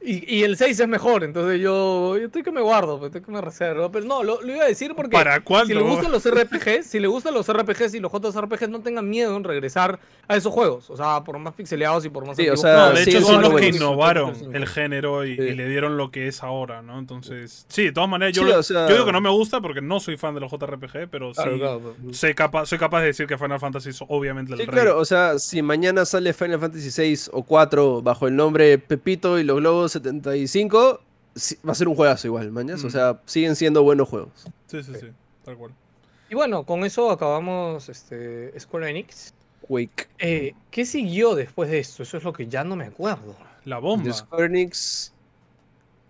[0.00, 3.40] Y, el 6 es mejor, entonces yo, yo estoy que me guardo, estoy que me
[3.40, 3.90] reservo.
[3.90, 7.06] Pero no, lo, iba a decir porque ¿Para si le gustan los RPGs, si le
[7.06, 10.90] gustan los RPGs y los JRPGs, no tengan miedo en regresar a esos juegos.
[10.90, 12.36] O sea, por más pixeleados y por más.
[12.36, 16.10] Sí, o sea, de hecho son los que innovaron el género y, le dieron lo
[16.10, 16.98] que es ahora, ¿no?
[16.98, 20.16] Entonces, sí, de todas maneras, yo, yo digo que no me gusta porque no soy
[20.16, 21.42] fan de los JRPG, pero sí
[22.12, 25.04] soy, capaz, soy capaz de decir que Final Fantasy es obviamente el sí, claro, o
[25.04, 29.92] sea, si mañana sale Final Fantasy 6 o 4 bajo el nombre Pepito y los
[29.92, 31.00] 75
[31.66, 32.82] va a ser un juegazo igual, mañas.
[32.84, 32.90] O mm.
[32.90, 34.46] sea, siguen siendo buenos juegos.
[34.66, 35.06] Sí, sí, sí,
[35.44, 35.72] tal cual.
[36.30, 39.34] Y bueno, con eso acabamos este, Square Enix.
[39.62, 40.08] Quake.
[40.18, 42.02] Eh, ¿Qué siguió después de esto?
[42.02, 43.34] Eso es lo que ya no me acuerdo.
[43.64, 44.12] La bomba.
[44.12, 45.12] Square Enix.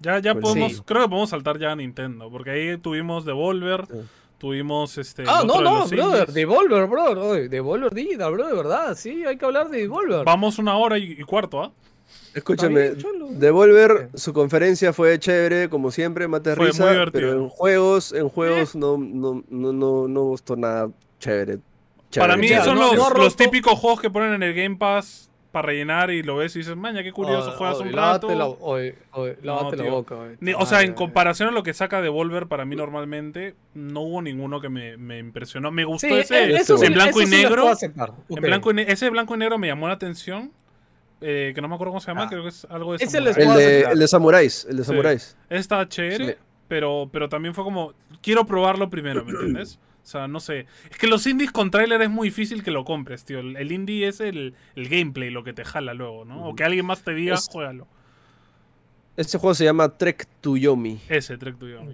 [0.00, 3.84] Ya, ya pues podemos, creo que podemos saltar ya a Nintendo, porque ahí tuvimos Devolver,
[4.38, 5.24] tuvimos este.
[5.26, 9.70] Ah, no, no, brother, Devolver, brother, Devolver Digital, bro, de verdad, sí, hay que hablar
[9.70, 10.24] de Devolver.
[10.24, 11.72] Vamos una hora y, y cuarto, ¿ah?
[12.34, 12.92] Escúchame,
[13.30, 18.96] Devolver, su conferencia fue chévere, como siempre, mate risa, pero en juegos, en juegos no,
[18.96, 21.58] no, no, no, gustó nada chévere.
[22.16, 26.22] Para mí son los, típicos juegos que ponen en el Game Pass para rellenar y
[26.22, 28.28] lo ves y dices, maña, qué curioso, juegas un rato.
[28.28, 28.36] La,
[29.42, 30.16] la boca.
[30.58, 34.60] o sea, en comparación a lo que saca Devolver, para mí normalmente no hubo ninguno
[34.60, 35.70] que me, me impresionó.
[35.70, 37.72] Me gustó ese en blanco y negro.
[38.28, 40.52] En blanco y ese blanco y negro me llamó la atención.
[41.20, 42.28] Eh, que no me acuerdo cómo se llama, ah.
[42.28, 45.36] creo que es algo de es el, de, el de Samuráis, el de Samuráis.
[45.50, 46.38] Está chévere,
[46.68, 47.92] pero, pero también fue como,
[48.22, 49.80] quiero probarlo primero, ¿me entiendes?
[50.08, 50.66] O sea, no sé.
[50.90, 53.40] Es que los indies con trailer es muy difícil que lo compres, tío.
[53.40, 56.48] El, indie es el, el, gameplay, lo que te jala luego, ¿no?
[56.48, 57.86] O que alguien más te diga, juégalo.
[59.18, 61.00] Este juego se llama Trek to Yomi.
[61.08, 61.92] Ese, Trek to Yomi.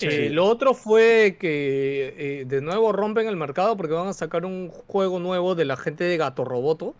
[0.00, 4.46] Eh, lo otro fue que eh, de nuevo rompen el mercado porque van a sacar
[4.46, 6.96] un juego nuevo de la gente de Gato Roboto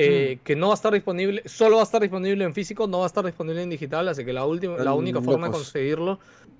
[0.00, 2.98] eh, que no va a estar disponible, solo va a estar disponible en físico, no
[2.98, 6.18] va a estar disponible en digital, así que la, última, la única forma de conseguirlo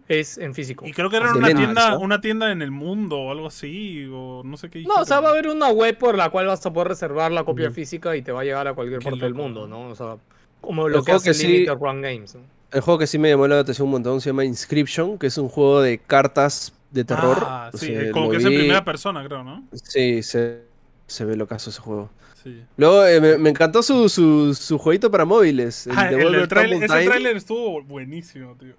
[0.09, 0.87] es en físico.
[0.87, 4.43] Y creo que era una tienda, una tienda en el mundo o algo así, o
[4.45, 4.83] no sé qué.
[4.83, 7.31] No, o sea, va a haber una web por la cual vas a poder reservar
[7.31, 9.89] la copia física y te va a llegar a cualquier parte del mundo, ¿no?
[9.89, 10.17] O sea,
[10.61, 12.37] como lo que hace Limited Run Games.
[12.73, 15.39] El juego que sí me llamó la atención un montón se llama Inscription, que es
[15.39, 17.39] un juego de cartas de terror.
[17.41, 19.65] Ah, sí, como que es en primera persona, creo, ¿no?
[19.73, 20.62] Sí, se,
[21.07, 22.11] se ve lo caso ese juego.
[22.77, 25.87] Luego eh, me, encantó su, su, su, jueguito para móviles.
[25.87, 28.75] El ah, ese trailer estuvo buenísimo, tío.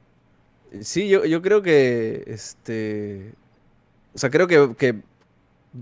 [0.81, 2.23] Sí, yo, yo creo que.
[2.27, 3.33] Este.
[4.13, 5.01] O sea, creo que, que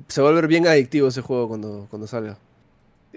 [0.07, 2.37] se va a volver bien adictivo ese juego cuando, cuando salga.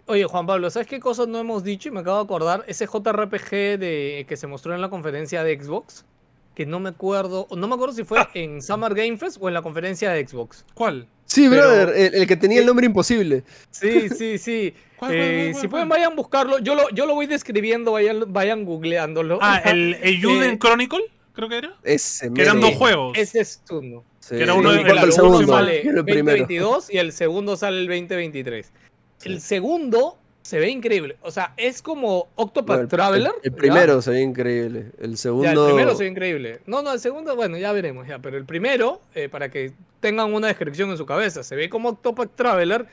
[0.07, 1.89] Oye, Juan Pablo, ¿sabes qué cosas no hemos dicho?
[1.89, 5.63] Y me acabo de acordar, ese JRPG de, que se mostró en la conferencia de
[5.63, 6.05] Xbox,
[6.55, 8.31] que no me acuerdo, no me acuerdo si fue ah.
[8.35, 10.65] en Summer Game Fest o en la conferencia de Xbox.
[10.75, 11.09] ¿Cuál?
[11.25, 13.43] Sí, brother, el, que tenía el nombre imposible.
[13.71, 14.75] Sí, sí, sí.
[15.11, 16.59] Eh, si pueden, vayan a buscarlo.
[16.59, 19.39] Yo lo, yo lo voy describiendo, vayan, vayan googleándolo.
[19.41, 21.77] Ah, el, el eh, Chronicle, creo que era.
[21.83, 23.17] Ese, que eran dos juegos.
[23.17, 24.05] Ese es uno.
[24.21, 24.37] Sí.
[24.37, 28.71] Que era uno el, el segundo sale el 2022 y el segundo sale el 2023.
[29.25, 31.17] El segundo se ve increíble.
[31.23, 33.33] O sea, es como Octopath Traveler.
[33.43, 34.93] El, primero se ve increíble.
[34.99, 35.69] El segundo.
[35.69, 36.61] el primero se ve increíble.
[36.67, 38.19] No, no, el segundo, bueno, ya veremos ya.
[38.19, 41.91] Pero el primero, eh, para que tengan una descripción en su cabeza, se ve como
[41.91, 42.87] Octopath Traveler,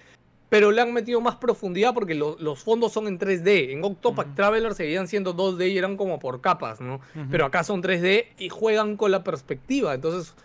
[0.50, 3.72] pero le han metido más profundidad porque los fondos son en 3D.
[3.72, 7.02] En Octopath Traveler seguían siendo 2D y eran como por capas, ¿no?
[7.30, 9.94] Pero acá son 3D y juegan con la perspectiva.
[9.94, 10.36] Entonces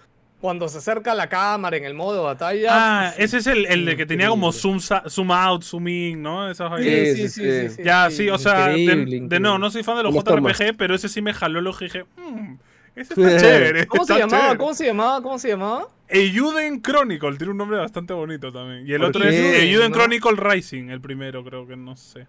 [0.44, 2.68] cuando se acerca la cámara en el modo de batalla.
[2.70, 6.50] Ah, ese es el, el de que tenía como zoom, zoom out, zoom in, ¿no?
[6.50, 10.14] Esas sí, sí, sí, Ya, sí, o sea, de, no, no soy fan de los
[10.14, 12.56] JRPG, pero ese sí me jaló el ojo y dije, mmm,
[12.94, 13.86] ese está chévere.
[13.86, 14.58] ¿Cómo se llamaba?
[14.58, 15.22] ¿Cómo se llamaba?
[15.22, 15.88] ¿Cómo se llamaba?
[16.08, 18.86] Euden Chronicle, tiene un nombre bastante bonito también.
[18.86, 22.26] Y el otro es Euden Chronicle Rising, el primero, creo que no sé.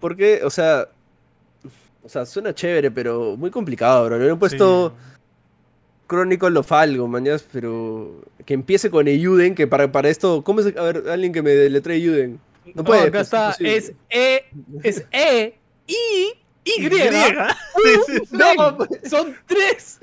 [0.00, 0.40] ¿Por qué?
[0.42, 0.88] O sea,
[2.02, 4.18] o sea, suena chévere, pero muy complicado, bro.
[4.18, 4.94] Le he puesto
[6.08, 10.76] Chronicle of algo, mañas, pero que empiece con Euden, que para, para esto, ¿cómo es?
[10.76, 12.40] A ver, alguien que me letre Euden.
[12.74, 13.02] No puede.
[13.02, 14.44] acá pues, está, es, E,
[14.82, 15.54] es E,
[15.86, 15.94] I,
[16.64, 16.86] Y.
[16.86, 16.90] y.
[18.30, 18.78] no,
[19.08, 19.98] son tres.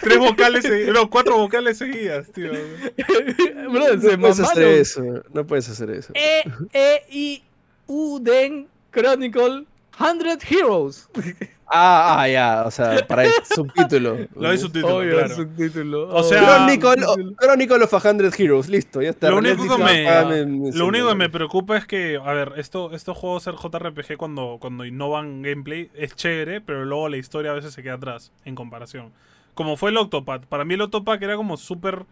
[0.00, 2.50] tres vocales, no, cuatro vocales seguidas, tío.
[3.70, 5.02] Bro, no puedes hacer eso,
[5.32, 6.12] no puedes hacer eso.
[6.14, 6.42] E,
[6.72, 7.42] E, I,
[7.86, 9.66] Uden, Chronicle,
[9.96, 11.08] 100 Heroes.
[11.68, 14.16] Ah, ah, ya, o sea, para el subtítulo.
[14.36, 15.34] Lo hay subtítulo, claro.
[15.34, 16.08] Subtítulo.
[16.14, 16.66] O sea,
[17.38, 19.30] Chronicle, of 100 Heroes, listo, ya está.
[19.30, 23.16] Lo único, que me, lo único que me preocupa es que, a ver, esto, estos
[23.16, 27.74] juegos ser JRPG cuando, cuando innovan gameplay es chévere, pero luego la historia a veces
[27.74, 29.12] se queda atrás en comparación.
[29.54, 30.46] Como fue el Octopath.
[30.46, 32.04] Para mí el Octopath era como súper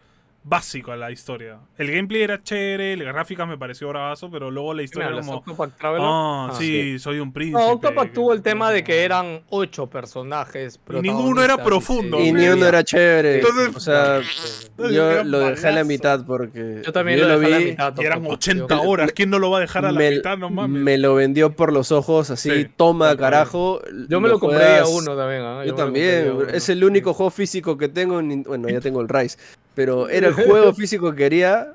[0.44, 1.58] básico a la historia.
[1.78, 5.42] El gameplay era chévere, la gráfica me pareció bravazo, pero luego la historia era como...
[5.80, 7.58] Ah, ah, sí, soy un príncipe.
[7.58, 10.78] No, Octopath tuvo el tema de que eran ocho personajes.
[10.90, 12.20] Y ninguno era profundo.
[12.20, 13.36] Y, ni uno era chévere.
[13.36, 14.20] Entonces, o sea,
[14.78, 16.82] yo lo dejé a la mitad porque...
[16.84, 17.94] Yo también lo, dejé a la mitad.
[17.96, 20.36] Y eran 80 horas, ¿quién no lo va a dejar a la mitad?
[20.36, 20.82] No mames.
[20.82, 23.80] Me lo vendió por los ojos, así, toma carajo.
[24.08, 25.66] Yo me lo, compré a uno también.
[25.66, 26.36] Yo, también.
[26.52, 28.20] Es el único juego físico que tengo.
[28.46, 29.38] Bueno, ya tengo el Rise
[29.74, 31.74] pero era el juego físico que quería.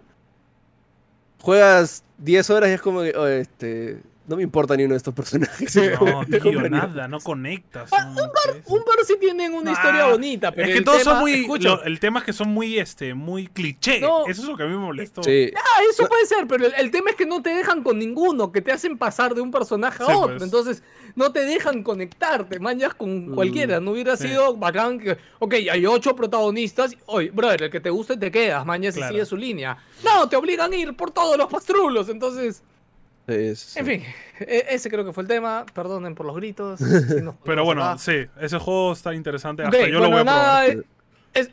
[1.41, 4.97] Juegas 10 horas y es como que, oh, este, no me importa ni uno de
[4.97, 5.76] estos personajes.
[5.99, 7.89] No, tío, nada, no conectas.
[7.91, 10.68] Ah, un, par, un, par, sí tienen una historia ah, bonita, pero.
[10.68, 11.47] Es que todos son muy.
[11.84, 13.97] el tema es que son muy, este, muy cliché.
[13.97, 15.23] eso es lo que a mí me molestó.
[15.23, 15.51] Sí.
[15.56, 18.61] Ah, eso puede ser, pero el, tema es que no te dejan con ninguno, que
[18.61, 20.38] te hacen pasar de un personaje a otro.
[20.38, 20.43] Pues.
[20.43, 20.84] Entonces,
[21.15, 23.80] no te dejan conectarte, manjas con mm, cualquiera.
[23.80, 25.18] No hubiera sido bacán que.
[25.39, 26.95] Ok, hay ocho protagonistas.
[27.07, 29.77] Oye, brother, el que te guste te quedas, mañas y sigue su línea.
[30.03, 32.64] No, te obligan a ir por todos los pastrulos, entonces.
[33.30, 34.03] En fin,
[34.39, 35.65] e, ese creo que fue el tema.
[35.73, 36.80] Perdonen por los gritos.
[37.45, 39.64] Pero bueno, sí, ese juego está interesante.
[39.64, 40.85] Hasta yo lo voy a probar.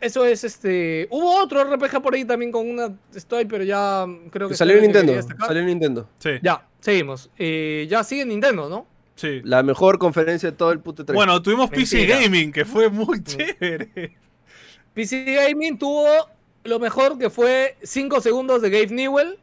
[0.00, 1.08] eso es este.
[1.10, 4.54] Hubo otro RPG por ahí también con una Estoy, pero ya creo que.
[4.54, 5.12] Salió en Nintendo.
[5.46, 6.08] Salió en Nintendo.
[6.18, 6.30] Sí.
[6.42, 7.30] Ya, seguimos.
[7.38, 8.86] Eh, ya sigue Nintendo, ¿no?
[9.16, 9.40] Sí.
[9.44, 11.14] La mejor conferencia de todo el puto 3.
[11.14, 14.16] Bueno, tuvimos PC Gaming, que fue muy chévere.
[14.94, 16.06] PC Gaming tuvo
[16.64, 19.38] lo mejor que fue 5 segundos de Gabe Newell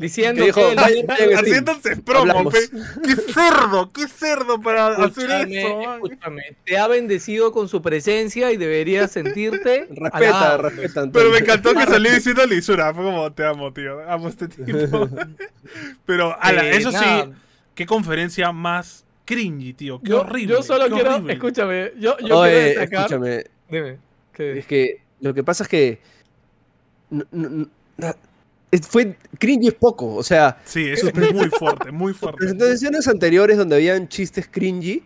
[0.00, 5.94] Diciendo dijo, que haciéndose promo, qué cerdo, qué cerdo para hacer eso.
[5.96, 9.88] Escúchame, te ha bendecido con su presencia y deberías sentirte.
[9.90, 11.10] respeta, respeta.
[11.12, 15.06] Pero me encantó que salió diciendo lisura, fue como te amo, tío, amo este tipo.
[16.06, 17.04] Pero, ala, eh, eso sí,
[17.74, 20.54] qué conferencia más cringy, tío, qué horrible.
[20.54, 23.00] Yo solo quiero, escúchame, yo, yo quiero destacar.
[23.00, 23.44] Escúchame.
[23.68, 23.98] Dime.
[24.38, 26.00] Es que lo que pasa es que
[28.88, 30.58] fue cringy es poco, o sea.
[30.64, 32.38] Sí, eso es muy fuerte, muy fuerte.
[32.38, 35.02] Presentaciones anteriores donde habían chistes cringy,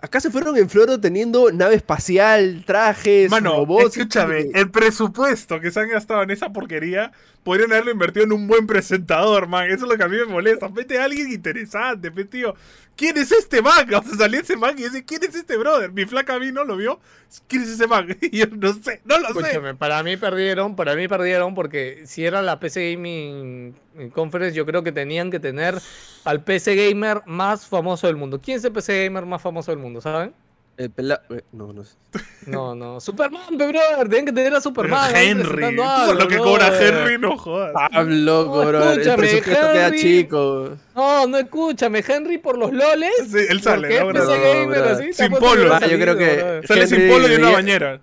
[0.00, 3.96] acá se fueron en floro teniendo nave espacial, trajes, Mano, robots.
[3.96, 7.12] Escúchame, el presupuesto que se han gastado en esa porquería
[7.46, 9.66] podrían haberlo invertido en un buen presentador, man.
[9.70, 10.66] Eso es lo que a mí me molesta.
[10.66, 12.56] Vete a alguien interesante, tío.
[12.96, 13.86] ¿Quién es este man?
[13.94, 15.92] O sea, salió ese man y dice, ¿quién es este brother?
[15.92, 16.98] Mi flaca a mí no lo vio.
[17.46, 18.08] ¿Quién es ese man?
[18.20, 19.74] Y yo no sé, no lo Escúchame, sé.
[19.76, 23.76] Para mí perdieron, para mí perdieron porque si era la PC Gaming
[24.12, 25.80] Conference, yo creo que tenían que tener
[26.24, 28.40] al PC Gamer más famoso del mundo.
[28.40, 30.34] ¿Quién es el PC Gamer más famoso del mundo, saben?
[30.76, 31.22] El pela...
[31.30, 31.96] Eh, no, no sé.
[32.46, 33.00] No, no.
[33.00, 34.08] Superman, brother.
[34.08, 35.10] Tienen que tener a Superman.
[35.16, 35.64] Henry.
[35.64, 37.72] Algo, lo que cobra Henry, no jodas.
[37.72, 38.92] Pablo, no, bro.
[38.92, 40.76] El presupuesto queda chico.
[40.94, 42.04] No, no, escúchame.
[42.06, 43.10] Henry por los loles.
[43.28, 43.88] Sí, él sale.
[43.98, 45.74] ¿no, gamer, así, sin polo.
[45.74, 46.60] Ah, yo creo que.
[46.68, 48.00] Sale sin polo y una bañera.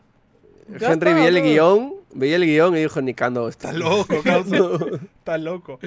[0.77, 4.21] Henry vi el guion Veía el guion y dijo, Nicando, está loco,
[5.17, 5.79] está loco.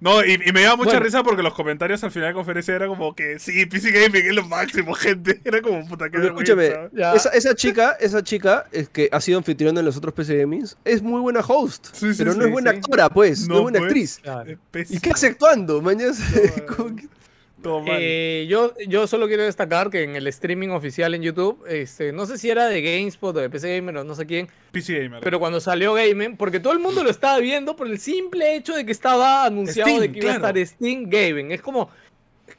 [0.00, 2.86] No, y, me dio mucha risa porque los comentarios al final de la conferencia era
[2.86, 5.40] como que sí, PC Gaming es lo máximo, gente.
[5.44, 6.72] Era como puta que Escúchame,
[7.14, 10.76] esa, esa, chica, esa chica es que ha sido anfitrión en los otros PC Gamings,
[10.84, 11.88] es muy buena host.
[12.16, 14.20] pero no es buena actora, pues, no, es buena pues.
[14.72, 14.90] actriz.
[14.90, 15.80] ¿Y qué hace actuando?
[15.82, 16.12] Mañana.
[17.88, 22.26] Eh, yo, yo solo quiero destacar que en el streaming oficial en YouTube, este, no
[22.26, 24.48] sé si era de GameSpot o de PC Gamer o no sé quién.
[24.72, 25.20] PC Gamer.
[25.22, 28.74] Pero cuando salió Gaming, porque todo el mundo lo estaba viendo por el simple hecho
[28.74, 31.52] de que estaba anunciado de que iba a estar Steam Gaming.
[31.52, 31.90] Es como,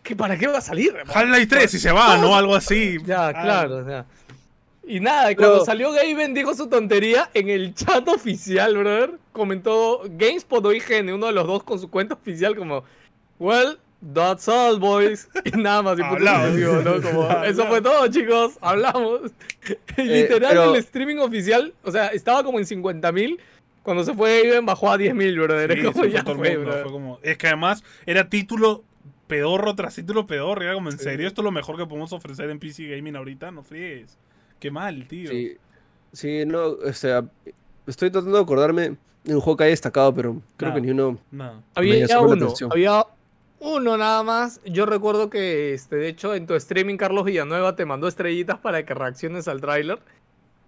[0.01, 0.93] ¿que ¿para qué va a salir?
[1.07, 2.35] Half-Life 3 si se va, ¿no?
[2.35, 2.97] Algo así.
[3.05, 3.33] Ya, ah.
[3.33, 4.05] claro.
[4.85, 9.11] Y nada, y cuando salió Gaben dijo su tontería en el chat oficial, brother.
[9.31, 12.83] Comentó GameSpot o IGN, uno de los dos con su cuenta oficial, como,
[13.39, 13.79] well,
[14.11, 15.29] That's all, boys.
[15.45, 15.97] Y nada más.
[15.97, 17.01] Y ¿no?
[17.01, 18.57] Como, eso fue todo, chicos.
[18.61, 19.31] Hablamos.
[19.95, 23.39] Eh, literal, el streaming oficial, o sea, estaba como en 50 mil.
[23.81, 25.71] Cuando se fue Iben bajó a 10 mil, brother.
[25.77, 27.19] Sí, como, ya fue, fue como...
[27.21, 28.83] Es que además era título
[29.27, 30.63] pedorro tras título pedorro.
[30.63, 33.51] Era como, ¿en serio esto es lo mejor que podemos ofrecer en PC Gaming ahorita?
[33.51, 34.17] No fríes.
[34.59, 35.29] Qué mal, tío.
[35.29, 35.57] Sí,
[36.11, 37.23] sí no, o sea,
[37.87, 41.19] estoy tratando de acordarme de un juego que haya destacado, pero creo que ni uno.
[41.31, 41.63] No.
[41.75, 43.05] Había uno, había
[43.63, 44.61] uno nada más.
[44.65, 48.85] Yo recuerdo que, este, de hecho, en tu streaming Carlos Villanueva te mandó estrellitas para
[48.85, 49.99] que reacciones al tráiler.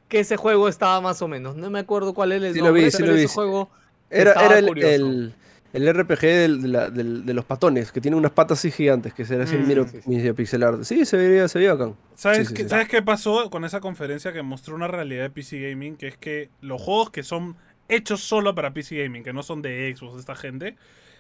[0.08, 1.56] Que ese juego estaba más o menos.
[1.56, 3.26] No me acuerdo cuál era el sí Lo vi, sí lo vi.
[3.26, 3.70] juego
[4.10, 5.34] era, era el,
[5.76, 10.22] el RPG de los patones, que tiene unas patas así gigantes, que será así mm,
[10.22, 10.84] sí, pixel art.
[10.84, 11.92] Sí, se veía, se veía acá.
[12.16, 15.98] ¿Sabes, qué, ¿Sabes qué pasó con esa conferencia que mostró una realidad de PC Gaming?
[15.98, 17.58] Que es que los juegos que son
[17.90, 20.78] hechos solo para PC Gaming, que no son de Xbox, de esta gente,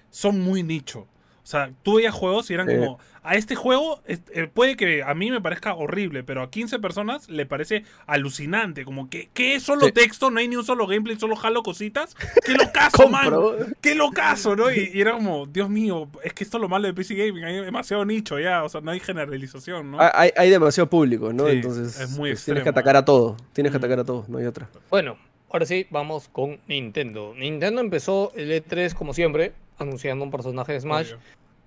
[0.10, 1.06] son muy nicho.
[1.46, 2.98] O sea, tú veías juegos y eran como.
[3.22, 7.30] A este juego eh, puede que a mí me parezca horrible, pero a 15 personas
[7.30, 8.84] le parece alucinante.
[8.84, 10.32] Como que, ¿qué es solo texto?
[10.32, 12.16] No hay ni un solo gameplay, solo jalo cositas.
[12.44, 13.32] ¡Qué locazo, man!
[13.80, 14.72] ¡Qué locazo, ¿no?
[14.72, 17.44] Y, era como, Dios mío, es que esto es lo malo de PC Gaming.
[17.44, 19.98] Hay demasiado nicho ya, o sea, no hay generalización, ¿no?
[20.00, 21.48] Hay, hay demasiado público, ¿no?
[21.48, 23.38] Entonces, es muy tienes que atacar a todo.
[23.54, 24.68] Tienes que atacar a todo, no hay otra.
[24.90, 25.18] Bueno,
[25.52, 27.34] ahora sí, vamos con Nintendo.
[27.36, 31.14] Nintendo empezó el E3 como siempre anunciando un personaje de Smash.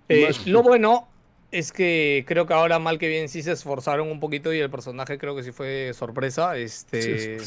[0.08, 1.08] Eh, lo bueno
[1.50, 4.70] es que creo que ahora mal que bien sí se esforzaron un poquito y el
[4.70, 6.56] personaje creo que sí fue sorpresa.
[6.56, 7.38] Este,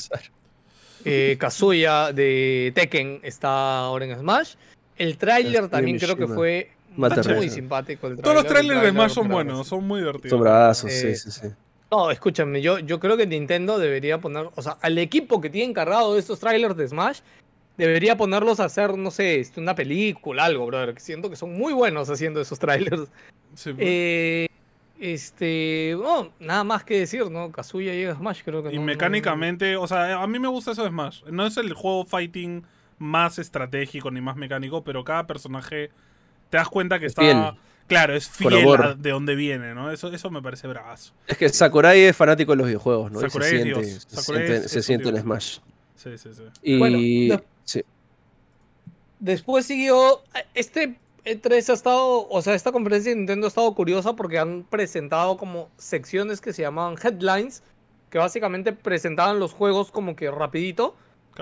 [1.06, 4.56] eh, Kazuya de Tekken está ahora en Smash.
[4.98, 8.16] El tráiler también creo que fue muy simpático.
[8.16, 10.30] Todos los trailers de Smash son buenos, son muy divertidos.
[10.32, 11.48] Son brazos, sí, eh, sí, sí.
[11.90, 15.72] No, escúchame, yo, yo creo que Nintendo debería poner, o sea, al equipo que tiene
[15.72, 17.20] encargado de estos trailers de Smash,
[17.78, 21.00] debería ponerlos a hacer, no sé, este, una película, algo, brother.
[21.00, 23.08] Siento que son muy buenos haciendo esos trailers.
[23.56, 24.48] Sí, eh,
[25.00, 27.52] este, no, nada más que decir, ¿no?
[27.52, 30.84] Kazuya llega a Smash, creo que Y mecánicamente, o sea, a mí me gusta eso
[30.84, 31.24] de Smash.
[31.26, 32.64] No es el juego fighting
[33.00, 35.90] más estratégico ni más mecánico, pero cada personaje
[36.50, 37.58] te das cuenta que está.
[37.88, 39.92] Claro, es fiel de donde viene, ¿no?
[39.92, 41.14] Eso, eso me parece bravazo.
[41.28, 43.20] Es que Sakurai es fanático de los videojuegos, ¿no?
[43.20, 45.58] Sakurai se, siente, se, siente, se siente en Smash.
[45.96, 46.44] Sí, sí, sí.
[46.64, 46.98] Y bueno,
[49.22, 50.22] Después siguió.
[50.54, 52.28] Este E3 ha estado.
[52.28, 56.52] O sea, esta conferencia de Nintendo ha estado curiosa porque han presentado como secciones que
[56.52, 57.64] se llamaban headlines.
[58.10, 60.96] Que básicamente presentaban los juegos como que rapidito.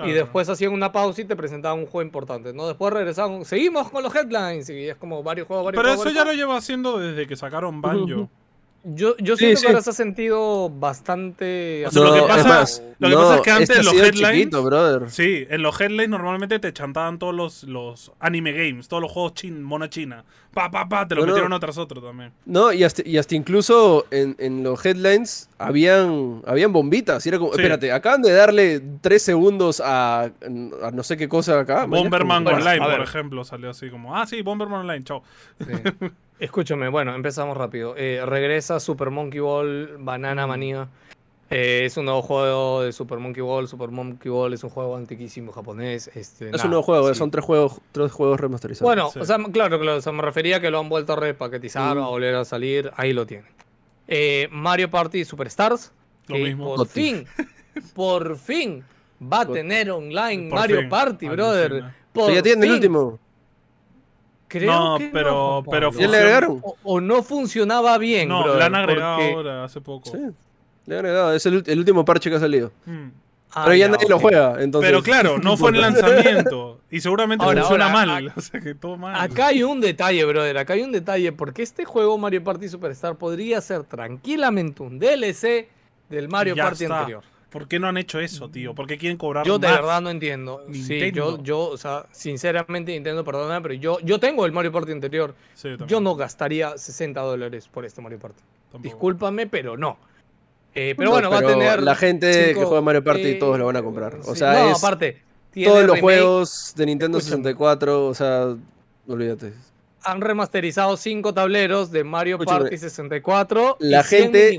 [0.04, 2.66] Y después hacían una pausa y te presentaban un juego importante, ¿no?
[2.68, 6.24] Después regresaban, seguimos con los headlines y es como varios juegos, varios Pero eso ya
[6.24, 8.30] lo lleva haciendo desde que sacaron Banjo.
[8.82, 11.84] Yo, yo siento que ahora se ha sentido bastante.
[11.92, 15.12] lo que pasa, es, lo que pasa es que antes en los headlines.
[15.12, 19.34] Sí, en los headlines normalmente te chantaban todos los, los anime games, todos los juegos
[19.34, 20.24] chin, mona china.
[20.54, 22.32] Pa, pa, pa, te lo metieron uno tras otro también.
[22.46, 27.24] No, y hasta, y hasta incluso en, en, los headlines habían, habían bombitas.
[27.26, 30.30] Y era como, espérate, acaban de darle tres segundos a, a,
[30.90, 31.84] no sé qué cosa acá.
[31.84, 35.22] Bomberman Online, por ejemplo, salió así como, ah, sí, Bomberman Online, chao.
[36.40, 37.94] Escúchame, bueno, empezamos rápido.
[37.98, 40.88] Eh, regresa Super Monkey Ball Banana Manía.
[41.50, 43.68] Eh, es un nuevo juego de Super Monkey Ball.
[43.68, 46.08] Super Monkey Ball es un juego antiquísimo japonés.
[46.14, 48.88] Este, es un nuevo juego, son tres juegos, tres juegos remasterizados.
[48.88, 52.02] Bueno, o sea, claro, claro me refería a que lo han vuelto a repaquetizar, mm.
[52.02, 52.90] a volver a salir.
[52.96, 53.46] Ahí lo tienen.
[54.08, 55.92] Eh, Mario Party Superstars.
[56.28, 56.74] Lo mismo.
[56.74, 57.26] Por fin,
[57.92, 58.82] por fin
[59.20, 61.84] va a tener online Mario Party, brother.
[62.14, 63.18] ya tiene el último.
[64.50, 66.60] Creo no, que pero, no, pero ¿Ya le agregaron?
[66.82, 68.28] O, no funcionaba bien.
[68.28, 70.10] No, bro, le han agregado ahora, hace poco.
[70.10, 70.18] Sí,
[70.86, 71.34] le han agregado.
[71.34, 72.72] Es el, el último parche que ha salido.
[72.84, 73.10] Hmm.
[73.52, 74.60] Ah, pero ya, nadie lo juega.
[74.60, 74.90] Entonces...
[74.90, 76.80] Pero claro, no fue en el lanzamiento.
[76.90, 78.32] Y seguramente ahora, funciona mal.
[78.36, 79.14] o sea que todo mal.
[79.20, 80.58] Acá hay un detalle, brother.
[80.58, 81.30] Acá hay un detalle.
[81.30, 85.68] Porque este juego Mario Party Superstar podría ser tranquilamente un DLC
[86.08, 87.22] del Mario Party anterior.
[87.50, 88.74] ¿Por qué no han hecho eso, tío?
[88.74, 90.64] ¿Por qué quieren cobrar Yo de verdad no entiendo.
[90.72, 94.92] Sí, yo, yo, o sea, sinceramente Nintendo, perdona, pero yo, yo tengo el Mario Party
[94.92, 95.34] anterior.
[95.86, 98.40] yo no gastaría 60 dólares por este Mario Party.
[98.80, 99.98] Discúlpame, pero no.
[100.74, 101.82] Eh, pero bueno, va a tener.
[101.82, 104.18] La gente que juega Mario Party, todos lo van a comprar.
[104.26, 105.22] O sea, no, aparte.
[105.64, 108.54] Todos los juegos de Nintendo 64, o sea,
[109.08, 109.52] olvídate
[110.02, 113.76] han remasterizado cinco tableros de Mario Party 64.
[113.80, 114.58] La gente.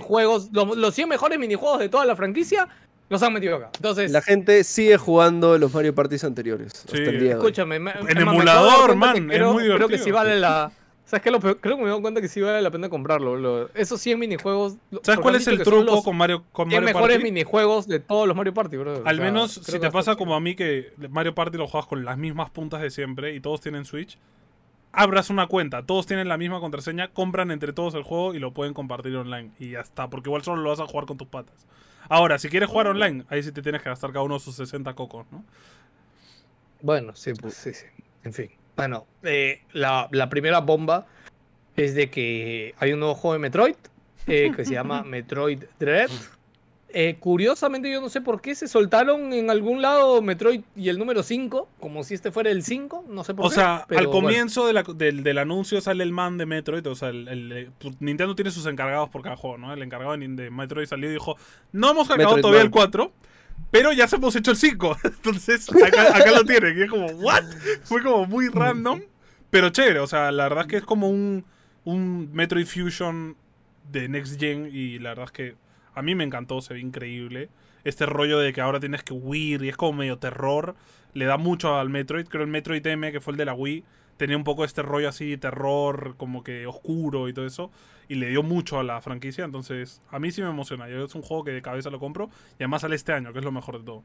[0.52, 2.68] los, 100 mejores minijuegos de toda la franquicia
[3.10, 3.72] los han metido acá.
[3.76, 6.86] Entonces, la gente sigue jugando los Mario Parties anteriores.
[6.90, 7.04] Sí.
[7.04, 9.28] Escúchame, en emulador, man.
[9.28, 9.88] Creo, es muy divertido.
[9.88, 10.72] Creo que sí vale la.
[11.04, 11.58] ¿Sabes qué?
[11.60, 13.70] Creo que me doy cuenta que sí vale la pena comprarlo.
[13.74, 14.76] Esos 100 minijuegos.
[15.04, 16.94] ¿Sabes cuál es el truco con Mario, con Mario Party?
[16.94, 19.02] mejores minijuegos de todos los Mario Party, bro.
[19.04, 22.18] Al menos si te pasa como a mí que Mario Party lo juegas con las
[22.18, 24.18] mismas puntas de siempre y todos tienen Switch
[24.94, 28.54] abras una cuenta, todos tienen la misma contraseña, compran entre todos el juego y lo
[28.54, 29.52] pueden compartir online.
[29.60, 31.68] Y ya está, porque igual solo lo vas a jugar con tus patas.
[32.10, 34.94] Ahora, si quieres jugar online, ahí sí te tienes que gastar cada uno sus 60
[34.96, 35.44] cocos, ¿no?
[36.82, 37.86] Bueno, sí, pues sí, sí.
[38.24, 38.52] En fin.
[38.76, 41.06] Bueno, eh, la, la, primera bomba
[41.76, 43.76] es de que hay un nuevo juego de Metroid
[44.28, 46.10] eh, que se llama Metroid Dread.
[46.94, 50.98] Eh, curiosamente, yo no sé por qué se soltaron en algún lado Metroid y el
[50.98, 53.48] número 5, como si este fuera el 5, no sé por qué.
[53.48, 57.96] O sea, al comienzo del, anuncio sale el man de Metroid, o sea, el, pues,
[58.02, 59.74] Nintendo tiene sus encargados por cada juego, ¿no?
[59.74, 61.38] El encargado de, Metroid salió y dijo,
[61.72, 63.12] no hemos cargado todavía el 4,
[63.72, 64.98] pero ya se hemos hecho el 5.
[65.04, 67.44] Entonces, acá, lo tienen, y es como, ¿what?
[67.84, 69.02] Fue como muy random.
[69.50, 71.44] Pero chévere, o sea, la verdad es que es como un,
[71.84, 73.36] un Metroid Fusion
[73.92, 75.56] de Next Gen y la verdad es que
[75.94, 77.50] a mí me encantó, se ve increíble.
[77.84, 80.76] Este rollo de que ahora tienes que huir y es como medio terror,
[81.14, 82.28] le da mucho al Metroid.
[82.28, 83.84] Creo el Metroid M, que fue el de la Wii,
[84.18, 87.72] tenía un poco este rollo así, terror, como que oscuro y todo eso.
[88.08, 90.88] Y le dio mucho a la franquicia, entonces a mí sí me emociona.
[90.88, 93.46] Es un juego que de cabeza lo compro y además sale este año, que es
[93.46, 94.04] lo mejor de todo.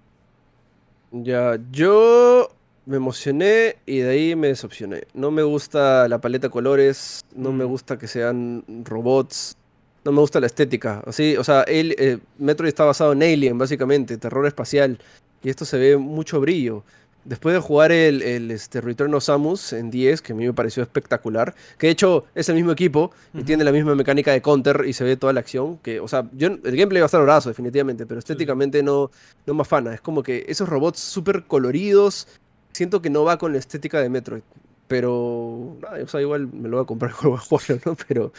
[1.10, 2.48] Ya, yo
[2.86, 5.02] me emocioné y de ahí me decepcioné.
[5.12, 7.68] No me gusta la paleta de colores, no me mm.
[7.68, 9.58] gusta que sean robots,
[10.06, 11.02] no me gusta la estética.
[11.04, 14.98] Así, o sea, el, eh, Metroid está basado en Alien, básicamente, terror espacial,
[15.42, 16.84] y esto se ve mucho brillo.
[17.24, 18.22] Después de jugar el,
[18.52, 22.24] este, Return of Samus en 10, que a mí me pareció espectacular, que de hecho
[22.36, 25.32] es el mismo equipo y tiene la misma mecánica de counter y se ve toda
[25.32, 28.80] la acción, que, o sea, yo, el gameplay va a estar horazo definitivamente, pero estéticamente
[28.84, 29.10] no,
[29.44, 29.92] no me afana.
[29.92, 32.28] Es como que esos robots súper coloridos,
[32.70, 34.42] siento que no va con la estética de Metroid.
[34.86, 37.96] Pero, o sea, igual me lo voy a comprar el juego a ¿no?
[38.06, 38.32] Pero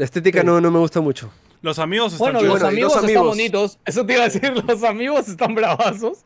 [0.00, 1.30] la estética no, no me gusta mucho.
[1.60, 3.78] Los amigos están Bueno, los amigos, están bonitos.
[3.84, 6.24] Eso te iba a decir, los amigos están bravazos.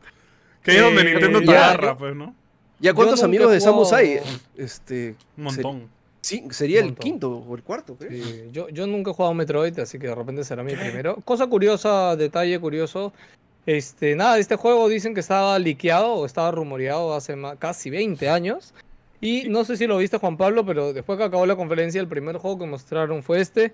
[0.63, 2.33] Que es donde eh, Nintendo te agarra, pues, ¿no?
[2.79, 4.21] ¿Ya cuántos amigos de Samus hay?
[4.55, 5.89] Este, un montón.
[6.21, 8.49] sí, sería el quinto o el cuarto, creo.
[8.49, 11.17] yo, yo nunca he jugado Metroid, así que de repente será mi primero.
[11.25, 13.11] Cosa curiosa, detalle curioso.
[13.65, 18.73] Este, nada, este juego dicen que estaba liqueado o estaba rumoreado hace casi 20 años.
[19.21, 22.07] Y no sé si lo viste, Juan Pablo, pero después que acabó la conferencia, el
[22.07, 23.73] primer juego que mostraron fue este.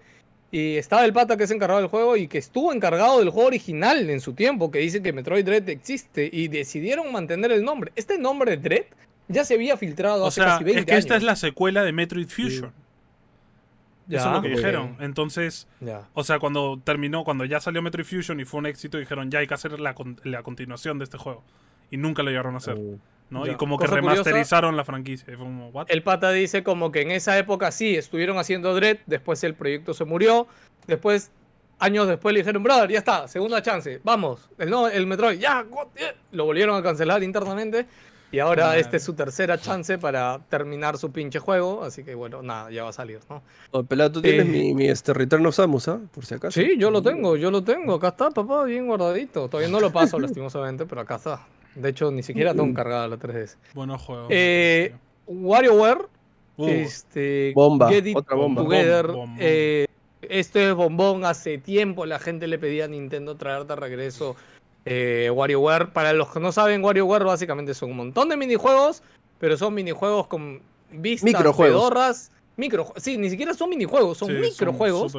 [0.52, 3.48] Y estaba el pata que es encargado del juego y que estuvo encargado del juego
[3.48, 7.94] original en su tiempo, que dice que Metroid Dread existe y decidieron mantener el nombre.
[7.96, 8.84] Este nombre Dread
[9.30, 12.28] ya se había filtrado hace casi 20 es que esta es la secuela de Metroid
[12.28, 12.74] Fusion.
[14.10, 14.98] Eso es lo que dijeron.
[15.00, 15.68] Entonces,
[16.14, 19.40] o sea, cuando terminó, cuando ya salió Metroid Fusion y fue un éxito, dijeron ya
[19.40, 21.44] hay que hacer la, la continuación de este juego.
[21.90, 22.78] Y nunca lo llegaron a hacer.
[23.46, 25.34] Y como que remasterizaron la franquicia.
[25.88, 29.94] El pata dice como que en esa época sí, estuvieron haciendo Dread, después el proyecto
[29.94, 30.48] se murió,
[30.86, 31.32] después,
[31.80, 35.66] años después le dijeron, brother, ya está, segunda chance, vamos, el, no, el Metroid, ya,
[36.32, 37.88] lo volvieron a cancelar internamente.
[38.34, 42.42] Y ahora este es su tercera chance para terminar su pinche juego, así que bueno,
[42.42, 43.44] nada, ya va a salir, ¿no?
[43.72, 46.00] Oh, pelado, tú tienes eh, mi, este Return of Samus, ¿ah?
[46.14, 46.58] Por si acaso.
[46.58, 49.50] Sí, yo lo tengo, yo lo tengo, acá está, papá, bien guardadito.
[49.50, 51.46] Todavía no lo paso, lastimosamente, pero acá está.
[51.76, 53.58] De hecho, ni siquiera tengo cargada la 3DS.
[53.74, 54.28] Buenos juegos.
[54.30, 54.94] Eh,
[55.28, 56.08] WarioWare.
[56.58, 57.90] Uh, este, bomba.
[58.16, 58.64] otra bomba.
[59.40, 59.88] Eh,
[60.22, 61.26] este es bombón.
[61.26, 64.36] Hace tiempo la gente le pedía a Nintendo traer de regreso
[64.86, 65.94] eh, WarioWare.
[65.94, 69.02] Para los que no saben, WarioWare básicamente son un montón de minijuegos,
[69.40, 70.62] pero son minijuegos con
[70.92, 71.82] vistas microjuegos.
[71.82, 72.32] pedorras.
[72.58, 75.14] Micro, sí, ni siquiera son minijuegos, son microjuegos,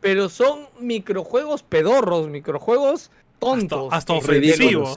[0.00, 3.88] pero son microjuegos pedorros, microjuegos tontos.
[3.92, 4.96] Hasta, ofensivos.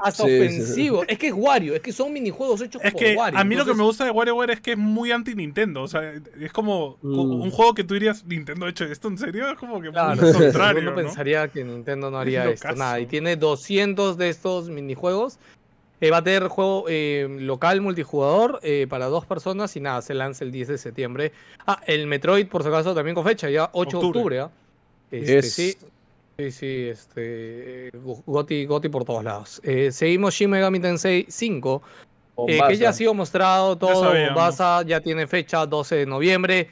[0.00, 1.04] hasta ofensivos.
[1.08, 3.38] Es que es Wario, es que son minijuegos hechos es por Wario.
[3.38, 5.82] A mí lo que me gusta de WarioWare es que es muy anti-Nintendo.
[5.82, 7.42] O sea, es como mm.
[7.42, 9.50] un juego que tú dirías, ¿Nintendo ha hecho esto en serio?
[9.50, 10.82] Es como que claro, muy contrario.
[10.82, 12.72] Uno pensaría que Nintendo no haría esto.
[12.72, 15.38] Nada, y tiene 200 de estos minijuegos.
[16.02, 20.14] Eh, va a tener juego eh, local multijugador eh, para dos personas y nada, se
[20.14, 21.32] lanza el 10 de septiembre.
[21.64, 24.40] Ah, el Metroid, por si acaso, también con fecha, ya 8 de octubre.
[24.40, 24.50] ¿ah?
[25.12, 25.76] Este, sí,
[26.42, 27.90] Sí, sí, este.
[28.26, 29.60] Goti, Goti por todos lados.
[29.62, 31.82] Eh, seguimos Shin Megami Tensei 5.
[32.48, 34.12] Eh, que ya ha sido mostrado todo.
[34.12, 36.68] Ya, ya tiene fecha 12 de noviembre.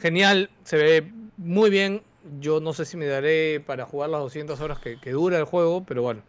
[0.00, 2.02] Genial, se ve muy bien.
[2.40, 5.84] Yo no sé si me daré para jugar las 200 horas que, dura el juego,
[5.84, 6.22] pero bueno.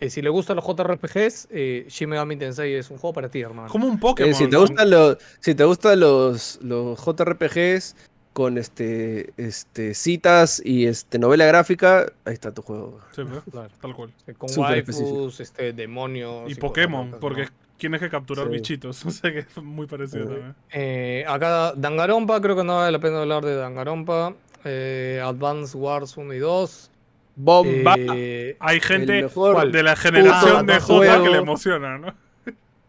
[0.00, 3.42] Eh, si le gustan los JRPGs, eh, Shin Megami Tensei es un juego para ti,
[3.42, 3.68] hermano.
[3.68, 4.34] Como un Pokémon.
[4.34, 7.94] si te gustan, los, si te gustan los, los JRPGs
[8.34, 13.00] con este, este citas y este novela gráfica, ahí está tu juego.
[13.12, 14.10] Sí, claro, tal cual.
[14.36, 16.50] Con waifus, este, demonios.
[16.50, 19.06] Y, Pokémon, porque tienes que capturar bichitos.
[19.06, 20.54] O sea que es muy parecido también.
[20.72, 24.34] Eh, acá Dangarompa, creo que no vale la pena hablar de Dangarompa.
[24.64, 26.90] Eh, Advance Wars 1 y 2.
[27.36, 27.94] Bomba.
[27.98, 32.23] Eh, Hay gente de la generación de J que le emociona, ¿no?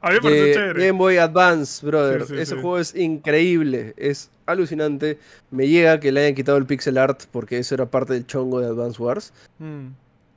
[0.06, 0.86] A mí me parece chévere.
[0.86, 2.22] Game Boy Advance, brother.
[2.38, 3.95] Ese juego es increíble.
[3.98, 5.18] Es alucinante.
[5.49, 8.60] Me llega que le hayan quitado el pixel art porque eso era parte del chongo
[8.60, 9.34] de Advance Wars.
[9.57, 9.88] Mm.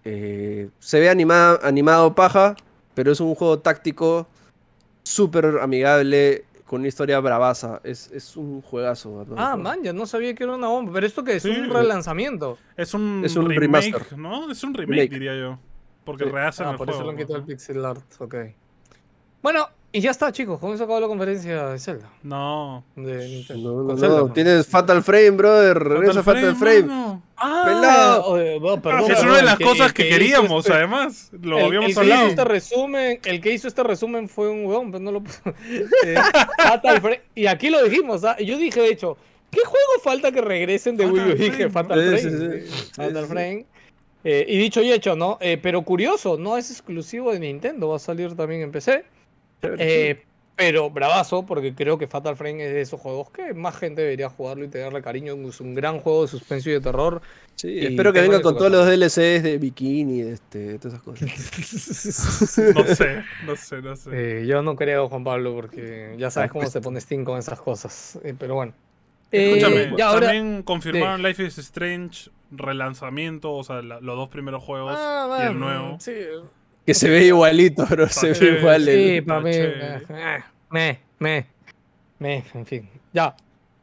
[0.06, 2.56] Eh, se ve animado paja,
[2.94, 4.26] pero es un juego táctico
[5.02, 7.82] súper amigable con una historia bravaza.
[7.84, 9.26] Es, es un juegazo.
[9.36, 10.94] ah, man, ya no sabía que era una bomba.
[10.94, 12.56] Pero esto que es un relanzamiento.
[12.74, 14.50] Es un, es un remake, ¿no?
[14.50, 15.58] Es un remake, diría yo.
[16.06, 18.34] Porque rehacen ah, por eso le han quitado el pixel art, ok.
[19.42, 22.10] Bueno, Y ya está, chicos, con eso acabó la conferencia de Zelda.
[22.22, 22.84] No.
[22.94, 25.78] De No, no, Tienes Fatal Frame, brother.
[25.78, 27.20] Regresa Fatal Frame.
[27.36, 28.38] Ah, Pelado.
[29.08, 31.30] es una de las cosas que, queríamos, este- además.
[31.40, 32.26] Lo habíamos hablado.
[32.26, 35.22] este resumen, el que hizo este resumen fue un weón, pero no lo
[36.04, 36.16] eh,
[36.58, 37.22] Fatal Frame.
[37.34, 38.36] Y aquí lo dijimos, ¿ah?
[38.38, 39.16] Yo dije, de hecho,
[39.50, 41.34] ¿qué juego falta que regresen de Wii U?
[41.34, 42.60] Dije, Fatal Frame.
[42.94, 43.66] Fatal Frame.
[44.24, 45.38] Eh, y dicho y hecho, ¿no?
[45.40, 49.04] Eh, pero curioso, no es exclusivo de Nintendo, va a salir también en PC.
[49.62, 50.22] Eh,
[50.58, 54.28] pero bravazo, porque creo que Fatal Frame es de esos juegos que más gente debería
[54.28, 55.34] jugarlo y tenerle cariño.
[55.48, 57.22] Es un gran juego de suspenso y de terror.
[57.54, 61.28] Sí, espero que venga con todos los DLCs de bikini, este, todas esas cosas.
[62.74, 64.10] no sé, no sé, no sé.
[64.12, 67.60] Eh, yo no creo, Juan Pablo, porque ya sabes cómo se pone Steam con esas
[67.60, 68.18] cosas.
[68.24, 68.72] Eh, pero bueno.
[69.30, 75.46] Escúchame, también confirmaron Life is Strange relanzamiento, o sea, los dos primeros juegos ah, y
[75.46, 75.98] el nuevo.
[76.00, 76.14] Sí,
[76.88, 78.08] que se ve igualito, bro.
[78.08, 78.86] Se ve igual.
[78.86, 79.50] Sí, para mí.
[79.52, 80.00] Eh,
[80.70, 81.46] me, me,
[82.18, 82.88] me, en fin.
[83.12, 83.36] Ya.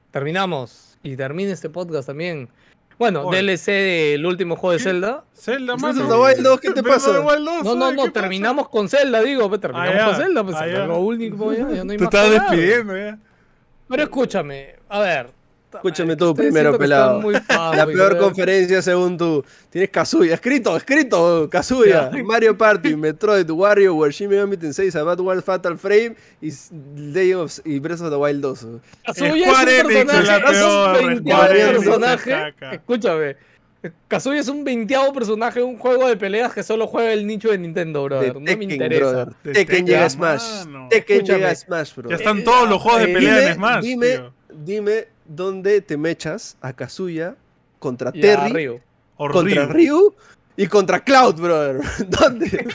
[0.10, 0.98] Terminamos.
[1.04, 2.50] Y termina este podcast también.
[2.98, 5.24] Bueno, DLC del último juego de Zelda.
[5.36, 6.58] Zelda, mano.
[6.60, 7.12] ¿qué te pasa?
[7.14, 9.50] No, no, no, terminamos con Zelda, digo.
[9.50, 12.32] Pues, terminamos ah, con Zelda, pues ah, lo único, ya, ya no hay Te estás
[12.32, 13.20] despidiendo, ya.
[13.88, 15.28] Pero escúchame, a ver,
[15.76, 17.22] Escúchame tú primero, pelado.
[17.50, 19.44] la peor conferencia según tú.
[19.70, 20.36] Tienes Kazuya.
[20.36, 21.50] Escrito, escrito.
[21.50, 22.12] Kazuya.
[22.24, 26.52] Mario Party, Metroid, Wario, Shin Megami Tensei, Sabat World Fatal Frame y
[27.12, 28.68] Day of y Breath of the Wild 2.
[29.06, 32.54] Kazuya es un personaje.
[32.72, 33.36] Escúchame.
[34.08, 37.50] Kazuya es un veinteavo personaje de un juego de peleas que solo juega el nicho
[37.50, 38.36] de Nintendo, brother.
[38.36, 39.28] no me interesa.
[39.44, 40.66] Tekken llega a Smash.
[40.90, 42.10] Tekken llega a Smash, bro.
[42.10, 43.84] Ya están todos los juegos de pelea en Smash.
[43.84, 47.36] Dime, dime donde te mechas a Kazuya
[47.80, 48.82] contra Terry,
[49.18, 50.14] contra Ryu
[50.58, 51.82] y contra Cloud, brother.
[52.08, 52.68] ¿Dónde?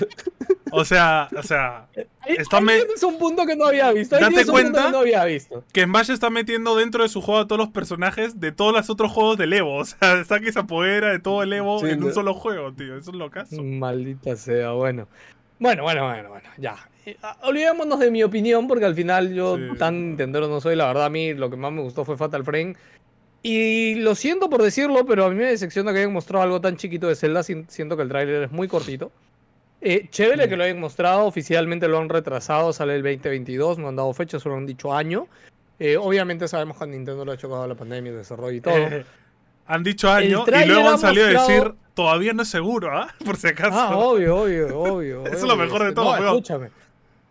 [0.72, 1.88] O sea, o sea,
[2.26, 2.60] está
[2.94, 4.18] es un punto que no había visto.
[4.18, 5.64] date cuenta que, no había visto.
[5.72, 8.90] que Smash está metiendo dentro de su juego a todos los personajes de todos los
[8.90, 9.76] otros juegos del Evo.
[9.76, 12.96] O sea, está que se apodera de todo el Evo en un solo juego, tío.
[12.96, 13.62] Eso es lo caso.
[13.62, 15.08] Maldita sea, bueno.
[15.58, 16.76] Bueno, bueno, bueno, bueno, ya.
[17.22, 20.76] Ah, olvidémonos de mi opinión, porque al final yo tan Nintendo no soy.
[20.76, 22.76] La verdad, a mí lo que más me gustó fue Fatal Frame.
[23.42, 26.76] Y lo siento por decirlo, pero a mí me decepciona que hayan mostrado algo tan
[26.76, 27.42] chiquito de Zelda.
[27.42, 29.10] Siento que el tráiler es muy cortito.
[29.80, 33.96] Eh, chévere que lo hayan mostrado, oficialmente lo han retrasado, sale el 2022, no han
[33.96, 35.26] dado fecha, solo han dicho año.
[35.78, 38.76] Eh, obviamente sabemos que Nintendo lo ha chocado la pandemia, el desarrollo y todo.
[38.76, 39.06] Eh,
[39.66, 43.14] han dicho año y luego han salido a decir todavía no es seguro, ¿ah?
[43.24, 43.78] Por si acaso.
[43.78, 45.24] Ah, obvio, obvio, obvio.
[45.26, 46.14] Eso es lo mejor de todo.
[46.14, 46.68] escúchame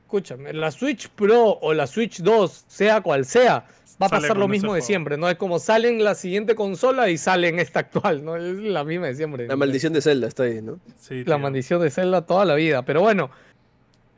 [0.09, 3.67] escúchame, la Switch Pro o la Switch 2, sea cual sea,
[4.01, 5.29] va a pasar lo mismo de siempre, ¿no?
[5.29, 8.35] Es como salen la siguiente consola y salen esta actual, ¿no?
[8.35, 9.47] Es la misma de siempre.
[9.47, 10.79] La maldición de Zelda está ahí, ¿no?
[10.97, 12.83] Sí, la maldición de Zelda toda la vida.
[12.83, 13.29] Pero bueno,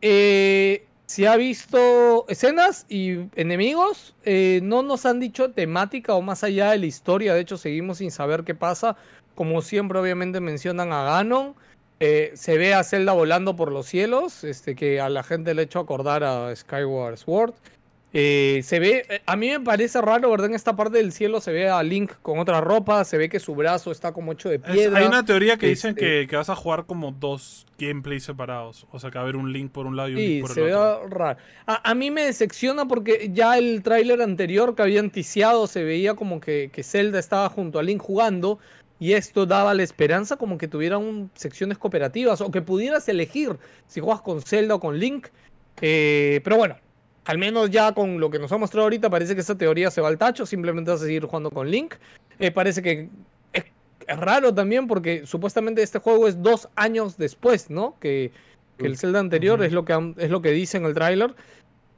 [0.02, 6.46] eh, si ha visto escenas y enemigos, eh, no nos han dicho temática o más
[6.46, 7.34] allá de la historia.
[7.34, 8.96] De hecho, seguimos sin saber qué pasa.
[9.36, 11.54] Como siempre, obviamente mencionan a Ganon.
[12.04, 15.62] Eh, se ve a Zelda volando por los cielos, este, que a la gente le
[15.62, 17.54] ha hecho acordar a Skyward Sword.
[18.14, 20.48] Eh, se ve, eh, a mí me parece raro, ¿verdad?
[20.48, 23.40] En esta parte del cielo se ve a Link con otra ropa, se ve que
[23.40, 25.00] su brazo está como hecho de piedra.
[25.00, 28.88] hay una teoría que dicen este que, vas a jugar como dos gameplays separados.
[28.92, 30.58] O sea, que va a haber un Link por un lado y un Link por
[30.58, 31.02] el otro.
[31.04, 31.40] se ve raro.
[31.68, 36.42] A, mí me decepciona porque ya el tráiler anterior que habían ticiado se veía como
[36.42, 38.60] que, que Zelda estaba junto a Link jugando
[39.02, 43.58] y esto daba la esperanza como que tuvieran secciones cooperativas o que pudieras elegir
[43.88, 45.30] si juegas con Zelda o con Link.
[45.82, 46.76] Eh, pero bueno,
[47.26, 50.02] al menos ya con lo que nos ha mostrado ahorita parece que esa teoría se
[50.02, 51.96] va al tacho, simplemente vas a seguir jugando con Link.
[52.38, 53.10] Eh, parece que
[53.54, 53.66] es,
[54.08, 57.96] raro también porque supuestamente este juego es dos años después, ¿no?
[58.00, 58.32] Que,
[58.78, 61.36] el Zelda anterior, es, lo que, es lo que dice en el tráiler.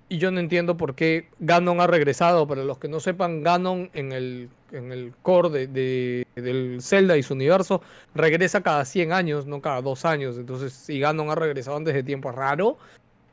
[0.10, 2.48] Y yo no entiendo por qué Ganon ha regresado.
[2.48, 7.24] Para los que no sepan, Ganon en el, en el core de, del Zelda y
[7.24, 7.82] su universo
[8.14, 10.38] regresa cada 100 años, no cada dos años.
[10.38, 12.78] Entonces, si Ganon ha regresado antes de tiempo es raro.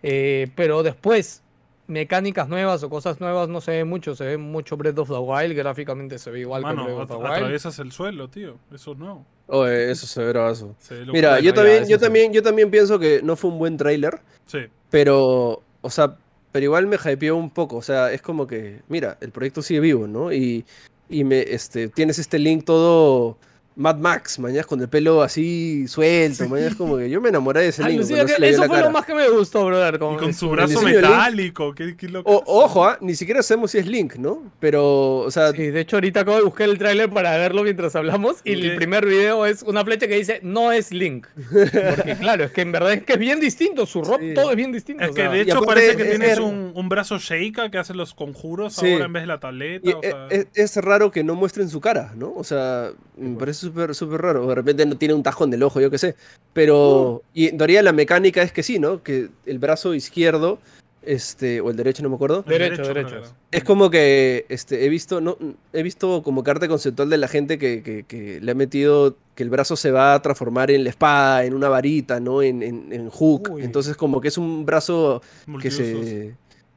[0.03, 1.43] Eh, pero después,
[1.87, 4.15] mecánicas nuevas o cosas nuevas no se ve mucho.
[4.15, 5.55] Se ve mucho Breath of the Wild.
[5.55, 7.27] Gráficamente se ve igual que Breath of the Wild.
[7.27, 8.57] Atraviesas el suelo, tío.
[8.73, 9.27] Eso no.
[9.67, 10.77] eso se ve bravazo.
[11.13, 14.21] Mira, yo también, yo, también, yo también pienso que no fue un buen trailer.
[14.47, 14.61] Sí.
[14.89, 16.17] Pero, o sea
[16.53, 19.81] pero igual me hypeó un poco, o sea, es como que, mira, el proyecto sigue
[19.81, 20.33] vivo, ¿no?
[20.33, 20.65] Y,
[21.09, 23.39] y me, este, tienes este link todo,
[23.77, 27.69] Mad Max, mañana con el pelo así suelto, mañana como que yo me enamoré de
[27.69, 28.03] ese Link.
[28.03, 29.99] eso fue lo más que me gustó, brother.
[29.99, 32.43] Con, y con su brazo metálico, qué, loco.
[32.47, 32.99] ojo, ¿ah?
[33.01, 34.53] ni siquiera sabemos si es Link, ¿no?
[34.59, 35.53] Pero, o sea...
[35.53, 38.75] Sí, de hecho ahorita acabo de buscar el tráiler para verlo mientras hablamos y el
[38.77, 41.27] primer video es una flecha que dice no es Link.
[41.97, 44.57] Porque claro, es que en verdad es que es bien distinto, su rock todo es
[44.57, 45.05] bien distinto.
[45.05, 48.79] Es que de hecho parece que tienes un, un, brazo Sheikah que hace los conjuros
[48.79, 49.97] ahora en vez de la tableta.
[49.97, 50.27] O sea...
[50.31, 52.35] es, es, raro que no muestren su cara, ¿no?
[52.35, 54.47] O sea, me parece súper súper raro.
[54.47, 56.17] De repente no tiene un tajón del ojo, yo qué sé.
[56.53, 59.03] Pero, y en teoría la mecánica es que sí, ¿no?
[59.03, 60.59] Que el brazo izquierdo,
[61.03, 62.43] este, o el derecho, no me acuerdo.
[62.43, 63.23] Derecho, derecho.
[63.51, 65.39] Es como que este, he visto, no,
[65.73, 69.77] he visto como carta conceptual de la gente que, le ha metido que el brazo
[69.77, 72.43] se va a transformar en la espada, en una varita, ¿no?
[72.43, 73.59] En, en, hook.
[73.61, 75.23] Entonces, como que es un brazo
[75.61, 76.35] que se.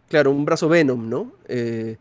[0.08, 1.34] Claro, un brazo Venom, ¿no?
[1.48, 1.98] Eh,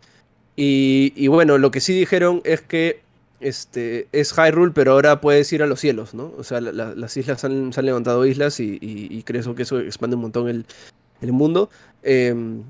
[0.55, 3.01] y, y bueno, lo que sí dijeron es que
[3.43, 6.33] este, es Hyrule, pero ahora puedes ir a los cielos, ¿no?
[6.39, 10.23] O sea, las islas han, se han levantado islas y, creo que eso expande un
[10.23, 11.71] montón el, mundo.
[12.03, 12.63] Em,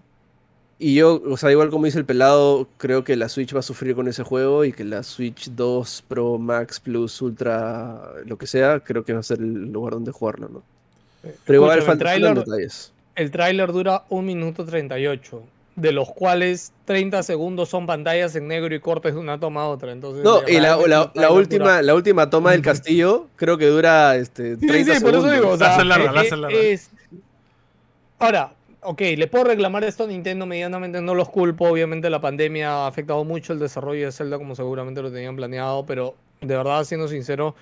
[0.78, 3.62] y yo, o sea, igual como dice el pelado, creo que la Switch va a
[3.62, 8.46] sufrir con ese juego y que la Switch 2 Pro Max Plus Ultra, lo que
[8.46, 10.62] sea, creo que va a ser el lugar donde jugarlo, ¿no?
[11.44, 12.92] Pero igual falta detalles.
[13.14, 15.42] El tráiler dura 1 minuto 38
[15.76, 19.68] de los cuales 30 segundos son pantallas en negro y cortes de una toma a
[19.68, 19.92] otra.
[19.92, 20.76] Entonces, no, y la,
[21.30, 25.30] última, la última toma del castillo creo que dura este, 30 sí, sí, Por eso
[25.30, 26.90] digo, o sea, eh, es,
[28.18, 31.68] Ahora, ok, le puedo reclamar esto a Nintendo medianamente, no los culpo.
[31.68, 35.86] Obviamente la pandemia ha afectado mucho el desarrollo de Zelda como seguramente lo tenían planeado,
[35.86, 37.54] pero de verdad, siendo sincero,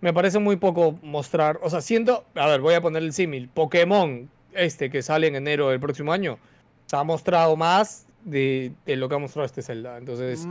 [0.00, 1.58] me parece muy poco mostrar.
[1.62, 3.48] O sea, siento, a ver, voy a poner el símil.
[3.48, 6.38] Pokémon, este que sale en enero del próximo año
[6.92, 9.98] ha mostrado más de, lo que ha mostrado este Zelda.
[9.98, 10.46] Entonces,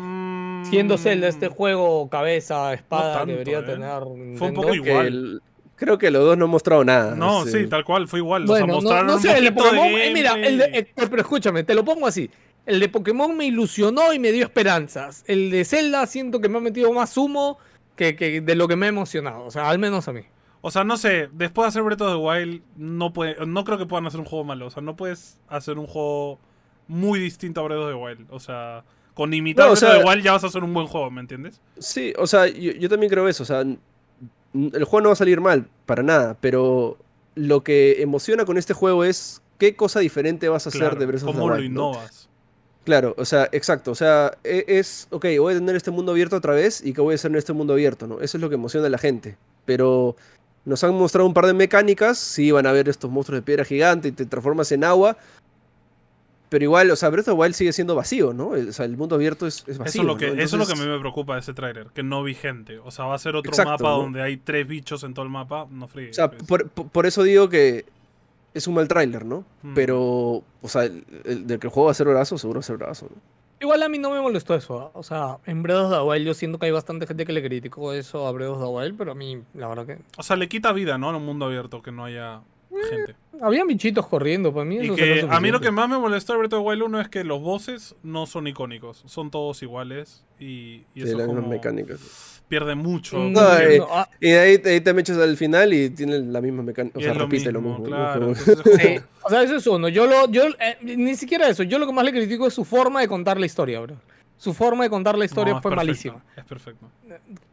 [0.69, 1.53] siendo Zelda este mm.
[1.53, 3.63] juego, cabeza, espada, debería ¿eh?
[3.63, 4.03] tener.
[4.37, 5.41] Fue un poco igual.
[5.75, 7.15] creo que los dos no han mostrado nada.
[7.15, 8.45] No, sí, tal cual, fue igual.
[8.45, 9.87] Bueno, no, sé, el de Pokémon.
[9.87, 12.29] Eh, mira, el eh, pero escúchame, te lo pongo así.
[12.65, 15.23] El de Pokémon me ilusionó y me dio esperanzas.
[15.27, 17.57] El de Zelda siento que me ha metido más humo
[17.95, 19.45] que, que de lo que me ha emocionado.
[19.45, 20.21] O sea, al menos a mí.
[20.61, 23.77] O sea, no sé, después de hacer Breath of the Wild, no, puede, no creo
[23.77, 24.67] que puedan hacer un juego malo.
[24.67, 26.39] O sea, no puedes hacer un juego
[26.87, 28.27] muy distinto a Breath of the Wild.
[28.29, 28.83] O sea,
[29.13, 31.61] con imitar Breath of the Wild ya vas a hacer un buen juego, ¿me entiendes?
[31.77, 33.43] Sí, o sea, yo, también creo eso.
[33.43, 36.37] O sea, el juego no va a salir mal, para nada.
[36.41, 36.97] Pero
[37.35, 41.23] lo que emociona con este juego es qué cosa diferente vas a hacer de Breath
[41.23, 41.41] of the Wild.
[41.41, 42.29] ¿Cómo lo innovas?
[42.83, 43.91] Claro, o sea, exacto.
[43.91, 47.01] O sea, e, es, ok, voy a tener este mundo abierto otra vez y qué
[47.01, 48.19] voy a hacer en este mundo abierto, ¿no?
[48.19, 49.37] Eso es lo que emociona a la gente.
[49.65, 50.15] Pero
[50.65, 52.17] nos han mostrado un par de mecánicas.
[52.17, 55.17] Sí, van a ver estos monstruos de piedra gigante y te transformas en agua.
[56.49, 58.49] Pero igual, o sea, Breath of the Wild sigue siendo vacío, ¿no?
[58.49, 59.85] o sea, el mundo abierto es, vacío.
[59.85, 61.87] Eso es, lo que, eso es lo que a mí me preocupa de ese tráiler,
[61.93, 62.79] que no vi gente.
[62.79, 65.67] O sea, va a ser otro mapa donde hay tres bichos en todo el mapa,
[65.69, 66.09] no frío.
[66.09, 67.85] O sea, por, eso digo que
[68.55, 69.45] es un mal tráiler, ¿no?
[69.61, 69.73] Mm.
[69.75, 70.01] Pero,
[70.61, 72.77] o sea, el, de que el juego va a ser brazo, seguro va a ser
[72.77, 73.21] brazo, ¿no?
[73.61, 74.79] Igual a mí no me molestó eso.
[74.79, 74.91] ¿ah?
[74.93, 78.27] O sea, en the Wild yo siento que hay bastante gente que le criticó eso
[78.27, 79.99] a the Wild, pero a mí, la verdad que.
[80.17, 81.09] O sea, le quita vida, ¿no?
[81.09, 82.41] En un mundo abierto que no haya
[82.89, 83.15] gente.
[83.33, 84.77] Mm, había bichitos corriendo, para mí.
[84.81, 87.01] Y que a mí lo que más me molestó de Breath of the Wild 1
[87.01, 92.43] es que los bosses no son icónicos, son todos iguales y, y eso como mecánicas.
[92.47, 93.17] pierde mucho.
[93.27, 94.09] Eh, ah.
[94.19, 97.51] y, ahí, te me echas al final y tiene la misma mecánica, o sea, repite
[97.51, 97.83] lo mismo.
[97.83, 98.31] Claro,
[99.23, 99.87] o sea, eso es uno.
[99.89, 101.63] Yo lo, yo, eh, ni siquiera eso.
[101.63, 103.95] Yo lo que más le critico es su forma de contar la historia, bro.
[104.39, 106.23] Su forma de contar la historia fue malísima.
[106.37, 106.89] Es perfecto.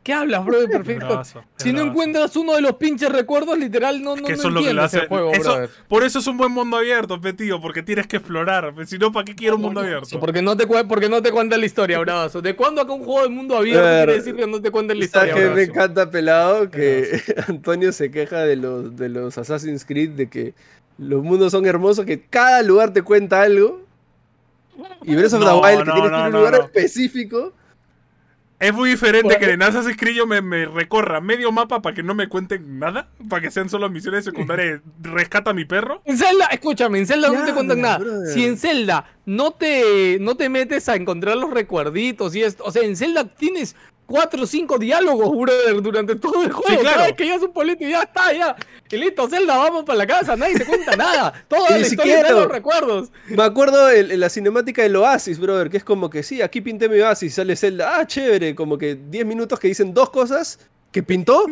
[0.04, 0.60] ¿Qué hablas, bro?
[0.60, 1.20] De perfecto.
[1.56, 4.72] si no encuentras uno de los pinches recuerdos, literal, no, no, eso es lo que
[4.72, 5.08] lo hace.
[5.08, 5.32] juego,
[5.88, 8.72] Por eso es un buen mundo abierto, tío, porque tienes que explorar.
[8.86, 10.20] Si no, ¿para qué quiero un mundo abierto?
[10.20, 12.40] Porque no te, porque no te cuentan la historia, bravazo.
[12.40, 15.04] ¿De cuándo acá un juego de mundo abierto quiere decir que no te cuentan la
[15.04, 15.34] historia?
[15.34, 20.28] que me encanta, pelado, que Antonio se queja de los, de los Assassin's Creed, de
[20.28, 20.54] que
[20.98, 23.85] los mundos son hermosos, que cada lugar te cuenta algo
[25.02, 27.52] y Breath of the Wild, que tiene un lugar específico.
[28.58, 32.02] Es muy diferente que en Assassin's Creed yo me, me, recorra medio mapa para que
[32.02, 34.80] no me cuenten nada, para que sean solo misiones secundarias.
[35.02, 36.00] rescata a mi perro.
[36.06, 38.00] En Zelda, escúchame, en Zelda no te cuentan nada.
[38.32, 42.72] Si en Zelda no te, no te metes a encontrar los recuerditos y esto, o
[42.72, 43.76] sea, en Zelda tienes
[44.06, 46.80] cuatro o cinco diálogos, brother, durante todo el juego.
[46.80, 46.96] claro.
[46.96, 48.56] Cada vez que ya es un político, ya está, ya.
[48.88, 51.44] Y listo, Zelda, vamos para la casa, nadie te cuenta nada.
[51.48, 53.10] Toda la historia de los recuerdos.
[53.26, 56.88] Me acuerdo en la cinemática del Oasis, brother, que es como que sí, aquí pinté
[56.88, 60.58] mi Oasis, sale Zelda, ah, chévere, como que 10 minutos que dicen dos cosas
[60.92, 61.46] que pintó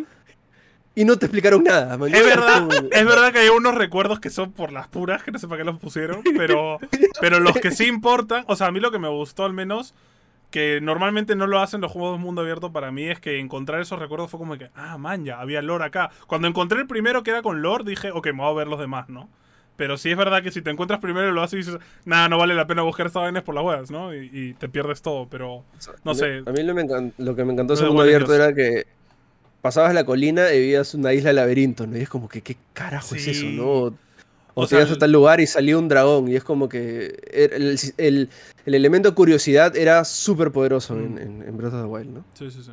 [0.95, 1.95] y no te explicaron nada.
[2.07, 5.39] Es verdad, es verdad que hay unos recuerdos que son por las puras, que no
[5.39, 6.79] sé para qué los pusieron, pero,
[7.21, 9.93] pero los que sí importan, o sea, a mí lo que me gustó al menos
[10.55, 13.81] que normalmente no lo hacen los juegos de mundo abierto para mí es que encontrar
[13.81, 16.11] esos recuerdos fue como que, ah, man, ya, había lore acá.
[16.27, 18.79] Cuando encontré el primero que era con lore, dije, ok, me voy a ver los
[18.79, 19.27] demás, ¿no?
[19.75, 22.29] Pero sí es verdad que si te encuentras primero y lo haces y dices, nada,
[22.29, 24.15] no vale la pena buscar estas vainas por las huevas, ¿no?
[24.15, 25.65] Y, te pierdes todo, pero
[26.05, 26.41] no sé.
[26.45, 26.73] A mí lo,
[27.17, 28.85] lo que me encantó de mundo abierto era que
[29.61, 31.97] pasabas la colina y veías una isla de laberinto, ¿no?
[31.97, 33.93] Y es como que, ¿qué carajo es eso, no?
[34.55, 36.29] O, sea, a tal lugar y salió un dragón.
[36.29, 38.29] Y es como que el, el,
[38.65, 41.43] elemento curiosidad era súper poderoso en, mm.
[41.47, 42.25] en, Breath of the Wild, ¿no?
[42.33, 42.71] Sí, sí, sí.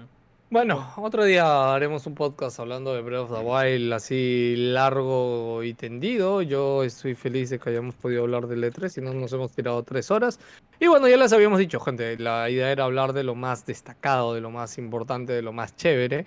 [0.53, 5.73] Bueno, otro día haremos un podcast hablando de Breath of the Wild así largo y
[5.73, 6.43] tendido.
[6.43, 9.83] Yo estoy feliz de que hayamos podido hablar del E3 y no nos hemos tirado
[9.83, 10.39] tres horas.
[10.79, 14.35] Y bueno, ya les habíamos dicho, gente, la idea era hablar de lo más destacado,
[14.35, 16.27] de lo más importante, de lo más chévere.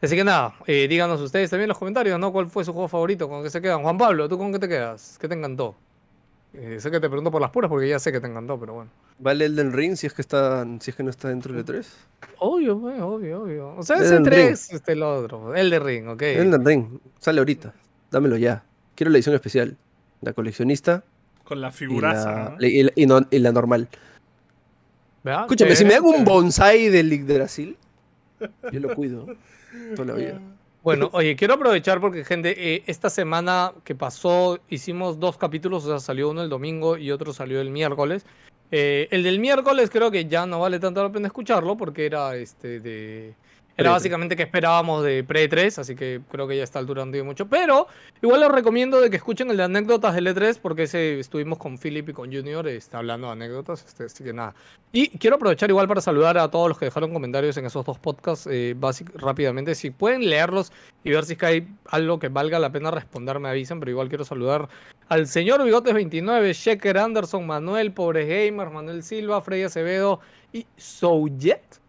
[0.00, 2.32] Así que nada, eh, díganos ustedes también en los comentarios, ¿no?
[2.32, 3.28] ¿Cuál fue su juego favorito?
[3.28, 3.82] ¿Con qué se quedan?
[3.82, 5.18] Juan Pablo, ¿tú con qué te quedas?
[5.20, 5.74] ¿Qué te encantó?
[6.54, 8.74] Eh, sé que te pregunto por las puras porque ya sé que te encantó, pero
[8.74, 8.90] bueno.
[9.18, 11.64] ¿Vale el del ring si es que está, si es que no está dentro del
[11.64, 11.86] E3?
[12.38, 13.74] Obvio, obvio, obvio.
[13.76, 15.54] O sea, ese 3, este el otro.
[15.54, 16.22] El de ring, ok.
[16.22, 16.86] El del ring,
[17.18, 17.74] sale ahorita.
[18.10, 18.62] Dámelo ya.
[18.94, 19.76] Quiero la edición especial.
[20.20, 21.04] La coleccionista.
[21.44, 22.56] Con la figuraza.
[22.60, 22.92] Y la,
[23.30, 23.88] y, la normal.
[25.24, 27.76] Escúchame, si me hago un bonsai del Yggdrasil,
[28.72, 29.26] yo lo cuido.
[30.82, 35.88] Bueno, oye, quiero aprovechar porque, gente, eh, esta semana que pasó hicimos dos capítulos, o
[35.88, 38.24] sea, salió uno el domingo y otro salió el miércoles.
[38.70, 42.36] Eh, el del miércoles creo que ya no vale tanto la pena escucharlo porque era
[42.36, 43.34] este de
[43.78, 47.46] era básicamente que esperábamos de pre-3, así que creo que ya está altura no mucho.
[47.46, 47.86] Pero
[48.20, 51.78] igual les recomiendo de que escuchen el de anécdotas del E3, porque ese estuvimos con
[51.78, 54.56] Philip y con Junior está hablando de anécdotas, este, así que nada.
[54.90, 58.00] Y quiero aprovechar igual para saludar a todos los que dejaron comentarios en esos dos
[58.00, 58.74] podcasts eh,
[59.14, 59.76] rápidamente.
[59.76, 60.72] Si pueden leerlos
[61.04, 63.92] y ver si es que hay algo que valga la pena responder, me avisan, pero
[63.92, 64.68] igual quiero saludar
[65.08, 70.18] al señor Bigotes29, Sheker Anderson, Manuel, Pobre Gamer, Manuel Silva, Freddy Acevedo
[70.52, 71.80] y Soujet.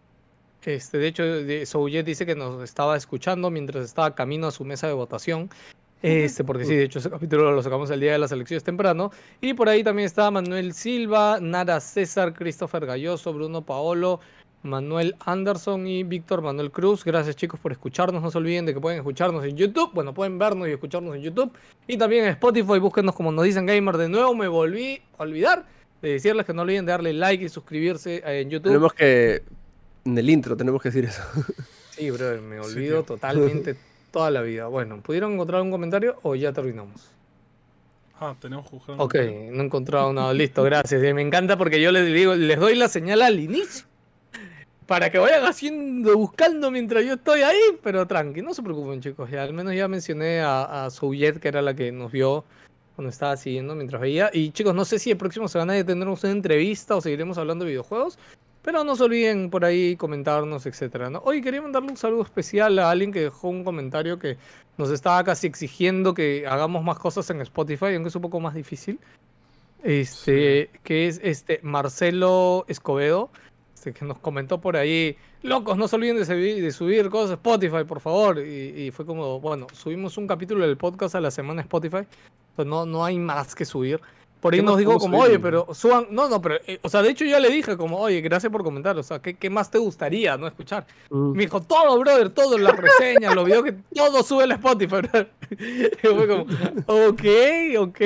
[0.64, 1.24] Este, de hecho,
[1.66, 5.48] Soujet dice que nos estaba escuchando mientras estaba camino a su mesa de votación.
[6.02, 9.10] Este, porque sí, de hecho, ese capítulo lo sacamos el día de las elecciones temprano.
[9.40, 14.20] Y por ahí también está Manuel Silva, Nara César, Christopher Galloso, Bruno Paolo,
[14.62, 17.04] Manuel Anderson y Víctor Manuel Cruz.
[17.04, 18.22] Gracias chicos por escucharnos.
[18.22, 19.90] No se olviden de que pueden escucharnos en YouTube.
[19.92, 21.52] Bueno, pueden vernos y escucharnos en YouTube.
[21.86, 22.78] Y también en Spotify.
[22.78, 23.96] Búsquenos como nos dicen Gamer.
[23.96, 25.66] De nuevo me volví a olvidar
[26.00, 28.68] de decirles que no olviden de darle like y suscribirse en YouTube.
[28.68, 29.42] Tenemos que
[30.04, 31.22] en el intro tenemos que decir eso.
[31.90, 33.76] Sí, brother, me olvido totalmente
[34.10, 34.68] toda la vida.
[34.68, 37.10] Bueno, ¿pudieron encontrar un comentario o ya terminamos?
[38.18, 40.32] Ah, tenemos que buscar Ok, no he encontrado nada.
[40.32, 41.02] Listo, gracias.
[41.14, 43.84] Me encanta porque yo les digo, les doy la señal al inicio
[44.90, 49.30] para que vayan haciendo, buscando mientras yo estoy ahí, pero tranqui, no se preocupen chicos,
[49.30, 52.44] ya al menos ya mencioné a, a Soujet, que era la que nos vio
[52.96, 54.30] cuando estaba siguiendo mientras veía.
[54.32, 57.70] Y chicos, no sé si el próximo semana tendremos una entrevista o seguiremos hablando de
[57.70, 58.18] videojuegos,
[58.62, 61.20] pero no se olviden por ahí comentarnos, etcétera, ¿no?
[61.24, 64.36] Hoy quería mandarle un saludo especial a alguien que dejó un comentario que
[64.76, 68.54] nos estaba casi exigiendo que hagamos más cosas en Spotify, aunque es un poco más
[68.54, 68.98] difícil.
[69.82, 73.30] Este, que es este Marcelo Escobedo,
[73.74, 77.84] este, que nos comentó por ahí, locos, no se olviden de, subir, cosas a Spotify,
[77.86, 78.38] por favor.
[78.40, 82.06] Y, fue como, bueno, subimos un capítulo del podcast a la semana Spotify,
[82.50, 84.00] entonces no, no hay más que subir.
[84.40, 87.10] Por ahí nos dijo como, oye, pero suban, no, no, pero, eh, o sea, de
[87.10, 89.76] hecho ya le dije como, oye, gracias por comentar, o sea, ¿qué, qué más te
[89.76, 90.86] gustaría, no escuchar?
[91.10, 91.32] Mm.
[91.32, 94.96] Me dijo, todo, brother, todo, las reseñas, los videos que todo sube el Spotify,
[95.50, 96.42] y fue como,
[96.86, 97.22] ok,
[97.78, 98.00] ok.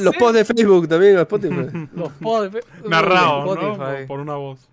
[0.00, 1.88] los posts de Facebook también, Spotify.
[1.94, 2.88] los posts de Facebook.
[2.88, 4.06] Narrado, ¿no?
[4.06, 4.68] Por una voz.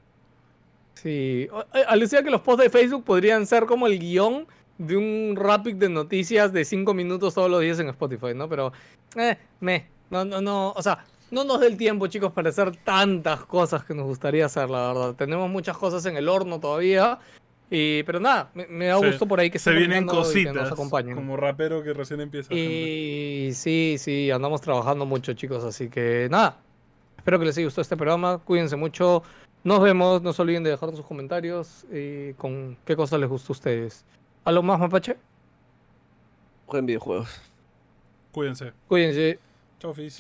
[0.94, 1.50] Sí,
[2.00, 4.46] decía que los posts de Facebook podrían ser como el guion
[4.78, 8.48] de un rapid de noticias de 5 minutos todos los días en Spotify, ¿no?
[8.48, 8.72] Pero,
[9.16, 12.76] eh, me, no, no, no, o sea, no nos dé el tiempo, chicos, para hacer
[12.76, 15.16] tantas cosas que nos gustaría hacer, la verdad.
[15.16, 17.18] Tenemos muchas cosas en el horno todavía.
[17.74, 21.16] Y, pero nada, me, da gusto por ahí que se vienen cositas nos acompañen.
[21.16, 22.54] Como rapero que recién empieza.
[22.54, 25.64] Y sí, sí, andamos trabajando mucho, chicos.
[25.64, 26.58] Así que nada,
[27.18, 28.40] espero que les haya gustado este programa.
[28.40, 29.24] Cuídense mucho.
[29.64, 30.22] Nos vemos.
[30.22, 34.04] No se olviden de dejar sus comentarios y con qué cosas les gustó a ustedes.
[34.44, 35.16] ¿Algo más, Mapache?
[36.66, 37.42] Jueguen videojuegos.
[38.34, 38.74] Cuídense.
[38.90, 39.40] Cuídense.
[39.82, 40.20] Talvez.